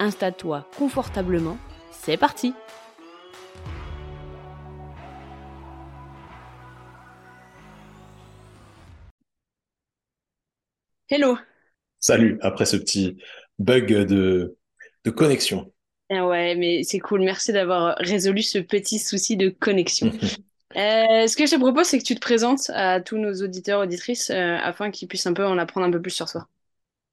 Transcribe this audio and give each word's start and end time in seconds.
Installe-toi 0.00 0.66
confortablement, 0.78 1.58
c'est 1.92 2.16
parti 2.16 2.54
Hello 11.10 11.36
Salut, 11.98 12.38
après 12.40 12.64
ce 12.64 12.78
petit 12.78 13.18
bug 13.58 13.92
de, 14.06 14.56
de 15.04 15.10
connexion. 15.10 15.70
Ah 16.08 16.26
ouais, 16.26 16.54
mais 16.54 16.82
c'est 16.82 16.98
cool, 16.98 17.20
merci 17.20 17.52
d'avoir 17.52 17.94
résolu 17.98 18.42
ce 18.42 18.58
petit 18.58 18.98
souci 18.98 19.36
de 19.36 19.50
connexion. 19.50 20.10
Euh, 20.76 21.26
ce 21.26 21.36
que 21.36 21.46
je 21.46 21.50
te 21.50 21.58
propose, 21.58 21.86
c'est 21.86 21.98
que 21.98 22.04
tu 22.04 22.14
te 22.14 22.20
présentes 22.20 22.70
à 22.70 23.00
tous 23.00 23.18
nos 23.18 23.42
auditeurs, 23.42 23.80
auditrices, 23.80 24.30
euh, 24.30 24.56
afin 24.62 24.92
qu'ils 24.92 25.08
puissent 25.08 25.26
un 25.26 25.32
peu 25.32 25.44
en 25.44 25.58
apprendre 25.58 25.88
un 25.88 25.90
peu 25.90 26.00
plus 26.00 26.12
sur 26.12 26.30
toi. 26.30 26.46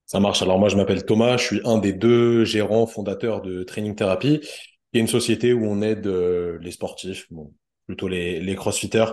Ça 0.07 0.21
marche. 0.21 0.41
Alors 0.41 0.57
moi, 0.57 0.69
je 0.69 0.77
m'appelle 0.77 1.03
Thomas, 1.05 1.35
je 1.35 1.43
suis 1.43 1.61
un 1.65 1.79
des 1.79 1.91
deux 1.91 2.45
gérants 2.45 2.87
fondateurs 2.87 3.41
de 3.41 3.63
Training 3.63 3.93
Therapy, 3.93 4.39
qui 4.39 4.97
est 4.97 5.01
une 5.01 5.07
société 5.07 5.51
où 5.51 5.65
on 5.65 5.81
aide 5.81 6.07
euh, 6.07 6.57
les 6.61 6.71
sportifs, 6.71 7.27
plutôt 7.87 8.07
les, 8.07 8.55
crossfitters, 8.55 9.07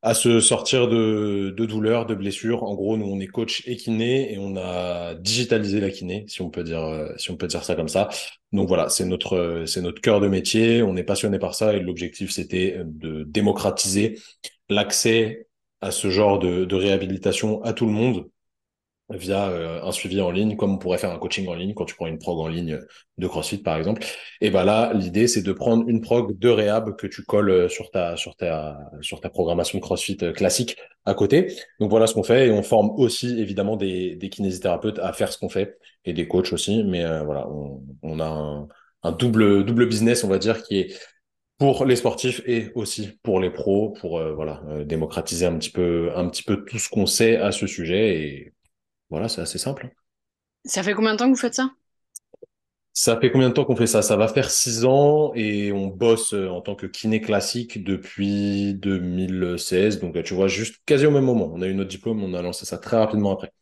à 0.00 0.14
se 0.14 0.40
sortir 0.40 0.88
de, 0.88 1.54
douleurs, 1.58 2.06
de 2.06 2.14
blessures. 2.14 2.62
En 2.62 2.74
gros, 2.74 2.96
nous, 2.96 3.04
on 3.04 3.20
est 3.20 3.26
coach 3.26 3.62
et 3.66 3.76
et 3.86 4.38
on 4.38 4.56
a 4.56 5.14
digitalisé 5.14 5.78
la 5.78 5.90
kiné, 5.90 6.24
si 6.26 6.40
on 6.40 6.48
peut 6.48 6.64
dire, 6.64 6.84
euh, 6.84 7.12
si 7.18 7.30
on 7.30 7.36
peut 7.36 7.46
dire 7.46 7.62
ça 7.62 7.74
comme 7.74 7.88
ça. 7.88 8.08
Donc 8.52 8.66
voilà, 8.66 8.88
c'est 8.88 9.04
notre, 9.04 9.64
c'est 9.66 9.82
notre 9.82 10.00
cœur 10.00 10.20
de 10.20 10.28
métier. 10.28 10.82
On 10.82 10.96
est 10.96 11.04
passionné 11.04 11.38
par 11.38 11.54
ça 11.54 11.74
et 11.74 11.80
l'objectif, 11.80 12.30
c'était 12.30 12.80
de 12.86 13.24
démocratiser 13.24 14.18
l'accès 14.70 15.48
à 15.82 15.90
ce 15.90 16.08
genre 16.08 16.38
de 16.38 16.74
réhabilitation 16.74 17.62
à 17.62 17.74
tout 17.74 17.84
le 17.84 17.92
monde 17.92 18.26
via 19.10 19.48
euh, 19.48 19.82
un 19.82 19.92
suivi 19.92 20.20
en 20.20 20.30
ligne, 20.30 20.56
comme 20.56 20.74
on 20.74 20.78
pourrait 20.78 20.98
faire 20.98 21.10
un 21.10 21.18
coaching 21.18 21.46
en 21.48 21.54
ligne 21.54 21.74
quand 21.74 21.84
tu 21.84 21.94
prends 21.94 22.06
une 22.06 22.18
prog 22.18 22.38
en 22.38 22.48
ligne 22.48 22.78
de 23.18 23.26
CrossFit 23.26 23.58
par 23.58 23.76
exemple. 23.76 24.04
Et 24.40 24.50
ben 24.50 24.64
là, 24.64 24.92
l'idée 24.94 25.26
c'est 25.28 25.42
de 25.42 25.52
prendre 25.52 25.88
une 25.88 26.00
prog 26.00 26.38
de 26.38 26.48
réhab 26.48 26.96
que 26.96 27.06
tu 27.06 27.22
colles 27.22 27.50
euh, 27.50 27.68
sur 27.68 27.90
ta 27.90 28.16
sur 28.16 28.36
ta 28.36 28.78
sur 29.00 29.20
ta 29.20 29.28
programmation 29.30 29.80
CrossFit 29.80 30.18
euh, 30.22 30.32
classique 30.32 30.76
à 31.04 31.14
côté. 31.14 31.54
Donc 31.80 31.90
voilà 31.90 32.06
ce 32.06 32.14
qu'on 32.14 32.22
fait 32.22 32.46
et 32.48 32.50
on 32.50 32.62
forme 32.62 32.90
aussi 32.96 33.40
évidemment 33.40 33.76
des, 33.76 34.16
des 34.16 34.28
kinésithérapeutes 34.28 34.98
à 34.98 35.12
faire 35.12 35.32
ce 35.32 35.38
qu'on 35.38 35.48
fait 35.48 35.78
et 36.04 36.12
des 36.12 36.28
coachs 36.28 36.52
aussi. 36.52 36.84
Mais 36.84 37.02
voilà, 37.24 37.48
on, 37.48 37.82
on 38.02 38.20
a 38.20 38.26
un, 38.26 38.68
un 39.02 39.12
double 39.12 39.64
double 39.64 39.88
business 39.88 40.24
on 40.24 40.28
va 40.28 40.38
dire 40.38 40.62
qui 40.62 40.78
est 40.78 40.94
pour 41.58 41.84
les 41.84 41.96
sportifs 41.96 42.42
et 42.46 42.70
aussi 42.74 43.18
pour 43.22 43.40
les 43.40 43.50
pros, 43.50 43.90
pour 44.00 44.22
voilà 44.34 44.62
démocratiser 44.84 45.46
un 45.46 45.58
petit 45.58 45.70
peu 45.70 46.10
un 46.16 46.28
petit 46.28 46.42
peu 46.42 46.64
tout 46.64 46.78
ce 46.78 46.88
qu'on 46.88 47.06
sait 47.06 47.36
à 47.36 47.52
ce 47.52 47.66
sujet 47.66 48.18
et 48.22 48.54
voilà, 49.10 49.28
c'est 49.28 49.40
assez 49.42 49.58
simple. 49.58 49.90
Ça 50.64 50.82
fait 50.82 50.94
combien 50.94 51.12
de 51.12 51.18
temps 51.18 51.26
que 51.26 51.34
vous 51.34 51.36
faites 51.40 51.52
ça? 51.54 51.70
Ça 52.92 53.18
fait 53.20 53.30
combien 53.30 53.48
de 53.48 53.54
temps 53.54 53.64
qu'on 53.64 53.76
fait 53.76 53.86
ça? 53.86 54.02
Ça 54.02 54.16
va 54.16 54.28
faire 54.28 54.50
six 54.50 54.84
ans 54.84 55.32
et 55.34 55.72
on 55.72 55.86
bosse 55.86 56.34
euh, 56.34 56.48
en 56.48 56.60
tant 56.60 56.74
que 56.74 56.86
kiné 56.86 57.20
classique 57.20 57.82
depuis 57.84 58.74
2016. 58.74 60.00
Donc, 60.00 60.20
tu 60.24 60.34
vois, 60.34 60.48
juste 60.48 60.76
quasi 60.86 61.06
au 61.06 61.10
même 61.10 61.24
moment. 61.24 61.50
On 61.54 61.62
a 61.62 61.66
eu 61.68 61.74
notre 61.74 61.88
diplôme, 61.90 62.22
on 62.22 62.34
a 62.34 62.42
lancé 62.42 62.66
ça 62.66 62.78
très 62.78 62.96
rapidement 62.98 63.32
après. 63.32 63.52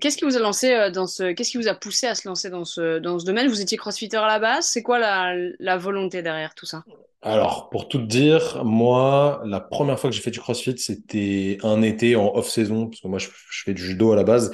Qu'est-ce 0.00 0.16
qui 0.16 0.24
vous 0.24 0.36
a 0.36 0.40
lancé 0.40 0.72
euh, 0.72 0.90
dans 0.90 1.06
ce, 1.06 1.32
qu'est-ce 1.32 1.50
qui 1.50 1.58
vous 1.58 1.68
a 1.68 1.74
poussé 1.74 2.06
à 2.06 2.14
se 2.14 2.26
lancer 2.26 2.50
dans 2.50 2.64
ce, 2.64 2.98
dans 2.98 3.18
ce 3.18 3.24
domaine? 3.24 3.48
Vous 3.48 3.60
étiez 3.60 3.76
crossfitter 3.76 4.16
à 4.16 4.26
la 4.26 4.38
base. 4.38 4.66
C'est 4.66 4.82
quoi 4.82 4.98
la, 4.98 5.34
la 5.58 5.76
volonté 5.76 6.22
derrière 6.22 6.54
tout 6.54 6.66
ça? 6.66 6.84
Alors, 7.22 7.70
pour 7.70 7.88
tout 7.88 8.02
dire, 8.02 8.62
moi, 8.64 9.42
la 9.46 9.58
première 9.58 9.98
fois 9.98 10.10
que 10.10 10.16
j'ai 10.16 10.20
fait 10.20 10.30
du 10.30 10.40
CrossFit, 10.40 10.76
c'était 10.76 11.56
un 11.62 11.80
été 11.80 12.16
en 12.16 12.34
off-saison, 12.34 12.88
parce 12.88 13.00
que 13.00 13.08
moi, 13.08 13.18
je, 13.18 13.28
fais 13.64 13.72
du 13.72 13.82
judo 13.82 14.12
à 14.12 14.16
la 14.16 14.24
base, 14.24 14.50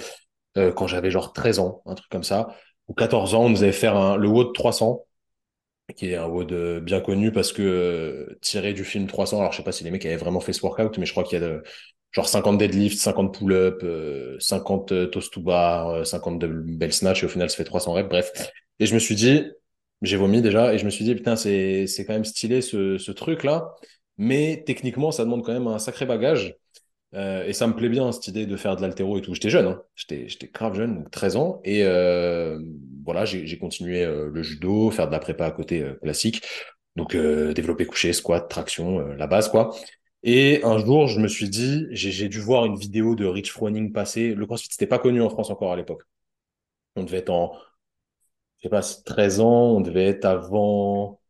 euh, 0.57 0.73
quand 0.73 0.87
j'avais 0.87 1.11
genre 1.11 1.33
13 1.33 1.59
ans, 1.59 1.83
un 1.87 1.97
truc 1.97 2.09
comme 2.11 2.23
ça, 2.23 2.55
ou 2.87 2.95
14 2.95 3.35
ans, 3.35 3.45
on 3.47 3.49
nous 3.49 3.65
avait 3.65 3.73
fait 3.73 3.89
un, 3.89 4.17
le 4.17 4.29
WOD 4.29 4.55
300, 4.55 5.05
qui 5.97 6.11
est 6.11 6.17
un 6.17 6.27
WOD 6.27 6.53
euh, 6.53 6.81
bien 6.81 7.01
connu 7.01 7.33
parce 7.33 7.53
que 7.53 8.39
tiré 8.41 8.73
du 8.73 8.85
film 8.85 9.09
300, 9.09 9.41
alors 9.41 9.51
je 9.53 9.57
sais 9.57 9.65
pas 9.65 9.73
si 9.73 9.83
les 9.83 9.91
mecs 9.91 10.07
avaient 10.07 10.17
vraiment 10.17 10.41
fait 10.41 10.53
ce 10.53 10.63
workout, 10.63 10.97
mais 10.99 11.07
je 11.07 11.11
crois 11.13 11.25
qu'il 11.25 11.41
y 11.41 11.45
a 11.45 11.61
genre 12.13 12.29
50 12.29 12.59
deadlifts, 12.59 12.99
50 12.99 13.37
pull-up, 13.39 13.85
50 14.41 15.11
toast 15.11 15.33
to 15.33 15.41
bar, 15.41 16.07
50 16.07 16.39
bell 16.39 16.93
snatch, 16.93 17.23
et 17.23 17.27
au 17.27 17.29
final, 17.29 17.49
ça 17.51 17.57
fait 17.57 17.65
300 17.65 17.93
reps, 17.93 18.09
bref. 18.09 18.33
Et 18.79 18.87
je 18.87 18.95
me 18.95 18.99
suis 18.99 19.15
dit, 19.15 19.45
j'ai 20.03 20.17
vomi 20.17 20.43
déjà 20.43 20.75
et 20.75 20.79
je 20.79 20.85
me 20.85 20.91
suis 20.91 21.05
dit, 21.05 21.15
putain, 21.15 21.37
c'est, 21.37 21.87
c'est 21.87 22.05
quand 22.05 22.15
même 22.15 22.25
stylé 22.25 22.63
ce, 22.63 22.99
ce 22.99 23.13
truc-là. 23.13 23.75
Mais 24.19 24.63
techniquement, 24.67 25.11
ça 25.11 25.25
demande 25.25 25.45
quand 25.45 25.53
même 25.53 25.67
un 25.67 25.79
sacré 25.79 26.07
bagage. 26.07 26.57
Euh, 27.15 27.45
et 27.45 27.53
ça 27.53 27.67
me 27.67 27.75
plaît 27.75 27.89
bien, 27.89 28.13
cette 28.13 28.29
idée 28.29 28.47
de 28.47 28.57
faire 28.57 28.77
de 28.77 28.83
l'altéro 28.83 29.19
et 29.19 29.21
tout. 29.21 29.35
J'étais 29.35 29.51
jeune, 29.51 29.67
hein. 29.67 29.83
j'étais, 29.97 30.29
j'étais 30.29 30.47
grave 30.47 30.75
jeune, 30.77 30.97
donc 30.97 31.11
13 31.11 31.37
ans. 31.37 31.61
Et 31.65 31.85
euh, 31.85 32.61
voilà, 33.05 33.25
j'ai, 33.25 33.59
continué 33.59 34.05
euh, 34.05 34.31
le 34.33 34.43
judo, 34.43 34.91
faire 34.91 35.07
de 35.09 35.13
la 35.13 35.19
prépa 35.19 35.47
à 35.47 35.51
côté 35.51 35.83
euh, 35.83 35.95
classique. 35.95 36.43
Donc 36.97 37.15
euh, 37.15 37.53
développer 37.53 37.87
couché, 37.87 38.13
squat, 38.13 38.49
traction, 38.49 39.01
la 39.01 39.27
base, 39.27 39.49
quoi. 39.49 39.75
Et 40.23 40.63
un 40.65 40.79
jour, 40.79 41.07
je 41.07 41.19
me 41.21 41.29
suis 41.29 41.49
dit, 41.49 41.87
j'ai, 41.91 42.29
dû 42.29 42.41
voir 42.41 42.67
une 42.67 42.77
vidéo 42.77 43.15
de 43.17 43.25
Rich 43.27 43.53
Froning 43.53 43.93
passer. 43.93 44.35
Le 44.35 44.47
CrossFit, 44.47 44.69
c'était 44.71 44.87
pas 44.87 44.99
connu 44.99 45.23
en 45.23 45.31
France 45.31 45.51
encore 45.51 45.73
à 45.73 45.77
l'époque. 45.77 46.03
On 46.97 47.05
devait 47.05 47.19
être 47.19 47.31
en 47.31 47.55
je 48.59 48.65
sais 48.65 48.71
pas, 48.71 48.83
13 48.83 49.41
ans, 49.41 49.77
on 49.77 49.81
devait 49.81 50.07
être 50.07 50.25
avant, 50.27 51.21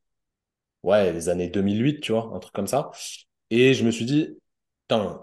ouais, 0.82 1.12
les 1.12 1.28
années 1.28 1.48
2008, 1.48 2.00
tu 2.00 2.12
vois, 2.12 2.30
un 2.34 2.40
truc 2.40 2.54
comme 2.54 2.66
ça. 2.66 2.90
Et 3.50 3.74
je 3.74 3.84
me 3.84 3.90
suis 3.90 4.04
dit, 4.04 4.38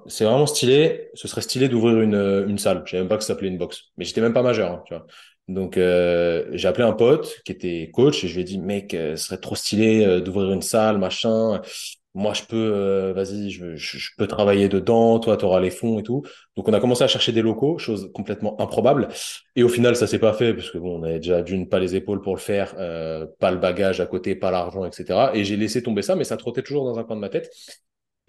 c'est 0.08 0.24
vraiment 0.24 0.46
stylé, 0.48 1.10
ce 1.14 1.28
serait 1.28 1.42
stylé 1.42 1.68
d'ouvrir 1.70 2.02
une, 2.02 2.46
une 2.48 2.58
salle. 2.58 2.84
Je 2.86 2.92
savais 2.92 3.04
même 3.04 3.10
pas 3.10 3.18
que 3.18 3.24
ça 3.24 3.30
s'appelait 3.30 3.50
une 3.50 3.58
box, 3.58 3.92
mais 3.98 4.06
j'étais 4.06 4.22
même 4.22 4.34
pas 4.34 4.44
majeur, 4.44 4.72
hein, 4.72 4.84
tu 4.86 4.94
vois. 4.94 5.06
Donc, 5.48 5.78
euh, 5.78 6.46
j'ai 6.54 6.68
appelé 6.68 6.86
un 6.86 6.94
pote 6.94 7.42
qui 7.46 7.54
était 7.54 7.90
coach 7.94 8.24
et 8.24 8.28
je 8.28 8.36
lui 8.36 8.42
ai 8.42 8.44
dit, 8.44 8.60
mec, 8.60 8.94
euh, 8.94 9.16
ce 9.16 9.26
serait 9.28 9.38
trop 9.38 9.56
stylé 9.56 10.06
euh, 10.06 10.20
d'ouvrir 10.22 10.52
une 10.52 10.62
salle, 10.62 10.98
machin 10.98 11.62
moi 12.18 12.34
je 12.34 12.42
peux 12.44 12.56
euh, 12.74 13.14
vas-y 13.14 13.52
je, 13.52 14.10
peux 14.18 14.26
travailler 14.28 14.70
dedans 14.70 15.20
toi 15.20 15.38
tu 15.38 15.46
auras 15.46 15.60
les 15.60 15.70
fonds 15.70 16.00
et 16.00 16.04
tout. 16.04 16.24
Donc 16.56 16.68
on 16.68 16.74
a 16.74 16.80
commencé 16.80 17.04
à 17.04 17.08
chercher 17.08 17.32
des 17.32 17.44
locaux 17.44 17.78
chose 17.78 18.12
complètement 18.14 18.60
improbable. 18.60 19.08
Et 19.56 19.64
au 19.64 19.70
final 19.70 19.96
ça 19.96 20.08
s'est 20.08 20.18
pas 20.20 20.34
fait 20.34 20.54
parce 20.56 20.72
que 20.72 20.80
bon 20.80 21.00
on 21.00 21.04
avait 21.04 21.20
déjà 21.20 21.44
d'une 21.44 21.70
pas 21.70 21.80
les 21.80 21.96
épaules 21.96 22.22
pour 22.22 22.36
le 22.36 22.42
faire 22.42 22.74
euh, 22.80 23.28
pas 23.40 23.52
le 23.52 23.58
bagage 23.58 24.02
à 24.02 24.08
côté 24.08 24.36
pas 24.36 24.50
l'argent 24.50 24.84
etc 24.84 25.30
et 25.36 25.44
j'ai 25.44 25.58
laissé 25.58 25.84
tomber 25.84 26.02
ça 26.02 26.16
mais 26.16 26.24
ça 26.24 26.38
trottait 26.38 26.64
toujours 26.64 26.86
dans 26.86 26.98
un 26.98 27.04
coin 27.04 27.16
de 27.16 27.22
ma 27.22 27.30
tête. 27.30 27.52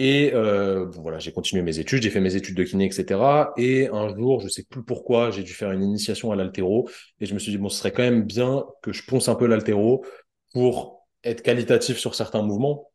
Et 0.01 0.33
euh, 0.35 0.85
bon, 0.87 1.01
voilà 1.03 1.19
j'ai 1.19 1.33
continué 1.33 1.63
mes 1.63 1.79
études 1.79 2.03
j'ai 2.03 2.11
fait 2.11 2.21
mes 2.21 2.37
études 2.37 2.57
de 2.57 2.65
kiné 2.65 2.85
etc 2.85 3.21
et 3.57 3.89
un 3.89 4.15
jour 4.15 4.41
je 4.41 4.49
sais 4.49 4.65
plus 4.65 4.85
pourquoi 4.85 5.31
j'ai 5.31 5.43
dû 5.43 5.55
faire 5.55 5.73
une 5.73 5.83
initiation 5.83 6.31
à 6.31 6.37
l'altéro. 6.37 6.91
Et 7.21 7.27
je 7.27 7.33
me 7.33 7.39
suis 7.39 7.53
dit 7.53 7.59
bon 7.59 7.71
ce 7.71 7.79
serait 7.79 7.93
quand 7.93 8.03
même 8.03 8.23
bien 8.25 8.67
que 8.83 8.93
je 8.93 9.03
ponce 9.07 9.29
un 9.31 9.35
peu 9.35 9.47
l'altéro 9.47 10.05
pour 10.53 11.07
être 11.25 11.43
qualitatif 11.43 11.99
sur 11.99 12.15
certains 12.15 12.43
mouvements 12.43 12.91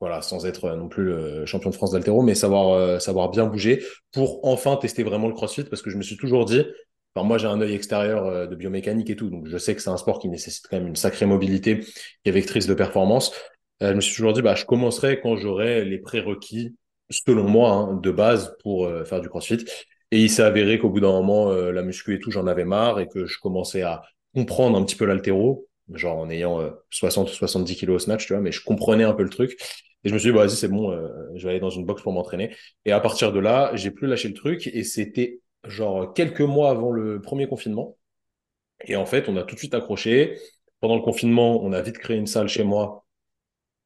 voilà, 0.00 0.22
sans 0.22 0.46
être 0.46 0.66
euh, 0.66 0.76
non 0.76 0.88
plus 0.88 1.04
le 1.04 1.46
champion 1.46 1.70
de 1.70 1.74
France 1.74 1.92
d'altéro, 1.92 2.22
mais 2.22 2.34
savoir, 2.34 2.70
euh, 2.70 2.98
savoir 2.98 3.30
bien 3.30 3.46
bouger 3.46 3.82
pour 4.12 4.40
enfin 4.44 4.76
tester 4.76 5.02
vraiment 5.02 5.28
le 5.28 5.34
crossfit 5.34 5.64
parce 5.64 5.82
que 5.82 5.90
je 5.90 5.96
me 5.96 6.02
suis 6.02 6.16
toujours 6.16 6.44
dit, 6.44 6.64
enfin, 7.14 7.26
moi 7.26 7.38
j'ai 7.38 7.46
un 7.48 7.60
œil 7.60 7.74
extérieur 7.74 8.26
euh, 8.26 8.46
de 8.46 8.54
biomécanique 8.54 9.10
et 9.10 9.16
tout, 9.16 9.28
donc 9.28 9.48
je 9.48 9.58
sais 9.58 9.74
que 9.74 9.82
c'est 9.82 9.90
un 9.90 9.96
sport 9.96 10.20
qui 10.20 10.28
nécessite 10.28 10.66
quand 10.68 10.78
même 10.78 10.88
une 10.88 10.96
sacrée 10.96 11.26
mobilité 11.26 11.80
et 12.24 12.30
vectrice 12.30 12.66
de 12.66 12.74
performance. 12.74 13.32
je 13.80 13.92
me 13.92 14.00
suis 14.00 14.14
toujours 14.14 14.32
dit, 14.32 14.42
bah, 14.42 14.54
je 14.54 14.64
commencerai 14.64 15.20
quand 15.20 15.36
j'aurai 15.36 15.84
les 15.84 15.98
prérequis, 15.98 16.76
selon 17.10 17.48
moi, 17.48 17.70
hein, 17.72 17.94
de 17.94 18.10
base 18.10 18.56
pour 18.62 18.90
faire 19.06 19.20
du 19.20 19.28
crossfit. 19.28 19.64
Et 20.10 20.20
il 20.22 20.30
s'est 20.30 20.42
avéré 20.42 20.78
qu'au 20.78 20.90
bout 20.90 21.00
d'un 21.00 21.12
moment, 21.12 21.52
la 21.52 21.82
muscu 21.82 22.14
et 22.14 22.18
tout, 22.18 22.30
j'en 22.30 22.46
avais 22.46 22.64
marre 22.64 22.98
et 22.98 23.08
que 23.08 23.26
je 23.26 23.38
commençais 23.38 23.82
à 23.82 24.02
comprendre 24.34 24.76
un 24.76 24.84
petit 24.84 24.96
peu 24.96 25.04
l'altéro, 25.04 25.68
genre 25.94 26.18
en 26.18 26.28
ayant 26.28 26.70
60 26.90 27.30
ou 27.30 27.34
70 27.34 27.76
kilos 27.76 28.02
au 28.02 28.04
snatch, 28.04 28.26
tu 28.26 28.32
vois, 28.32 28.42
mais 28.42 28.52
je 28.52 28.64
comprenais 28.64 29.04
un 29.04 29.14
peu 29.14 29.22
le 29.22 29.30
truc. 29.30 29.56
Et 30.04 30.08
je 30.08 30.14
me 30.14 30.18
suis 30.18 30.30
dit, 30.30 30.36
bah, 30.36 30.44
vas-y, 30.44 30.56
c'est 30.56 30.68
bon, 30.68 30.90
euh, 30.92 31.08
je 31.34 31.44
vais 31.44 31.50
aller 31.50 31.60
dans 31.60 31.70
une 31.70 31.84
box 31.84 32.02
pour 32.02 32.12
m'entraîner. 32.12 32.54
Et 32.84 32.92
à 32.92 33.00
partir 33.00 33.32
de 33.32 33.40
là, 33.40 33.74
j'ai 33.74 33.90
plus 33.90 34.06
lâché 34.06 34.28
le 34.28 34.34
truc. 34.34 34.68
Et 34.68 34.84
c'était 34.84 35.40
genre 35.64 36.12
quelques 36.14 36.40
mois 36.40 36.70
avant 36.70 36.92
le 36.92 37.20
premier 37.20 37.48
confinement. 37.48 37.96
Et 38.86 38.96
en 38.96 39.06
fait, 39.06 39.28
on 39.28 39.36
a 39.36 39.42
tout 39.42 39.54
de 39.54 39.58
suite 39.58 39.74
accroché. 39.74 40.38
Pendant 40.80 40.94
le 40.94 41.02
confinement, 41.02 41.60
on 41.62 41.72
a 41.72 41.82
vite 41.82 41.98
créé 41.98 42.16
une 42.16 42.28
salle 42.28 42.48
chez 42.48 42.62
moi. 42.62 43.04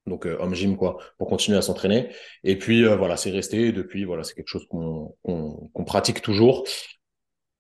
Donc, 0.07 0.27
euh, 0.27 0.37
home 0.39 0.55
gym, 0.55 0.77
quoi, 0.77 0.99
pour 1.17 1.29
continuer 1.29 1.57
à 1.57 1.63
s'entraîner. 1.63 2.11
Et 2.45 2.59
puis, 2.59 2.85
euh, 2.85 2.97
voilà, 2.97 3.17
c'est 3.17 3.31
resté. 3.31 3.73
depuis, 3.73 4.05
voilà, 4.05 4.25
c'est 4.25 4.35
quelque 4.35 4.49
chose 4.49 4.67
qu'on 4.69 5.85
pratique 5.87 6.21
toujours 6.21 6.67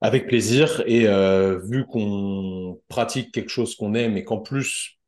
avec 0.02 0.26
plaisir. 0.26 0.82
Et 0.86 1.06
vu 1.64 1.86
qu'on 1.86 2.80
pratique 2.88 3.32
quelque 3.32 3.48
chose 3.50 3.76
qu'on 3.76 3.94
aime 3.94 4.16
et 4.18 4.24
qu'en 4.24 4.38
plus, 4.40 4.98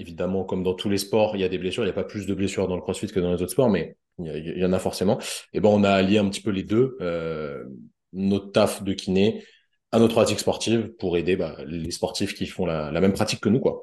évidemment, 0.00 0.44
comme 0.44 0.62
dans 0.62 0.74
tous 0.74 0.88
les 0.88 0.98
sports, 0.98 1.36
il 1.36 1.40
y 1.40 1.44
a 1.44 1.48
des 1.48 1.58
blessures. 1.58 1.82
Il 1.82 1.86
n'y 1.86 1.92
a 1.92 1.94
pas 1.94 2.04
plus 2.04 2.26
de 2.26 2.34
blessures 2.34 2.66
dans 2.66 2.76
le 2.76 2.82
CrossFit 2.82 3.08
que 3.08 3.20
dans 3.20 3.32
les 3.32 3.42
autres 3.42 3.52
sports, 3.52 3.70
mais 3.70 3.96
il 4.18 4.58
y, 4.58 4.64
en 4.64 4.72
a 4.72 4.78
forcément. 4.78 5.18
Et 5.52 5.60
ben, 5.60 5.68
on 5.68 5.84
a 5.84 5.90
allié 5.90 6.18
un 6.18 6.28
petit 6.28 6.42
peu 6.42 6.50
les 6.50 6.62
deux, 6.62 6.96
euh, 7.00 7.64
notre 8.12 8.52
taf 8.52 8.82
de 8.82 8.92
kiné 8.92 9.44
à 9.92 9.98
notre 9.98 10.14
pratique 10.14 10.38
sportive 10.38 10.92
pour 10.98 11.16
aider 11.16 11.36
bah, 11.36 11.56
les 11.66 11.90
sportifs 11.90 12.34
qui 12.34 12.46
font 12.46 12.66
la, 12.66 12.90
même 12.92 13.12
pratique 13.12 13.40
que 13.40 13.48
nous, 13.48 13.60
quoi. 13.60 13.82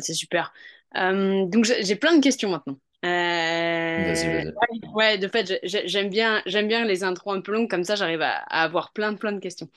c'est 0.00 0.14
super. 0.14 0.52
Euh, 0.96 1.46
donc 1.46 1.64
j'ai 1.64 1.96
plein 1.96 2.16
de 2.16 2.22
questions 2.22 2.50
maintenant. 2.50 2.78
Euh, 3.04 3.08
ouais, 4.94 5.18
de 5.18 5.28
fait, 5.28 5.58
j'aime 5.62 6.08
bien, 6.08 6.42
j'aime 6.46 6.68
bien 6.68 6.84
les 6.84 7.04
intros 7.04 7.34
un 7.34 7.40
peu 7.40 7.52
longues, 7.52 7.70
comme 7.70 7.84
ça 7.84 7.94
j'arrive 7.94 8.22
à, 8.22 8.36
avoir 8.48 8.92
plein, 8.92 9.14
plein 9.14 9.32
de 9.32 9.40
questions. 9.40 9.68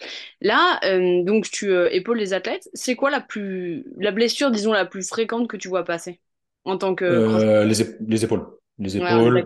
Là, 0.41 0.79
euh, 0.83 1.23
donc 1.23 1.49
tu 1.49 1.73
épaules 1.91 2.17
les 2.17 2.33
athlètes. 2.33 2.69
C'est 2.73 2.95
quoi 2.95 3.09
la 3.09 3.21
plus, 3.21 3.85
la 3.97 4.11
blessure, 4.11 4.51
disons, 4.51 4.73
la 4.73 4.85
plus 4.85 5.07
fréquente 5.07 5.47
que 5.47 5.57
tu 5.57 5.67
vois 5.67 5.83
passer 5.83 6.19
en 6.63 6.77
tant 6.77 6.95
que 6.95 7.63
les, 7.63 7.73
les, 8.07 8.23
épaules. 8.23 8.45
Les 8.79 8.97
épaules. 8.97 9.45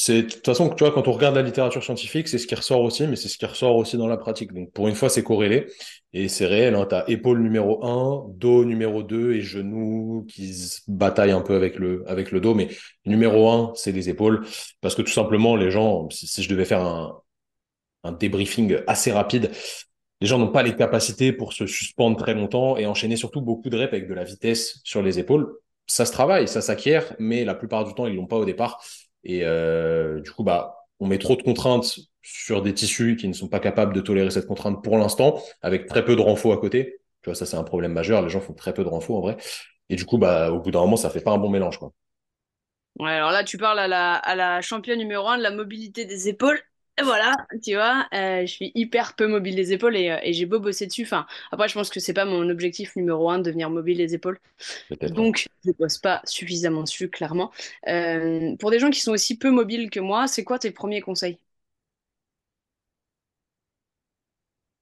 C'est 0.00 0.22
de 0.22 0.28
toute 0.28 0.46
façon, 0.46 0.70
tu 0.70 0.84
vois, 0.84 0.92
quand 0.92 1.08
on 1.08 1.12
regarde 1.12 1.34
la 1.34 1.42
littérature 1.42 1.82
scientifique, 1.82 2.28
c'est 2.28 2.38
ce 2.38 2.46
qui 2.46 2.54
ressort 2.54 2.82
aussi, 2.82 3.08
mais 3.08 3.16
c'est 3.16 3.26
ce 3.28 3.36
qui 3.36 3.44
ressort 3.46 3.74
aussi 3.74 3.96
dans 3.96 4.06
la 4.06 4.16
pratique. 4.16 4.52
Donc, 4.52 4.72
pour 4.72 4.86
une 4.86 4.94
fois, 4.94 5.08
c'est 5.08 5.24
corrélé 5.24 5.66
et 6.12 6.28
c'est 6.28 6.46
réel. 6.46 6.76
Hein. 6.76 6.86
Tu 6.88 6.94
as 6.94 7.10
épaule 7.10 7.40
numéro 7.42 7.84
1, 7.84 8.26
dos 8.28 8.64
numéro 8.64 9.02
2 9.02 9.32
et 9.34 9.40
genoux 9.40 10.24
qui 10.28 10.54
bataillent 10.86 11.32
un 11.32 11.40
peu 11.40 11.56
avec 11.56 11.80
le, 11.80 12.04
avec 12.06 12.30
le 12.30 12.40
dos. 12.40 12.54
Mais 12.54 12.68
numéro 13.06 13.50
1, 13.50 13.72
c'est 13.74 13.90
les 13.90 14.08
épaules. 14.08 14.46
Parce 14.80 14.94
que 14.94 15.02
tout 15.02 15.10
simplement, 15.10 15.56
les 15.56 15.72
gens, 15.72 16.08
si, 16.10 16.44
je 16.44 16.48
devais 16.48 16.64
faire 16.64 16.84
un, 16.84 17.20
un 18.04 18.12
débriefing 18.12 18.78
assez 18.86 19.10
rapide, 19.10 19.50
les 20.20 20.28
gens 20.28 20.38
n'ont 20.38 20.52
pas 20.52 20.62
les 20.62 20.76
capacités 20.76 21.32
pour 21.32 21.52
se 21.52 21.66
suspendre 21.66 22.16
très 22.16 22.34
longtemps 22.34 22.76
et 22.76 22.86
enchaîner 22.86 23.16
surtout 23.16 23.40
beaucoup 23.40 23.68
de 23.68 23.76
reps 23.76 23.92
avec 23.92 24.08
de 24.08 24.14
la 24.14 24.22
vitesse 24.22 24.80
sur 24.84 25.02
les 25.02 25.18
épaules 25.18 25.52
ça 25.90 26.04
se 26.04 26.12
travaille, 26.12 26.46
ça 26.46 26.60
s'acquiert, 26.60 27.16
mais 27.18 27.44
la 27.44 27.54
plupart 27.54 27.84
du 27.84 27.94
temps, 27.94 28.06
ils 28.06 28.14
l'ont 28.14 28.26
pas 28.26 28.36
au 28.36 28.44
départ. 28.44 28.78
Et 29.24 29.44
euh, 29.44 30.20
du 30.20 30.30
coup, 30.30 30.44
bah, 30.44 30.86
on 31.00 31.06
met 31.06 31.18
trop 31.18 31.36
de 31.36 31.42
contraintes 31.42 31.98
sur 32.22 32.62
des 32.62 32.74
tissus 32.74 33.16
qui 33.16 33.28
ne 33.28 33.32
sont 33.32 33.48
pas 33.48 33.60
capables 33.60 33.94
de 33.94 34.00
tolérer 34.00 34.30
cette 34.30 34.46
contrainte 34.46 34.82
pour 34.82 34.98
l'instant, 34.98 35.40
avec 35.62 35.86
très 35.86 36.04
peu 36.04 36.16
de 36.16 36.20
renfort 36.20 36.52
à 36.52 36.58
côté. 36.58 37.00
Tu 37.22 37.30
vois, 37.30 37.34
ça, 37.34 37.46
c'est 37.46 37.56
un 37.56 37.64
problème 37.64 37.92
majeur. 37.92 38.22
Les 38.22 38.28
gens 38.30 38.40
font 38.40 38.54
très 38.54 38.74
peu 38.74 38.84
de 38.84 38.88
renfort 38.88 39.16
en 39.16 39.20
vrai. 39.20 39.36
Et 39.88 39.96
du 39.96 40.04
coup, 40.04 40.18
bah, 40.18 40.50
au 40.52 40.60
bout 40.60 40.70
d'un 40.70 40.80
moment, 40.80 40.96
ça 40.96 41.10
fait 41.10 41.20
pas 41.20 41.32
un 41.32 41.38
bon 41.38 41.50
mélange, 41.50 41.78
quoi. 41.78 41.92
Ouais, 42.98 43.12
alors 43.12 43.30
là, 43.30 43.44
tu 43.44 43.58
parles 43.58 43.78
à 43.78 43.86
la, 43.88 44.14
à 44.14 44.34
la 44.34 44.60
championne 44.60 44.98
numéro 44.98 45.28
un 45.28 45.38
de 45.38 45.42
la 45.42 45.52
mobilité 45.52 46.04
des 46.04 46.28
épaules 46.28 46.60
voilà, 47.04 47.34
tu 47.62 47.74
vois, 47.74 48.06
euh, 48.14 48.42
je 48.42 48.46
suis 48.46 48.72
hyper 48.74 49.14
peu 49.14 49.26
mobile 49.26 49.54
des 49.56 49.72
épaules 49.72 49.96
et, 49.96 50.10
euh, 50.10 50.18
et 50.22 50.32
j'ai 50.32 50.46
beau 50.46 50.60
bosser 50.60 50.86
dessus. 50.86 51.02
Enfin, 51.04 51.26
après, 51.52 51.68
je 51.68 51.74
pense 51.74 51.90
que 51.90 52.00
c'est 52.00 52.14
pas 52.14 52.24
mon 52.24 52.48
objectif 52.50 52.96
numéro 52.96 53.30
un 53.30 53.38
de 53.38 53.44
devenir 53.44 53.70
mobile 53.70 53.98
des 53.98 54.14
épaules. 54.14 54.40
Donc, 55.08 55.46
je 55.64 55.72
bosse 55.78 55.98
pas 55.98 56.22
suffisamment 56.24 56.82
dessus, 56.84 57.10
clairement. 57.10 57.52
Euh, 57.88 58.56
pour 58.58 58.70
des 58.70 58.78
gens 58.80 58.90
qui 58.90 59.00
sont 59.00 59.12
aussi 59.12 59.38
peu 59.38 59.50
mobiles 59.50 59.90
que 59.90 60.00
moi, 60.00 60.28
c'est 60.28 60.44
quoi 60.44 60.58
tes 60.58 60.70
premiers 60.72 61.00
conseils? 61.02 61.38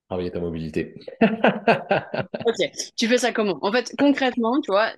Travailler 0.08 0.30
ta 0.30 0.38
mobilité. 0.38 0.94
ok, 1.22 2.70
tu 2.96 3.08
fais 3.08 3.18
ça 3.18 3.32
comment? 3.32 3.58
En 3.62 3.72
fait, 3.72 3.92
concrètement, 3.98 4.60
tu 4.60 4.70
vois, 4.70 4.90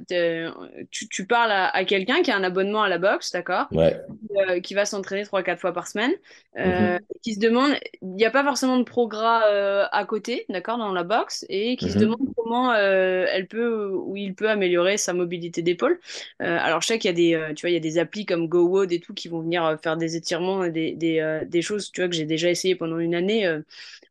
tu, 0.90 1.08
tu, 1.08 1.26
parles 1.26 1.50
à, 1.50 1.84
quelqu'un 1.84 2.22
qui 2.22 2.31
a 2.31 2.37
un 2.37 2.44
abonnement 2.44 2.82
à 2.82 2.88
la 2.88 2.99
boxe, 2.99 3.32
d'accord? 3.32 3.66
Ouais. 3.72 3.99
Euh, 4.37 4.60
qui 4.60 4.75
va 4.75 4.84
s'entraîner 4.84 5.22
3-4 5.22 5.56
fois 5.56 5.72
par 5.72 5.88
semaine, 5.88 6.12
euh, 6.58 6.94
mhm. 6.94 6.99
qui 7.22 7.34
se 7.34 7.40
demande, 7.40 7.72
il 8.02 8.08
n'y 8.08 8.26
a 8.26 8.31
pas 8.31 8.44
forcément 8.44 8.76
de 8.76 8.84
progrès 8.84 9.19
euh, 9.50 9.87
à 9.93 10.05
côté, 10.05 10.44
d'accord, 10.50 10.76
dans 10.76 10.93
la 10.93 11.05
boxe, 11.05 11.46
et 11.49 11.76
qui 11.76 11.90
se 11.90 11.96
mhm. 11.96 12.02
demande 12.02 12.28
comment 12.37 12.75
elle 12.75 13.46
peut 13.46 13.88
ou 13.90 14.16
il 14.16 14.34
peut 14.34 14.50
améliorer 14.50 14.96
sa 14.96 15.14
mobilité 15.14 15.62
d'épaule. 15.62 16.00
alors, 16.38 16.82
je 16.82 16.87
sais 16.87 16.99
qu'il 16.99 17.08
y 17.08 17.34
a 17.34 17.49
des, 17.49 17.55
tu 17.55 17.62
vois, 17.62 17.70
il 17.70 17.75
y 17.75 17.76
a 17.76 17.81
des 17.81 17.99
applis 17.99 18.26
comme 18.26 18.49
GoWood 18.49 18.93
et 18.93 19.00
tout 19.00 19.14
qui 19.14 19.28
vont 19.28 19.40
venir 19.40 19.78
faire 19.82 19.96
des 19.96 20.16
étirements, 20.16 20.66
des, 20.69 20.93
des, 20.93 21.40
des 21.46 21.62
choses, 21.62 21.90
tu 21.93 22.00
vois, 22.00 22.08
que 22.08 22.14
j'ai 22.14 22.25
déjà 22.25 22.50
essayé 22.50 22.75
pendant 22.75 22.99
une 22.99 23.14
année 23.14 23.46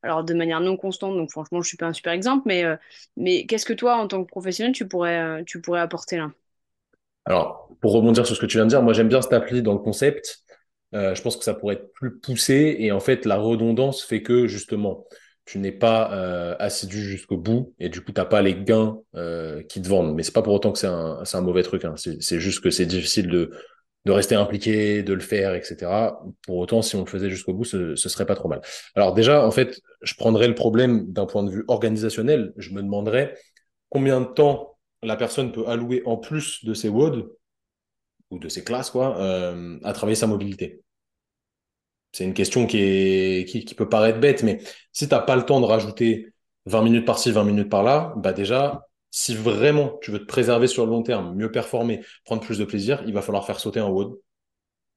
alors 0.04 0.24
de 0.24 0.34
manière 0.34 0.62
non 0.62 0.78
donc 0.90 1.32
franchement, 1.32 1.62
je 1.62 1.68
suis 1.68 1.78
pas 1.78 1.88
un 1.88 1.94
super 1.94 2.14
exemple, 2.14 2.44
mais, 2.46 2.64
euh, 2.64 2.76
mais 3.16 3.46
qu'est-ce 3.46 3.66
que 3.66 3.74
toi, 3.74 3.96
en 3.98 4.08
tant 4.08 4.24
que 4.24 4.30
professionnel, 4.30 4.74
tu 4.74 4.88
pourrais, 4.88 5.20
euh, 5.20 5.44
tu 5.46 5.62
pourrais 5.62 5.80
apporter 5.80 6.18
là? 6.18 6.32
Alors, 7.26 7.70
pour 7.82 7.92
rebondir 7.92 8.26
sur 8.26 8.36
ce 8.36 8.42
que 8.42 8.46
tu 8.46 8.58
viens 8.58 8.66
de 8.66 8.70
dire, 8.70 8.82
moi 8.82 8.94
j'aime 8.94 9.10
bien 9.10 9.22
cette 9.22 9.34
appli 9.34 9.62
dans 9.62 9.74
le 9.74 9.80
concept. 9.80 10.44
Euh, 10.94 11.14
je 11.14 11.22
pense 11.22 11.36
que 11.36 11.44
ça 11.44 11.54
pourrait 11.54 11.76
être 11.76 11.92
plus 11.94 12.18
poussé 12.18 12.78
et 12.80 12.92
en 12.92 13.02
fait, 13.02 13.26
la 13.26 13.36
redondance 13.36 14.04
fait 14.04 14.22
que 14.22 14.48
justement, 14.48 15.06
tu 15.44 15.60
n'es 15.60 15.72
pas 15.72 16.06
assidu 16.60 17.02
jusqu'au 17.02 17.38
bout 17.38 17.74
et 17.80 17.88
du 17.88 18.02
coup, 18.02 18.12
tu 18.12 18.20
n'as 18.20 18.26
pas 18.26 18.42
les 18.42 18.56
gains 18.56 18.98
qui 19.70 19.82
te 19.82 19.88
vendent. 19.88 20.14
Mais 20.14 20.24
c'est 20.24 20.34
pas 20.34 20.42
pour 20.42 20.54
autant 20.54 20.74
que 20.74 20.80
c'est 20.80 20.88
un, 20.88 21.24
un, 21.34 21.42
mauvais 21.42 21.64
truc. 21.64 21.86
Hein. 21.86 21.96
C'est 21.96 22.40
juste 22.42 22.62
que 22.62 22.70
c'est 22.70 22.86
difficile 22.86 23.30
de, 23.30 23.52
de 24.08 24.12
rester 24.14 24.36
impliqué, 24.36 25.04
de 25.04 25.14
le 25.14 25.20
faire, 25.20 25.54
etc. 25.54 26.14
Pour 26.44 26.58
autant, 26.58 26.82
si 26.82 26.96
on 26.96 27.04
le 27.04 27.10
faisait 27.10 27.30
jusqu'au 27.30 27.54
bout, 27.54 27.66
ce, 27.66 27.96
serait 27.96 28.26
pas 28.26 28.36
trop 28.36 28.48
mal. 28.48 28.62
Alors 28.96 29.14
déjà, 29.14 29.46
en 29.46 29.52
fait, 29.52 29.82
je 30.02 30.16
prendrais 30.16 30.48
le 30.48 30.56
problème 30.56 31.12
d'un 31.12 31.26
point 31.26 31.44
de 31.44 31.52
vue 31.52 31.66
organisationnel. 31.68 32.54
Je 32.56 32.72
me 32.72 32.82
demanderais 32.82 33.36
combien 33.90 34.22
de 34.22 34.26
temps 34.26 34.78
la 35.04 35.18
personne 35.18 35.52
peut 35.52 35.68
allouer 35.68 36.04
en 36.06 36.16
plus 36.16 36.64
de 36.64 36.74
ses 36.74 36.88
WOD 36.88 37.30
ou 38.32 38.40
de 38.40 38.48
ses 38.48 38.64
classes, 38.64 38.92
quoi, 38.92 39.20
euh, 39.20 39.78
à 39.84 39.92
travailler 39.92 40.16
sa 40.16 40.28
mobilité. 40.28 40.82
C'est 42.14 42.24
une 42.24 42.34
question 42.34 42.66
qui, 42.66 42.78
est, 42.80 43.46
qui 43.46 43.76
peut 43.76 43.90
paraître 43.90 44.20
bête, 44.20 44.42
mais 44.42 44.60
si 44.94 45.10
tu 45.10 45.14
n'as 45.14 45.20
pas 45.20 45.36
le 45.36 45.44
temps 45.44 45.60
de 45.60 45.66
rajouter 45.66 46.28
20 46.66 46.82
minutes 46.82 47.06
par-ci, 47.06 47.32
20 47.32 47.44
minutes 47.44 47.70
par-là, 47.70 48.14
bah 48.16 48.32
déjà, 48.32 48.88
si 49.20 49.34
vraiment 49.34 49.98
tu 50.04 50.12
veux 50.12 50.20
te 50.20 50.26
préserver 50.26 50.68
sur 50.68 50.86
le 50.86 50.92
long 50.92 51.02
terme, 51.02 51.34
mieux 51.34 51.52
performer, 51.52 52.02
prendre 52.24 52.40
plus 52.40 52.60
de 52.60 52.66
plaisir, 52.66 53.02
il 53.08 53.14
va 53.16 53.24
falloir 53.24 53.48
faire 53.48 53.60
sauter 53.60 53.80
un 53.80 53.88
WOD 53.88 54.20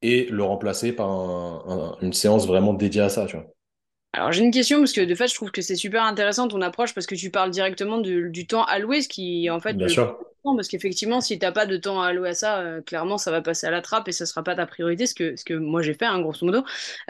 et 0.03 0.27
le 0.27 0.43
remplacer 0.43 0.93
par 0.93 1.97
une 2.03 2.13
séance 2.13 2.47
vraiment 2.47 2.75
dédiée 2.75 3.01
à 3.01 3.09
ça. 3.09 3.25
Tu 3.25 3.37
vois. 3.37 3.47
Alors 4.13 4.31
j'ai 4.31 4.45
une 4.45 4.51
question 4.51 4.79
parce 4.79 4.93
que 4.93 5.01
de 5.01 5.15
fait 5.15 5.27
je 5.27 5.35
trouve 5.35 5.51
que 5.51 5.63
c'est 5.63 5.75
super 5.75 6.03
intéressant 6.03 6.49
ton 6.49 6.61
approche 6.61 6.93
parce 6.93 7.07
que 7.07 7.15
tu 7.15 7.31
parles 7.31 7.51
directement 7.51 7.97
du 7.97 8.47
temps 8.47 8.65
alloué, 8.65 9.01
ce 9.01 9.09
qui 9.09 9.49
en 9.49 9.59
fait 9.59 9.73
Bien 9.73 9.89
sûr. 9.89 10.19
parce 10.45 10.69
qu'effectivement 10.69 11.23
si 11.23 11.39
tu 11.39 11.47
n'as 11.47 11.53
pas 11.53 11.65
de 11.65 11.79
temps 11.79 12.03
à 12.03 12.09
allouer 12.09 12.29
à 12.29 12.35
ça, 12.35 12.59
euh, 12.59 12.83
clairement 12.83 13.17
ça 13.17 13.31
va 13.31 13.41
passer 13.41 13.69
à 13.69 13.71
la 13.71 13.81
trappe 13.81 14.07
et 14.09 14.13
ça 14.13 14.27
sera 14.27 14.43
pas 14.43 14.55
ta 14.55 14.67
priorité, 14.67 15.07
ce 15.07 15.15
que, 15.15 15.35
ce 15.35 15.45
que 15.47 15.55
moi 15.55 15.81
j'ai 15.81 15.95
fait 15.95 16.05
hein, 16.05 16.21
grosso 16.21 16.45
modo. 16.45 16.63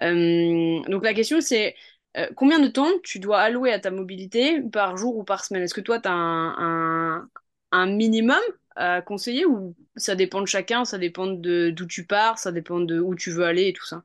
Euh, 0.03 0.81
donc 0.89 1.03
la 1.03 1.13
question 1.13 1.41
c'est 1.41 1.75
euh, 2.17 2.27
combien 2.35 2.59
de 2.59 2.69
temps 2.69 2.91
tu 3.03 3.19
dois 3.19 3.41
allouer 3.41 3.73
à 3.73 3.79
ta 3.79 3.91
mobilité 3.91 4.61
par 4.61 4.97
jour 4.97 5.17
ou 5.17 5.25
par 5.25 5.45
semaine? 5.45 5.63
Est-ce 5.63 5.75
que 5.75 5.81
toi, 5.81 6.01
tu 6.01 6.09
as 6.09 6.13
un, 6.13 7.87
minimum 7.87 8.41
à 8.77 9.03
conseiller 9.03 9.45
ou 9.45 9.75
ça 9.97 10.15
dépend 10.15 10.41
de 10.41 10.47
chacun, 10.47 10.85
ça 10.85 10.99
dépend 10.99 11.27
d'où 11.27 11.87
tu 11.87 12.07
pars, 12.07 12.39
ça 12.39 12.53
dépend 12.53 12.81
de 12.81 12.99
où 12.99 13.15
tu 13.15 13.31
veux 13.31 13.45
aller 13.45 13.69
et 13.69 13.73
tout 13.73 13.87
ça? 13.87 14.03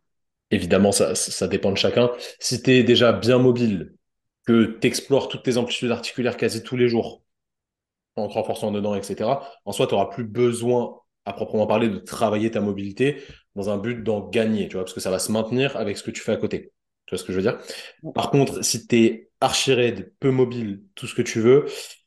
Évidemment, 0.51 0.91
ça, 0.91 1.15
ça 1.15 1.47
dépend 1.47 1.71
de 1.71 1.77
chacun. 1.77 2.11
Si 2.39 2.61
tu 2.61 2.71
es 2.71 2.83
déjà 2.83 3.11
bien 3.11 3.39
mobile, 3.39 3.95
que 4.45 4.77
tu 4.79 4.87
explores 4.87 5.27
toutes 5.27 5.43
tes 5.43 5.57
amplitudes 5.57 5.89
articulaires 5.89 6.37
quasi 6.37 6.61
tous 6.61 6.77
les 6.77 6.87
jours, 6.87 7.23
en 8.15 8.27
te 8.27 8.33
renforçant 8.33 8.71
dedans, 8.71 8.95
etc., 8.95 9.29
en 9.65 9.71
soi, 9.71 9.87
tu 9.87 9.95
n'auras 9.95 10.11
plus 10.13 10.23
besoin, 10.23 10.99
à 11.25 11.33
proprement 11.33 11.65
parler, 11.65 11.89
de 11.89 11.97
travailler 11.97 12.51
ta 12.51 12.61
mobilité 12.61 13.23
dans 13.55 13.71
un 13.71 13.77
but 13.77 14.03
d'en 14.03 14.27
gagner, 14.27 14.67
tu 14.67 14.75
vois, 14.75 14.83
parce 14.83 14.93
que 14.93 14.99
ça 14.99 15.09
va 15.09 15.17
se 15.17 15.31
maintenir 15.31 15.75
avec 15.77 15.97
ce 15.97 16.03
que 16.03 16.11
tu 16.11 16.21
fais 16.21 16.33
à 16.33 16.37
côté. 16.37 16.71
Tu 17.05 17.15
vois 17.15 17.19
ce 17.19 17.23
que 17.23 17.33
je 17.33 17.37
veux 17.37 17.43
dire? 17.43 17.59
Par 18.13 18.31
contre, 18.31 18.63
si 18.63 18.87
tu 18.87 18.95
es 18.97 19.29
archi 19.41 19.73
raide, 19.73 20.13
peu 20.19 20.31
mobile, 20.31 20.81
tout 20.95 21.07
ce 21.07 21.13
que 21.13 21.21
tu 21.21 21.39
veux, 21.39 21.65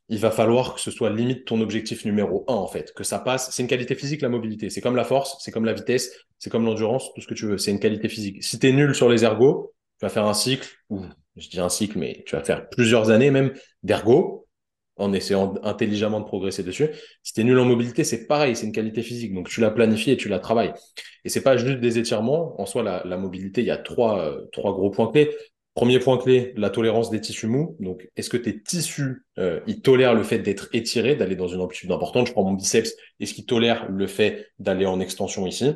il 0.08 0.18
va 0.18 0.30
falloir 0.30 0.74
que 0.74 0.80
ce 0.80 0.90
soit 0.90 1.10
limite 1.10 1.44
ton 1.44 1.60
objectif 1.60 2.04
numéro 2.04 2.44
un, 2.48 2.54
en 2.54 2.66
fait. 2.66 2.92
Que 2.94 3.04
ça 3.04 3.18
passe. 3.18 3.50
C'est 3.52 3.62
une 3.62 3.68
qualité 3.68 3.94
physique, 3.94 4.22
la 4.22 4.28
mobilité. 4.28 4.70
C'est 4.70 4.80
comme 4.80 4.96
la 4.96 5.04
force, 5.04 5.36
c'est 5.40 5.52
comme 5.52 5.64
la 5.64 5.74
vitesse, 5.74 6.10
c'est 6.38 6.50
comme 6.50 6.64
l'endurance, 6.64 7.12
tout 7.14 7.20
ce 7.20 7.28
que 7.28 7.34
tu 7.34 7.46
veux. 7.46 7.58
C'est 7.58 7.70
une 7.70 7.80
qualité 7.80 8.08
physique. 8.08 8.42
Si 8.42 8.58
tu 8.58 8.68
es 8.68 8.72
nul 8.72 8.94
sur 8.94 9.08
les 9.08 9.24
ergos, 9.24 9.74
tu 10.00 10.06
vas 10.06 10.10
faire 10.10 10.26
un 10.26 10.34
cycle, 10.34 10.68
ou 10.88 11.04
je 11.36 11.48
dis 11.48 11.60
un 11.60 11.68
cycle, 11.68 11.98
mais 11.98 12.24
tu 12.26 12.34
vas 12.34 12.42
faire 12.42 12.68
plusieurs 12.68 13.10
années 13.10 13.30
même 13.30 13.52
d'ergo 13.82 14.47
en 14.98 15.12
essayant 15.12 15.54
intelligemment 15.62 16.20
de 16.20 16.24
progresser 16.24 16.62
dessus. 16.62 16.88
Si 17.22 17.32
tu 17.32 17.40
es 17.40 17.44
nul 17.44 17.58
en 17.58 17.64
mobilité, 17.64 18.04
c'est 18.04 18.26
pareil, 18.26 18.56
c'est 18.56 18.66
une 18.66 18.72
qualité 18.72 19.02
physique. 19.02 19.34
Donc 19.34 19.48
tu 19.48 19.60
la 19.60 19.70
planifies 19.70 20.12
et 20.12 20.16
tu 20.16 20.28
la 20.28 20.38
travailles. 20.38 20.72
Et 21.24 21.28
c'est 21.28 21.42
pas 21.42 21.56
juste 21.56 21.80
des 21.80 21.98
étirements. 21.98 22.60
En 22.60 22.66
soi, 22.66 22.82
la, 22.82 23.16
mobilité, 23.16 23.60
il 23.60 23.66
y 23.66 23.70
a 23.70 23.76
trois, 23.76 24.20
euh, 24.20 24.46
trois 24.52 24.72
gros 24.72 24.90
points 24.90 25.10
clés. 25.10 25.30
Premier 25.74 26.00
point 26.00 26.18
clé, 26.18 26.52
la 26.56 26.70
tolérance 26.70 27.08
des 27.08 27.20
tissus 27.20 27.46
mous. 27.46 27.76
Donc, 27.78 28.08
est-ce 28.16 28.28
que 28.28 28.36
tes 28.36 28.60
tissus, 28.60 29.24
euh, 29.38 29.60
ils 29.68 29.80
tolèrent 29.80 30.14
le 30.14 30.24
fait 30.24 30.40
d'être 30.40 30.68
étirés, 30.72 31.14
d'aller 31.14 31.36
dans 31.36 31.46
une 31.46 31.60
amplitude 31.60 31.92
importante? 31.92 32.26
Je 32.26 32.32
prends 32.32 32.42
mon 32.42 32.54
biceps. 32.54 32.94
Est-ce 33.20 33.32
qu'il 33.32 33.46
tolère 33.46 33.88
le 33.88 34.06
fait 34.08 34.48
d'aller 34.58 34.86
en 34.86 34.98
extension 34.98 35.46
ici? 35.46 35.72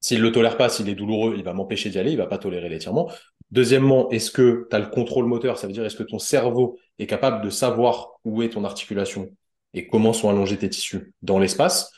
S'il 0.00 0.20
le 0.20 0.32
tolère 0.32 0.56
pas, 0.56 0.68
s'il 0.68 0.88
est 0.88 0.94
douloureux, 0.94 1.34
il 1.36 1.44
va 1.44 1.52
m'empêcher 1.52 1.90
d'y 1.90 1.98
aller, 1.98 2.10
il 2.10 2.16
va 2.16 2.26
pas 2.26 2.38
tolérer 2.38 2.68
l'étirement. 2.68 3.10
Deuxièmement, 3.50 4.08
est-ce 4.10 4.30
que 4.30 4.66
tu 4.70 4.76
as 4.76 4.78
le 4.78 4.86
contrôle 4.86 5.26
moteur? 5.26 5.58
Ça 5.58 5.66
veut 5.66 5.72
dire 5.72 5.84
est-ce 5.84 5.96
que 5.96 6.02
ton 6.02 6.18
cerveau 6.18 6.78
est 6.98 7.06
capable 7.06 7.44
de 7.44 7.50
savoir 7.50 8.20
où 8.24 8.42
est 8.42 8.50
ton 8.50 8.64
articulation 8.64 9.30
et 9.74 9.88
comment 9.88 10.12
sont 10.12 10.28
allongés 10.28 10.56
tes 10.56 10.68
tissus 10.68 11.14
dans 11.22 11.38
l'espace? 11.38 11.90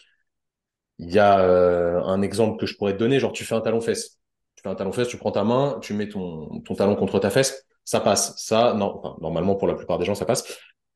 Il 0.99 1.11
y 1.11 1.19
a 1.19 1.41
euh, 1.41 2.01
un 2.03 2.23
exemple 2.23 2.59
que 2.59 2.67
je 2.67 2.77
pourrais 2.77 2.93
te 2.93 2.99
donner, 2.99 3.19
genre 3.19 3.33
tu 3.33 3.45
fais 3.45 3.55
un 3.55 3.61
talon-fesse. 3.61 4.19
Tu 4.57 4.63
fais 4.63 4.69
un 4.69 4.75
talon-fesse, 4.75 5.09
tu 5.09 5.17
prends 5.17 5.33
ta 5.33 5.45
main, 5.45 5.79
tu 5.83 5.95
mets 5.95 6.09
ton, 6.09 6.63
talon 6.77 6.95
contre 6.97 7.19
ta 7.19 7.31
fesse, 7.31 7.67
ça 7.85 8.01
passe. 8.01 8.35
Ça, 8.37 8.75
non, 8.75 9.17
normalement 9.21 9.57
pour 9.57 9.69
la 9.69 9.75
plupart 9.75 9.99
des 9.99 10.05
gens, 10.05 10.15
ça 10.15 10.25
passe. 10.25 10.45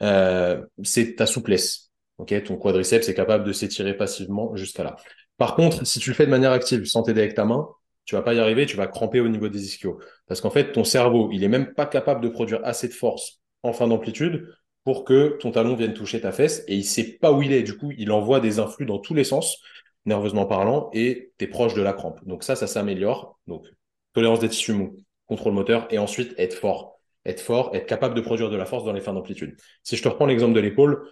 Euh, 0.03 0.65
c'est 0.85 1.17
ta 1.17 1.27
souplesse. 1.27 1.91
Ok, 2.19 2.35
ton 2.45 2.57
quadriceps 2.57 3.09
est 3.09 3.15
capable 3.15 3.45
de 3.45 3.53
s'étirer 3.53 3.95
passivement 3.95 4.55
jusqu'à 4.57 4.85
là. 4.85 4.97
Par 5.37 5.55
contre, 5.55 5.87
si 5.87 5.99
tu 5.99 6.11
le 6.11 6.17
fais 6.17 6.25
de 6.25 6.31
manière 6.31 6.53
active, 6.53 6.85
sans 6.87 7.03
t'aider 7.03 7.21
avec 7.21 7.35
ta 7.35 7.45
main, 7.45 7.69
tu 8.07 8.15
vas 8.15 8.23
pas 8.23 8.35
y 8.35 8.41
arriver, 8.41 8.67
tu 8.67 8.77
vas 8.77 8.87
cramper 8.87 9.21
au 9.21 9.29
niveau 9.29 9.49
des 9.49 9.65
ischios. 9.65 10.01
Parce 10.27 10.41
qu'en 10.41 10.51
fait, 10.51 10.73
ton 10.73 10.85
cerveau, 10.85 11.29
il 11.33 11.45
est 11.45 11.49
même 11.49 11.75
pas 11.75 11.87
capable 11.87 12.23
de 12.23 12.29
produire 12.29 12.61
assez 12.65 12.89
de 12.89 12.95
force 12.95 13.43
en 13.63 13.73
fin 13.73 13.89
d'amplitude 13.89 14.49
pour 14.85 15.05
que 15.05 15.37
ton 15.41 15.51
talon 15.51 15.75
vienne 15.75 15.93
toucher 15.93 16.21
ta 16.21 16.31
fesse 16.31 16.65
et 16.69 16.77
il 16.77 16.85
sait 16.85 17.19
pas 17.19 17.33
où 17.33 17.43
il 17.43 17.53
est. 17.53 17.65
Du 17.65 17.77
coup, 17.77 17.91
il 17.99 18.13
envoie 18.13 18.39
des 18.39 18.61
influx 18.61 18.87
dans 18.87 19.01
tous 19.01 19.15
les 19.15 19.25
sens, 19.25 19.61
nerveusement 20.05 20.47
parlant, 20.47 20.89
et 20.93 21.33
tu 21.39 21.45
es 21.45 21.49
proche 21.49 21.75
de 21.75 21.83
la 21.83 21.93
crampe. 21.93 22.25
Donc 22.25 22.45
ça, 22.45 22.55
ça 22.55 22.69
s'améliore. 22.69 23.41
Donc, 23.49 23.67
tolérance 24.13 24.39
des 24.39 24.49
tissus 24.49 24.73
mous, 24.73 24.97
contrôle 25.27 25.53
moteur, 25.53 25.89
et 25.91 25.99
ensuite 25.99 26.33
être 26.39 26.55
fort. 26.55 27.01
Être 27.25 27.41
fort, 27.41 27.75
être 27.75 27.87
capable 27.87 28.15
de 28.15 28.21
produire 28.21 28.51
de 28.51 28.57
la 28.57 28.67
force 28.67 28.85
dans 28.85 28.93
les 28.93 29.01
fins 29.01 29.13
d'amplitude. 29.13 29.57
Si 29.83 29.97
je 29.97 30.03
te 30.05 30.09
reprends 30.09 30.27
l'exemple 30.27 30.55
de 30.55 30.61
l'épaule, 30.61 31.11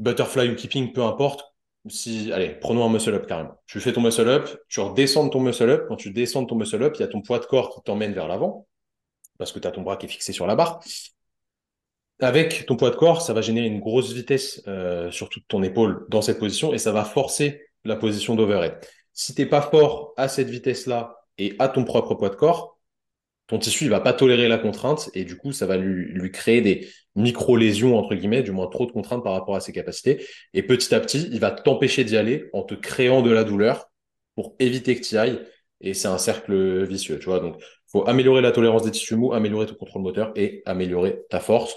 butterfly 0.00 0.50
ou 0.50 0.56
keeping, 0.56 0.92
peu 0.92 1.02
importe, 1.02 1.51
si, 1.88 2.32
allez, 2.32 2.50
prenons 2.50 2.84
un 2.84 2.92
muscle 2.92 3.14
up 3.14 3.26
carrément. 3.26 3.60
Tu 3.66 3.80
fais 3.80 3.92
ton 3.92 4.02
muscle 4.02 4.28
up, 4.28 4.48
tu 4.68 4.80
redescends 4.80 5.28
ton 5.28 5.40
muscle 5.40 5.68
up. 5.68 5.84
Quand 5.88 5.96
tu 5.96 6.10
descends 6.10 6.44
ton 6.44 6.54
muscle 6.54 6.82
up, 6.82 6.94
il 6.96 7.00
y 7.00 7.04
a 7.04 7.08
ton 7.08 7.22
poids 7.22 7.38
de 7.38 7.46
corps 7.46 7.74
qui 7.74 7.82
t'emmène 7.82 8.12
vers 8.12 8.28
l'avant, 8.28 8.66
parce 9.38 9.52
que 9.52 9.58
tu 9.58 9.66
as 9.66 9.72
ton 9.72 9.82
bras 9.82 9.96
qui 9.96 10.06
est 10.06 10.08
fixé 10.08 10.32
sur 10.32 10.46
la 10.46 10.54
barre. 10.54 10.80
Avec 12.20 12.66
ton 12.66 12.76
poids 12.76 12.90
de 12.90 12.96
corps, 12.96 13.20
ça 13.20 13.32
va 13.32 13.40
générer 13.40 13.66
une 13.66 13.80
grosse 13.80 14.12
vitesse 14.12 14.62
euh, 14.68 15.10
sur 15.10 15.28
toute 15.28 15.48
ton 15.48 15.62
épaule 15.62 16.06
dans 16.08 16.22
cette 16.22 16.38
position 16.38 16.72
et 16.72 16.78
ça 16.78 16.92
va 16.92 17.04
forcer 17.04 17.60
la 17.84 17.96
position 17.96 18.36
d'overhead. 18.36 18.78
Si 19.12 19.34
t'es 19.34 19.46
pas 19.46 19.60
fort 19.60 20.14
à 20.16 20.28
cette 20.28 20.48
vitesse-là 20.48 21.16
et 21.38 21.56
à 21.58 21.68
ton 21.68 21.82
propre 21.82 22.14
poids 22.14 22.28
de 22.28 22.36
corps, 22.36 22.78
ton 23.46 23.58
tissu 23.58 23.84
il 23.84 23.90
va 23.90 24.00
pas 24.00 24.12
tolérer 24.12 24.48
la 24.48 24.58
contrainte 24.58 25.10
et 25.14 25.24
du 25.24 25.36
coup 25.36 25.52
ça 25.52 25.66
va 25.66 25.76
lui, 25.76 26.30
créer 26.30 26.60
des 26.60 26.88
micro-lésions 27.14 27.98
entre 27.98 28.14
guillemets, 28.14 28.42
du 28.42 28.52
moins 28.52 28.68
trop 28.68 28.86
de 28.86 28.92
contraintes 28.92 29.22
par 29.22 29.34
rapport 29.34 29.56
à 29.56 29.60
ses 29.60 29.72
capacités. 29.72 30.24
Et 30.54 30.62
petit 30.62 30.94
à 30.94 31.00
petit, 31.00 31.28
il 31.30 31.40
va 31.40 31.50
t'empêcher 31.50 32.04
d'y 32.04 32.16
aller 32.16 32.48
en 32.52 32.62
te 32.62 32.74
créant 32.74 33.22
de 33.22 33.30
la 33.30 33.44
douleur 33.44 33.90
pour 34.34 34.56
éviter 34.58 34.96
que 34.96 35.04
tu 35.04 35.14
y 35.14 35.18
ailles. 35.18 35.40
Et 35.80 35.94
c'est 35.94 36.08
un 36.08 36.18
cercle 36.18 36.84
vicieux, 36.84 37.18
tu 37.18 37.26
vois. 37.26 37.40
Donc, 37.40 37.60
faut 37.88 38.08
améliorer 38.08 38.40
la 38.40 38.52
tolérance 38.52 38.84
des 38.84 38.92
tissus 38.92 39.16
mous, 39.16 39.32
améliorer 39.32 39.66
ton 39.66 39.74
contrôle 39.74 40.02
moteur 40.02 40.32
et 40.36 40.62
améliorer 40.64 41.22
ta 41.28 41.40
force 41.40 41.76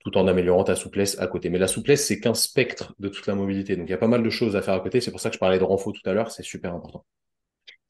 tout 0.00 0.16
en 0.16 0.26
améliorant 0.26 0.64
ta 0.64 0.76
souplesse 0.76 1.18
à 1.20 1.26
côté. 1.26 1.50
Mais 1.50 1.58
la 1.58 1.68
souplesse, 1.68 2.06
c'est 2.06 2.20
qu'un 2.20 2.34
spectre 2.34 2.94
de 2.98 3.08
toute 3.08 3.26
la 3.26 3.34
mobilité. 3.34 3.76
Donc, 3.76 3.86
il 3.88 3.90
y 3.90 3.94
a 3.94 3.98
pas 3.98 4.08
mal 4.08 4.22
de 4.22 4.30
choses 4.30 4.56
à 4.56 4.62
faire 4.62 4.74
à 4.74 4.80
côté. 4.80 5.00
C'est 5.00 5.10
pour 5.10 5.20
ça 5.20 5.28
que 5.30 5.34
je 5.34 5.40
parlais 5.40 5.58
de 5.58 5.64
renfort 5.64 5.92
tout 5.92 6.08
à 6.08 6.12
l'heure. 6.14 6.30
C'est 6.30 6.42
super 6.42 6.74
important. 6.74 7.04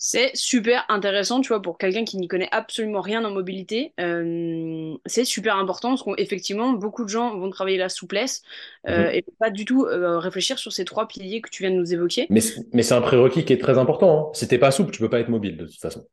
C'est 0.03 0.31
super 0.35 0.87
intéressant, 0.89 1.43
tu 1.43 1.49
vois, 1.49 1.61
pour 1.61 1.77
quelqu'un 1.77 2.07
qui 2.07 2.17
n'y 2.17 2.27
connaît 2.27 2.49
absolument 2.53 3.03
rien 3.03 3.23
en 3.23 3.31
mobilité. 3.31 3.93
Euh, 4.01 4.97
c'est 5.05 5.27
super 5.27 5.57
important 5.57 5.91
parce 5.91 6.03
qu'effectivement, 6.03 6.73
beaucoup 6.73 7.05
de 7.05 7.11
gens 7.11 7.37
vont 7.39 7.51
travailler 7.51 7.77
la 7.77 7.91
souplesse 7.91 8.41
euh, 8.89 9.11
mhm. 9.11 9.15
et 9.17 9.25
pas 9.39 9.51
du 9.51 9.67
tout 9.67 9.85
euh, 9.85 10.19
réfléchir 10.19 10.59
sur 10.59 10.73
ces 10.73 10.87
trois 10.87 11.07
piliers 11.07 11.43
que 11.43 11.51
tu 11.51 11.65
viens 11.65 11.71
de 11.71 11.77
nous 11.77 11.93
évoquer. 11.93 12.27
Mais, 12.31 12.41
mais 12.73 12.83
c'est 12.83 12.95
un 12.95 13.03
prérequis 13.03 13.45
qui 13.45 13.53
est 13.53 13.61
très 13.61 13.77
important. 13.77 14.29
Hein. 14.29 14.31
Si 14.33 14.49
t'es 14.49 14.57
pas 14.57 14.71
souple, 14.71 14.91
tu 14.91 15.01
peux 15.01 15.11
pas 15.11 15.21
être 15.21 15.29
mobile 15.29 15.59
de 15.59 15.67
toute 15.67 15.81
façon. 15.81 16.09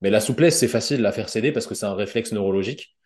Mais 0.00 0.10
la 0.10 0.20
souplesse, 0.20 0.58
c'est 0.58 0.66
facile 0.66 0.98
de 0.98 1.04
la 1.04 1.12
faire 1.12 1.28
céder 1.28 1.52
parce 1.52 1.68
que 1.68 1.76
c'est 1.76 1.86
un 1.86 1.94
réflexe 1.94 2.32
neurologique. 2.32 2.96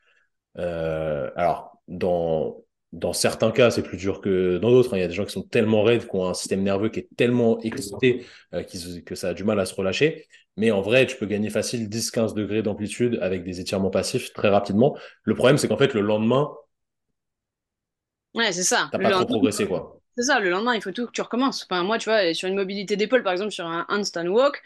alors, 0.57 1.77
dans, 1.89 2.62
dans 2.93 3.15
certains 3.15 3.51
cas, 3.53 3.71
c'est 3.71 3.83
plus 3.83 3.97
dur 3.97 4.21
que 4.21 4.59
dans 4.59 4.71
d'autres. 4.71 4.95
Hein. 4.95 4.99
Il 4.99 5.01
y 5.01 5.05
a 5.05 5.09
des 5.09 5.15
gens 5.15 5.25
qui 5.25 5.33
sont 5.33 5.43
tellement 5.43 5.83
raides, 5.83 6.07
qui 6.07 6.15
ont 6.15 6.29
un 6.29 6.35
système 6.35 6.63
nerveux 6.63 6.91
qui 6.91 7.01
est 7.01 7.09
tellement 7.17 7.59
excité 7.61 8.25
euh, 8.53 8.63
que 9.05 9.15
ça 9.15 9.31
a 9.31 9.35
du 9.35 9.45
mal 9.45 9.59
à 9.59 9.67
se 9.67 9.75
relâcher. 9.75 10.27
Mais 10.59 10.71
en 10.71 10.83
vrai, 10.83 11.07
tu 11.07 11.17
peux 11.17 11.25
gagner 11.25 11.49
facile 11.49 11.89
10-15 11.89 12.35
degrés 12.35 12.63
d'amplitude 12.63 13.19
avec 13.23 13.45
des 13.45 13.61
étirements 13.61 13.91
passifs 13.91 14.35
très 14.35 14.51
rapidement. 14.51 14.97
Le 15.25 15.35
problème, 15.35 15.57
c'est 15.57 15.69
qu'en 15.69 15.79
fait, 15.79 15.95
le 15.95 16.03
lendemain, 16.03 16.53
ouais, 18.35 18.53
c'est 18.53 18.63
ça. 18.63 18.91
T'as 18.93 18.99
pas 18.99 19.11
trop 19.11 19.25
progressé, 19.25 19.67
quoi. 19.67 19.99
C'est 20.19 20.25
ça, 20.25 20.41
le 20.41 20.51
lendemain, 20.51 20.75
il 20.75 20.83
faut 20.83 20.93
tout 20.93 21.07
que 21.07 21.13
tu 21.13 21.23
recommences. 21.23 21.67
Enfin, 21.69 21.83
moi, 21.85 21.97
tu 21.97 22.11
vois, 22.11 22.35
sur 22.35 22.47
une 22.47 22.55
mobilité 22.55 22.97
d'épaule, 22.97 23.23
par 23.23 23.33
exemple, 23.33 23.51
sur 23.51 23.65
un 23.67 23.87
handstand 23.89 24.27
walk, 24.27 24.61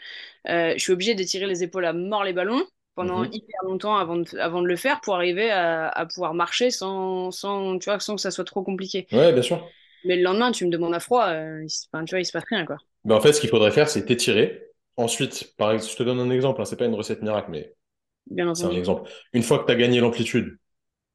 euh, 0.49 0.73
je 0.73 0.79
suis 0.79 0.91
obligé 0.91 1.15
d'étirer 1.15 1.47
les 1.47 1.63
épaules 1.63 1.85
à 1.85 1.93
mort 1.93 2.25
les 2.25 2.33
ballons 2.33 2.65
pendant 2.97 3.19
mhm. 3.19 3.29
hyper 3.31 3.63
longtemps 3.63 3.95
avant 3.95 4.17
de, 4.17 4.37
avant 4.39 4.63
de 4.63 4.67
le 4.67 4.75
faire 4.75 5.01
pour 5.01 5.13
arriver 5.13 5.51
à, 5.51 6.05
pouvoir 6.11 6.33
marcher 6.33 6.71
sans, 6.71 7.29
sans, 7.29 7.77
tu 7.77 7.85
vois, 7.89 7.99
sans 7.99 8.15
que 8.15 8.21
ça 8.21 8.31
soit 8.31 8.43
trop 8.43 8.63
compliqué. 8.63 9.05
Ouais, 9.11 9.31
bien 9.31 9.43
sûr. 9.43 9.65
Mais 10.03 10.15
le 10.15 10.23
lendemain, 10.23 10.51
tu 10.51 10.65
me 10.65 10.71
demandes 10.71 10.95
à 10.95 10.99
froid, 10.99 11.27
euh, 11.27 11.63
enfin, 11.93 12.03
tu 12.05 12.15
vois, 12.15 12.21
il 12.21 12.25
se 12.25 12.31
passe 12.31 12.45
rien, 12.49 12.65
quoi. 12.65 12.77
Ben, 13.05 13.15
en 13.15 13.21
fait, 13.21 13.33
ce 13.33 13.39
qu'il 13.39 13.51
faudrait 13.51 13.69
faire, 13.69 13.87
c'est 13.87 14.03
t'étirer. 14.05 14.63
Ensuite, 14.95 15.53
par 15.57 15.71
exemple, 15.71 15.91
je 15.91 15.97
te 15.97 16.03
donne 16.03 16.19
un 16.19 16.31
exemple, 16.31 16.59
hein, 16.59 16.65
c'est 16.65 16.75
pas 16.75 16.85
une 16.85 16.95
recette 16.95 17.21
miracle, 17.21 17.51
mais 17.51 17.75
c'est 18.55 18.65
un 18.65 18.71
exemple. 18.71 19.11
Une 19.31 19.43
fois 19.43 19.59
que 19.59 19.67
tu 19.67 19.71
as 19.71 19.75
gagné 19.75 19.99
l'amplitude 19.99 20.57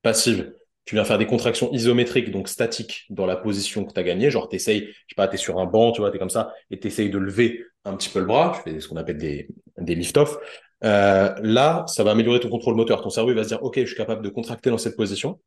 passive, 0.02 0.54
tu 0.84 0.94
viens 0.94 1.04
faire 1.04 1.18
des 1.18 1.26
contractions 1.26 1.72
isométriques, 1.72 2.30
donc 2.30 2.48
statiques, 2.48 3.06
dans 3.10 3.26
la 3.26 3.34
position 3.34 3.84
que 3.84 3.92
tu 3.92 3.98
as 3.98 4.04
gagnée. 4.04 4.30
Genre, 4.30 4.48
tu 4.48 4.54
essayes, 4.54 4.86
je 4.86 5.14
sais 5.14 5.16
pas, 5.16 5.26
tu 5.26 5.34
es 5.34 5.38
sur 5.38 5.58
un 5.58 5.66
banc, 5.66 5.90
tu 5.90 6.00
vois, 6.00 6.10
tu 6.10 6.16
es 6.16 6.18
comme 6.20 6.30
ça, 6.30 6.54
et 6.70 6.78
tu 6.78 6.86
essayes 6.86 7.10
de 7.10 7.18
lever 7.18 7.64
un 7.84 7.96
petit 7.96 8.08
peu 8.08 8.20
le 8.20 8.26
bras. 8.26 8.52
Tu 8.54 8.70
fais 8.70 8.80
ce 8.80 8.86
qu'on 8.86 8.96
appelle 8.96 9.18
des, 9.18 9.48
des 9.78 9.96
lift-off. 9.96 10.38
Euh, 10.84 11.34
là, 11.42 11.84
ça 11.86 12.02
va 12.04 12.10
améliorer 12.10 12.40
ton 12.40 12.48
contrôle 12.48 12.74
moteur. 12.74 13.02
Ton 13.02 13.10
cerveau 13.10 13.30
il 13.30 13.36
va 13.36 13.44
se 13.44 13.48
dire, 13.48 13.62
OK, 13.62 13.78
je 13.78 13.86
suis 13.86 13.96
capable 13.96 14.22
de 14.22 14.28
contracter 14.28 14.70
dans 14.70 14.78
cette 14.78 14.96
position. 14.96 15.40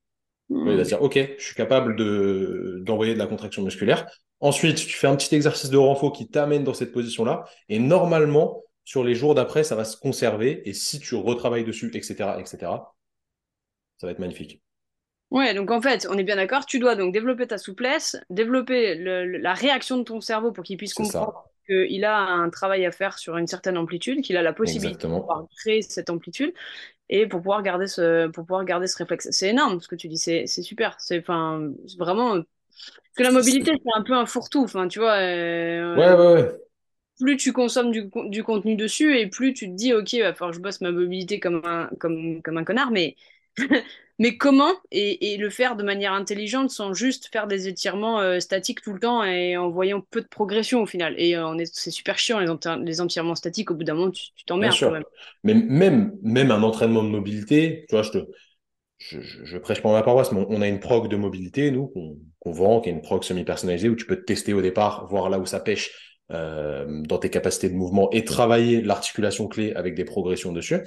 Il 0.50 0.78
va 0.78 0.84
se 0.84 0.90
dire, 0.90 1.02
OK, 1.02 1.18
je 1.38 1.44
suis 1.44 1.56
capable 1.56 1.96
de, 1.96 2.82
d'envoyer 2.86 3.14
de 3.14 3.20
la 3.20 3.26
contraction 3.26 3.64
musculaire. 3.64 4.06
Ensuite, 4.40 4.78
tu 4.78 4.96
fais 4.96 5.08
un 5.08 5.16
petit 5.16 5.34
exercice 5.34 5.72
de 5.72 5.78
renfort 5.78 6.14
qui 6.14 6.28
t'amène 6.28 6.64
dans 6.64 6.74
cette 6.74 6.92
position-là. 6.92 7.46
Et 7.68 7.80
normalement, 7.80 8.62
sur 8.84 9.04
les 9.04 9.16
jours 9.16 9.34
d'après, 9.34 9.64
ça 9.64 9.76
va 9.76 9.86
se 9.86 9.98
conserver. 9.98 10.62
Et 10.70 10.74
si 10.74 11.00
tu 11.00 11.16
retravailles 11.16 11.64
dessus, 11.64 11.90
etc., 11.94 12.36
etc., 12.40 12.58
ça 13.98 14.08
va 14.08 14.12
être 14.12 14.20
magnifique. 14.20 14.62
Ouais, 15.32 15.56
donc 15.56 15.72
en 15.72 15.82
fait, 15.82 16.08
on 16.10 16.18
est 16.18 16.24
bien 16.24 16.36
d'accord, 16.36 16.66
tu 16.66 16.78
dois 16.78 16.96
donc 16.96 17.12
développer 17.12 17.48
ta 17.48 17.58
souplesse, 17.58 18.16
développer 18.30 18.96
la 18.96 19.54
réaction 19.56 19.98
de 19.98 20.04
ton 20.04 20.22
cerveau 20.22 20.52
pour 20.52 20.64
qu'il 20.64 20.78
puisse 20.78 20.94
comprendre 20.94 21.50
qu'il 21.66 22.06
a 22.06 22.18
un 22.18 22.50
travail 22.50 22.86
à 22.86 22.92
faire 22.92 23.18
sur 23.18 23.38
une 23.38 23.48
certaine 23.48 23.78
amplitude, 23.78 24.22
qu'il 24.22 24.38
a 24.38 24.42
la 24.42 24.54
possibilité 24.54 25.08
de 25.08 25.56
créer 25.58 25.82
cette 25.82 26.10
amplitude 26.10 26.54
et 27.10 27.28
pour 27.28 27.40
pouvoir 27.42 27.62
garder 27.64 27.88
ce, 27.88 28.28
pour 28.28 28.46
pouvoir 28.46 28.66
garder 28.66 28.88
ce 28.88 28.98
réflexe. 28.98 29.28
C'est 29.32 29.50
énorme 29.50 29.80
ce 29.80 29.88
que 29.88 29.96
tu 29.96 30.08
dis, 30.08 30.18
c'est 30.18 30.48
super. 30.48 30.96
C'est 31.00 31.20
vraiment. 31.20 32.42
que 33.16 33.24
la 33.24 33.32
mobilité, 33.32 33.72
c'est 33.74 34.00
un 34.00 34.04
peu 34.04 34.14
un 34.14 34.26
fourre-tout. 34.26 34.64
Enfin, 34.64 34.88
tu 34.88 35.00
vois. 35.00 35.14
Euh, 35.14 35.96
ouais, 35.96 36.14
ouais, 36.14 36.44
ouais. 36.44 36.52
Plus 37.20 37.38
tu 37.38 37.54
consommes 37.54 37.92
du, 37.92 38.10
du, 38.26 38.44
contenu 38.44 38.76
dessus 38.76 39.18
et 39.18 39.28
plus 39.28 39.54
tu 39.54 39.68
te 39.70 39.74
dis, 39.74 39.94
OK, 39.94 40.12
il 40.12 40.22
va 40.22 40.34
falloir 40.34 40.52
que 40.52 40.58
je 40.58 40.62
bosse 40.62 40.82
ma 40.82 40.92
mobilité 40.92 41.40
comme 41.40 41.62
un, 41.64 41.90
comme, 41.98 42.42
comme 42.42 42.58
un 42.58 42.66
connard, 42.66 42.92
mais 42.92 43.16
mais 44.20 44.38
comment 44.38 44.72
et, 44.92 45.38
le 45.38 45.50
faire 45.50 45.76
de 45.76 45.84
manière 45.84 46.14
intelligente 46.14 46.70
sans 46.70 46.94
juste 46.94 47.30
faire 47.32 47.48
des 47.48 47.68
étirements 47.68 48.20
euh, 48.20 48.40
statiques 48.40 48.82
tout 48.82 48.94
le 48.94 49.00
temps 49.00 49.24
et 49.24 49.58
en 49.58 49.70
voyant 49.70 50.02
peu 50.10 50.22
de 50.22 50.28
progression 50.28 50.82
au 50.82 50.86
final? 50.86 51.16
Et 51.18 51.36
euh, 51.36 51.56
c'est 51.72 51.92
super 51.92 52.18
chiant 52.18 52.40
les, 52.40 52.48
les, 52.84 53.02
étirements 53.02 53.36
statiques, 53.36 53.72
au 53.72 53.76
bout 53.76 53.84
d'un 53.84 53.94
moment 53.94 54.12
tu 54.12 54.32
t'emmerdes 54.46 54.78
quand 54.80 54.92
même. 54.92 55.04
Mais 55.44 55.54
même, 55.54 56.14
même 56.22 56.52
un 56.52 56.64
entraînement 56.64 57.04
de 57.04 57.10
mobilité, 57.10 57.86
tu 57.90 57.96
vois, 57.96 58.04
je, 58.04 58.12
te, 58.12 58.18
je, 58.98 59.20
je, 59.22 59.58
prêche 59.58 59.82
pas 59.82 59.92
ma 59.92 60.04
paroisse, 60.04 60.32
mais 60.32 60.46
on, 60.50 60.62
a 60.62 60.68
une 60.68 60.80
prog 60.80 61.10
de 61.10 61.16
mobilité, 61.16 61.72
nous, 61.72 61.88
qu'on 62.40 62.52
vend, 62.52 62.82
qui 62.82 62.90
est 62.90 62.94
une 62.94 63.02
prog 63.02 63.24
semi-personnalisée 63.24 63.90
où 63.90 63.96
tu 63.96 64.06
peux 64.06 64.16
te 64.16 64.24
tester 64.24 64.54
au 64.54 64.62
départ, 64.62 65.08
voir 65.08 65.30
là 65.30 65.40
où 65.40 65.46
ça 65.46 65.60
pêche 65.60 65.92
euh, 66.32 67.02
dans 67.04 67.20
tes 67.20 67.30
capacités 67.30 67.70
de 67.70 67.76
mouvement 67.76 68.10
et 68.12 68.26
travailler 68.26 68.82
l'articulation 68.82 69.48
clé 69.48 69.74
avec 69.74 69.94
des 69.94 70.06
progressions 70.06 70.52
dessus. 70.52 70.80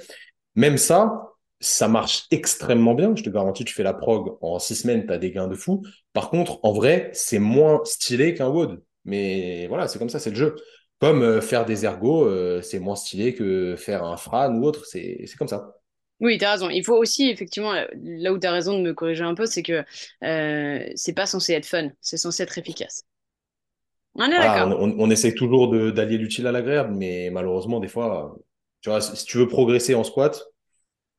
Même 0.55 0.77
ça, 0.77 1.29
ça 1.59 1.87
marche 1.87 2.25
extrêmement 2.31 2.93
bien. 2.93 3.15
Je 3.15 3.23
te 3.23 3.29
garantis, 3.29 3.65
tu 3.65 3.73
fais 3.73 3.83
la 3.83 3.93
prog 3.93 4.37
en 4.41 4.59
six 4.59 4.75
semaines, 4.75 5.05
tu 5.05 5.13
as 5.13 5.17
des 5.17 5.31
gains 5.31 5.47
de 5.47 5.55
fou. 5.55 5.83
Par 6.13 6.29
contre, 6.29 6.59
en 6.63 6.71
vrai, 6.71 7.09
c'est 7.13 7.39
moins 7.39 7.81
stylé 7.83 8.33
qu'un 8.33 8.47
WOD. 8.47 8.81
Mais 9.05 9.67
voilà, 9.67 9.87
c'est 9.87 9.99
comme 9.99 10.09
ça, 10.09 10.19
c'est 10.19 10.29
le 10.29 10.35
jeu. 10.35 10.55
Comme 10.99 11.23
euh, 11.23 11.41
faire 11.41 11.65
des 11.65 11.85
ergots, 11.85 12.25
euh, 12.25 12.61
c'est 12.61 12.79
moins 12.79 12.95
stylé 12.95 13.33
que 13.33 13.75
faire 13.77 14.03
un 14.03 14.17
Fran 14.17 14.53
ou 14.55 14.65
autre. 14.65 14.85
C'est 14.85 15.25
comme 15.37 15.47
ça. 15.47 15.75
Oui, 16.19 16.37
tu 16.37 16.45
as 16.45 16.51
raison. 16.51 16.69
Il 16.69 16.83
faut 16.83 16.97
aussi, 16.97 17.29
effectivement, 17.29 17.73
là 18.03 18.33
où 18.33 18.39
tu 18.39 18.47
as 18.47 18.51
raison 18.51 18.77
de 18.77 18.83
me 18.83 18.93
corriger 18.93 19.23
un 19.23 19.35
peu, 19.35 19.45
c'est 19.45 19.63
que 19.63 19.83
euh, 20.23 20.89
c'est 20.95 21.13
pas 21.13 21.25
censé 21.25 21.53
être 21.53 21.65
fun, 21.65 21.89
c'est 22.01 22.17
censé 22.17 22.43
être 22.43 22.57
efficace. 22.57 23.03
On 24.15 24.25
est 24.25 24.31
d'accord. 24.31 24.77
On, 24.81 24.95
on, 24.99 25.09
essaie 25.09 25.33
toujours 25.33 25.69
d'allier 25.93 26.17
l'utile 26.17 26.47
à 26.47 26.51
l'agréable, 26.51 26.93
mais 26.93 27.29
malheureusement, 27.31 27.79
des 27.79 27.87
fois, 27.87 28.35
tu 28.81 28.89
vois, 28.89 28.99
si 28.99 29.23
tu 29.23 29.37
veux 29.37 29.47
progresser 29.47 29.95
en 29.95 30.03
squat, 30.03 30.43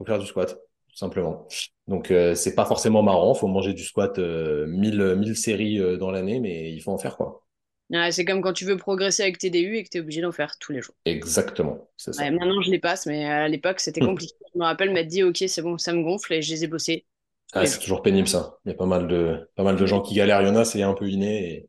faut 0.01 0.07
faire 0.07 0.19
du 0.19 0.27
squat, 0.27 0.55
tout 0.55 0.97
simplement. 0.97 1.47
Donc, 1.87 2.11
euh, 2.11 2.35
c'est 2.35 2.55
pas 2.55 2.65
forcément 2.65 3.03
marrant. 3.03 3.35
faut 3.35 3.49
manger 3.49 3.75
du 3.75 3.85
squat 3.85 4.19
1000, 4.19 5.01
euh, 5.01 5.15
1000 5.15 5.37
séries 5.37 5.79
euh, 5.79 5.99
dans 5.99 6.11
l'année, 6.11 6.41
mais 6.41 6.73
il 6.73 6.81
faut 6.81 6.91
en 6.91 6.99
faire 6.99 7.17
quoi. 7.17 7.45
c'est 8.11 8.25
comme 8.25 8.41
quand 8.41 8.55
tu 8.55 8.65
veux 8.65 8.79
progresser 8.79 9.23
avec 9.23 9.37
tes 9.39 9.51
DU 9.51 9.77
et 9.77 9.85
que 9.85 9.91
tu 9.91 9.99
es 9.99 10.01
obligé 10.01 10.23
d'en 10.23 10.33
faire 10.33 10.57
tous 10.59 10.73
les 10.73 10.81
jours. 10.81 10.95
Exactement. 11.05 11.91
maintenant, 12.19 12.63
je 12.63 12.71
les 12.71 12.79
passe, 12.79 13.05
mais 13.07 13.27
à 13.27 13.47
l'époque, 13.47 13.81
c'était 13.81 14.01
compliqué. 14.07 14.35
je 14.55 14.59
me 14.59 14.65
rappelle 14.65 14.91
m'être 14.91 15.09
dit, 15.09 15.23
OK, 15.23 15.45
c'est 15.47 15.63
bon, 15.63 15.77
ça 15.77 15.93
me 15.93 16.03
gonfle 16.03 16.33
et 16.33 16.43
je 16.43 16.51
les 16.51 16.65
ai 16.65 16.67
bossés. 16.67 17.05
Ah, 17.53 17.67
c'est 17.67 17.81
toujours 17.81 18.01
pénible 18.01 18.29
ça. 18.29 18.59
Il 18.65 18.71
y 18.71 18.73
a 18.73 18.77
pas 18.77 18.87
mal 18.87 19.07
de, 19.09 19.51
pas 19.57 19.65
mal 19.65 19.77
de 19.77 19.85
gens 19.85 20.01
qui 20.01 20.15
galèrent. 20.15 20.41
Il 20.41 20.47
y 20.47 20.51
en 20.51 20.57
a, 20.57 20.65
c'est 20.65 20.83
un 20.83 20.95
peu 20.95 21.09
inné. 21.11 21.53
Et... 21.53 21.69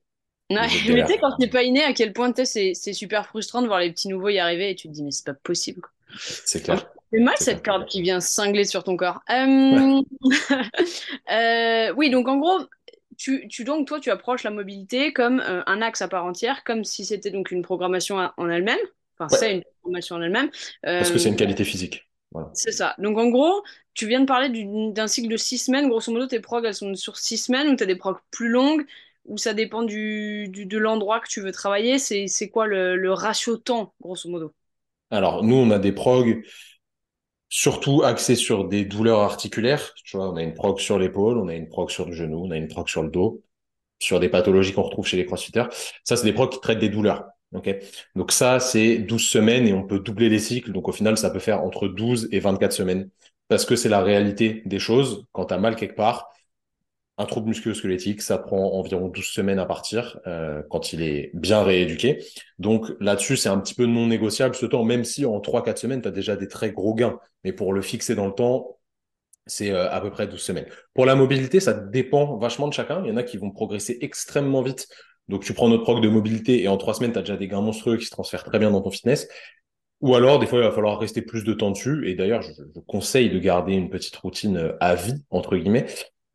mais 0.52 0.68
tu 0.68 0.86
sais, 0.86 1.18
quand 1.20 1.32
c'est 1.40 1.48
pas 1.48 1.64
inné, 1.64 1.84
à 1.84 1.94
quel 1.94 2.14
point 2.14 2.32
c'est 2.46 2.76
super 2.94 3.26
frustrant 3.26 3.64
de 3.64 3.68
voir 3.68 3.80
les 3.80 3.92
petits 3.92 4.08
nouveaux 4.08 4.30
y 4.30 4.38
arriver 4.38 4.70
et 4.70 4.76
tu 4.76 4.88
te 4.88 4.94
dis, 4.94 5.04
mais 5.04 5.10
c'est 5.10 5.26
pas 5.26 5.34
possible. 5.34 5.82
C'est 6.20 6.62
clair. 6.62 6.88
C'est 7.12 7.20
mal 7.20 7.36
cette 7.38 7.64
corde 7.64 7.86
qui 7.86 8.02
vient 8.02 8.20
cingler 8.20 8.64
sur 8.64 8.84
ton 8.84 8.96
corps. 8.96 9.20
Euh, 9.30 10.02
euh, 11.32 11.94
oui, 11.98 12.10
donc 12.10 12.28
en 12.28 12.38
gros, 12.38 12.60
tu, 13.18 13.48
tu, 13.50 13.64
donc, 13.64 13.88
toi, 13.88 14.00
tu 14.00 14.10
approches 14.10 14.44
la 14.44 14.52
mobilité 14.52 15.14
comme 15.14 15.42
euh, 15.42 15.62
un 15.66 15.82
axe 15.82 16.02
à 16.02 16.08
part 16.08 16.26
entière, 16.26 16.64
comme 16.64 16.84
si 16.84 17.06
c'était 17.06 17.32
donc 17.32 17.52
une 17.52 17.62
programmation 17.62 18.32
en 18.36 18.50
elle-même. 18.50 18.80
Enfin, 19.18 19.28
c'est 19.30 19.56
une 19.56 19.64
programmation 19.82 20.16
en 20.16 20.22
elle-même. 20.22 20.50
Parce 20.82 21.12
que 21.12 21.18
c'est 21.18 21.30
une 21.30 21.36
qualité 21.36 21.64
physique. 21.64 22.08
Voilà. 22.32 22.50
C'est 22.54 22.72
ça. 22.72 22.96
Donc, 22.98 23.18
en 23.18 23.28
gros, 23.28 23.62
tu 23.94 24.08
viens 24.08 24.22
de 24.22 24.26
parler 24.26 24.50
d'un 24.94 25.08
cycle 25.08 25.28
de 25.28 25.38
six 25.38 25.58
semaines. 25.58 25.90
Grosso 25.90 26.12
modo, 26.14 26.28
tes 26.28 26.40
progs, 26.40 26.64
elles 26.66 26.74
sont 26.74 26.96
sur 26.96 27.18
six 27.18 27.38
semaines 27.38 27.68
ou 27.68 27.76
tu 27.76 27.84
as 27.84 27.88
des 27.88 27.98
progs 27.98 28.18
plus 28.32 28.48
longues 28.48 28.86
ou 29.26 29.38
ça 29.38 29.54
dépend 29.54 29.84
du, 29.84 30.48
du 30.50 30.66
de 30.66 30.78
l'endroit 30.78 31.20
que 31.20 31.28
tu 31.28 31.42
veux 31.42 31.52
travailler. 31.52 32.00
C'est 32.00 32.50
quoi 32.50 32.68
le, 32.68 32.96
le 32.96 33.14
ratio 33.14 33.58
temps, 33.58 33.94
grosso 34.02 34.30
modo? 34.30 34.54
Alors, 35.10 35.44
nous, 35.44 35.56
on 35.56 35.72
a 35.72 35.80
des 35.80 35.92
progs 35.92 36.42
surtout 37.52 38.02
axés 38.04 38.36
sur 38.36 38.68
des 38.68 38.86
douleurs 38.86 39.20
articulaires. 39.20 39.94
Tu 40.06 40.18
vois, 40.18 40.32
on 40.32 40.38
a 40.38 40.42
une 40.44 40.56
prog 40.56 40.80
sur 40.80 40.98
l'épaule, 40.98 41.38
on 41.38 41.50
a 41.50 41.54
une 41.54 41.70
prog 41.70 41.92
sur 41.92 42.08
le 42.08 42.14
genou, 42.14 42.46
on 42.48 42.52
a 42.52 42.58
une 42.58 42.70
prog 42.70 42.88
sur 42.88 43.04
le 43.04 43.10
dos, 43.12 43.44
sur 44.00 44.20
des 44.20 44.30
pathologies 44.30 44.74
qu'on 44.74 44.84
retrouve 44.84 45.06
chez 45.06 45.18
les 45.18 45.26
crossfitters. 45.26 45.66
Ça, 46.04 46.16
c'est 46.16 46.24
des 46.24 46.34
progs 46.34 46.52
qui 46.52 46.62
traitent 46.62 46.80
des 46.80 46.90
douleurs. 46.90 47.26
Okay 47.54 47.82
Donc 48.16 48.32
ça, 48.32 48.62
c'est 48.62 49.00
12 49.00 49.22
semaines 49.28 49.68
et 49.68 49.74
on 49.74 49.84
peut 49.86 50.00
doubler 50.00 50.30
les 50.30 50.40
cycles. 50.40 50.72
Donc 50.72 50.88
au 50.88 50.94
final, 50.94 51.18
ça 51.18 51.30
peut 51.30 51.40
faire 51.40 51.64
entre 51.64 51.90
12 51.90 52.30
et 52.32 52.40
24 52.40 52.72
semaines 52.72 53.10
parce 53.50 53.66
que 53.66 53.76
c'est 53.76 53.90
la 53.90 54.02
réalité 54.02 54.64
des 54.66 54.80
choses. 54.80 55.26
Quand 55.34 55.46
tu 55.46 55.58
mal 55.58 55.76
quelque 55.76 55.96
part, 55.96 56.30
un 57.22 57.26
trouble 57.26 57.50
musculo-squelettique, 57.50 58.22
ça 58.22 58.38
prend 58.38 58.74
environ 58.74 59.08
12 59.08 59.24
semaines 59.24 59.60
à 59.60 59.66
partir 59.66 60.20
euh, 60.28 60.64
quand 60.70 60.92
il 60.92 61.04
est 61.04 61.32
bien 61.34 61.64
rééduqué. 61.64 62.24
Donc 62.60 62.88
là-dessus, 63.00 63.38
c'est 63.38 63.50
un 63.50 63.60
petit 63.60 63.76
peu 63.76 63.86
non 63.86 64.08
négociable 64.08 64.56
ce 64.56 64.66
temps, 64.66 64.84
même 64.84 65.04
si 65.04 65.26
en 65.26 65.40
3-4 65.40 65.78
semaines, 65.78 66.02
tu 66.02 66.08
as 66.08 66.12
déjà 66.12 66.36
des 66.36 66.48
très 66.48 66.72
gros 66.72 66.96
gains. 66.96 67.20
Mais 67.44 67.54
pour 67.54 67.74
le 67.74 67.82
fixer 67.82 68.16
dans 68.16 68.26
le 68.26 68.34
temps, 68.34 68.80
c'est 69.46 69.72
euh, 69.72 69.90
à 69.92 70.02
peu 70.02 70.10
près 70.10 70.28
12 70.28 70.40
semaines. 70.40 70.66
Pour 70.94 71.06
la 71.06 71.16
mobilité, 71.16 71.60
ça 71.60 71.74
dépend 71.74 72.38
vachement 72.38 72.68
de 72.68 72.74
chacun. 72.74 73.02
Il 73.06 73.10
y 73.10 73.12
en 73.12 73.18
a 73.18 73.24
qui 73.24 73.38
vont 73.38 73.52
progresser 73.52 74.00
extrêmement 74.02 74.64
vite. 74.64 74.88
Donc 75.28 75.44
tu 75.44 75.54
prends 75.54 75.70
notre 75.70 75.84
prog 75.84 76.02
de 76.02 76.10
mobilité 76.10 76.64
et 76.64 76.68
en 76.68 76.78
3 76.78 76.96
semaines, 76.96 77.14
tu 77.14 77.20
as 77.20 77.22
déjà 77.22 77.38
des 77.38 77.48
gains 77.48 77.62
monstrueux 77.62 77.98
qui 77.98 78.06
se 78.06 78.12
transfèrent 78.12 78.44
très 78.44 78.60
bien 78.60 78.72
dans 78.72 78.82
ton 78.82 78.92
fitness. 78.92 79.28
Ou 80.02 80.16
alors, 80.16 80.40
des 80.40 80.48
fois, 80.48 80.58
il 80.58 80.64
va 80.64 80.72
falloir 80.72 81.00
rester 81.00 81.22
plus 81.22 81.44
de 81.44 81.54
temps 81.54 81.70
dessus. 81.70 82.10
Et 82.10 82.16
d'ailleurs, 82.16 82.42
je, 82.42 82.52
je, 82.54 82.80
conseille 82.88 83.30
de 83.30 83.38
garder 83.38 83.74
une 83.74 83.92
petite 83.92 84.16
routine 84.16 84.58
euh, 84.58 84.74
à 84.80 84.96
vie, 84.96 85.24
entre 85.30 85.56
guillemets, 85.56 85.86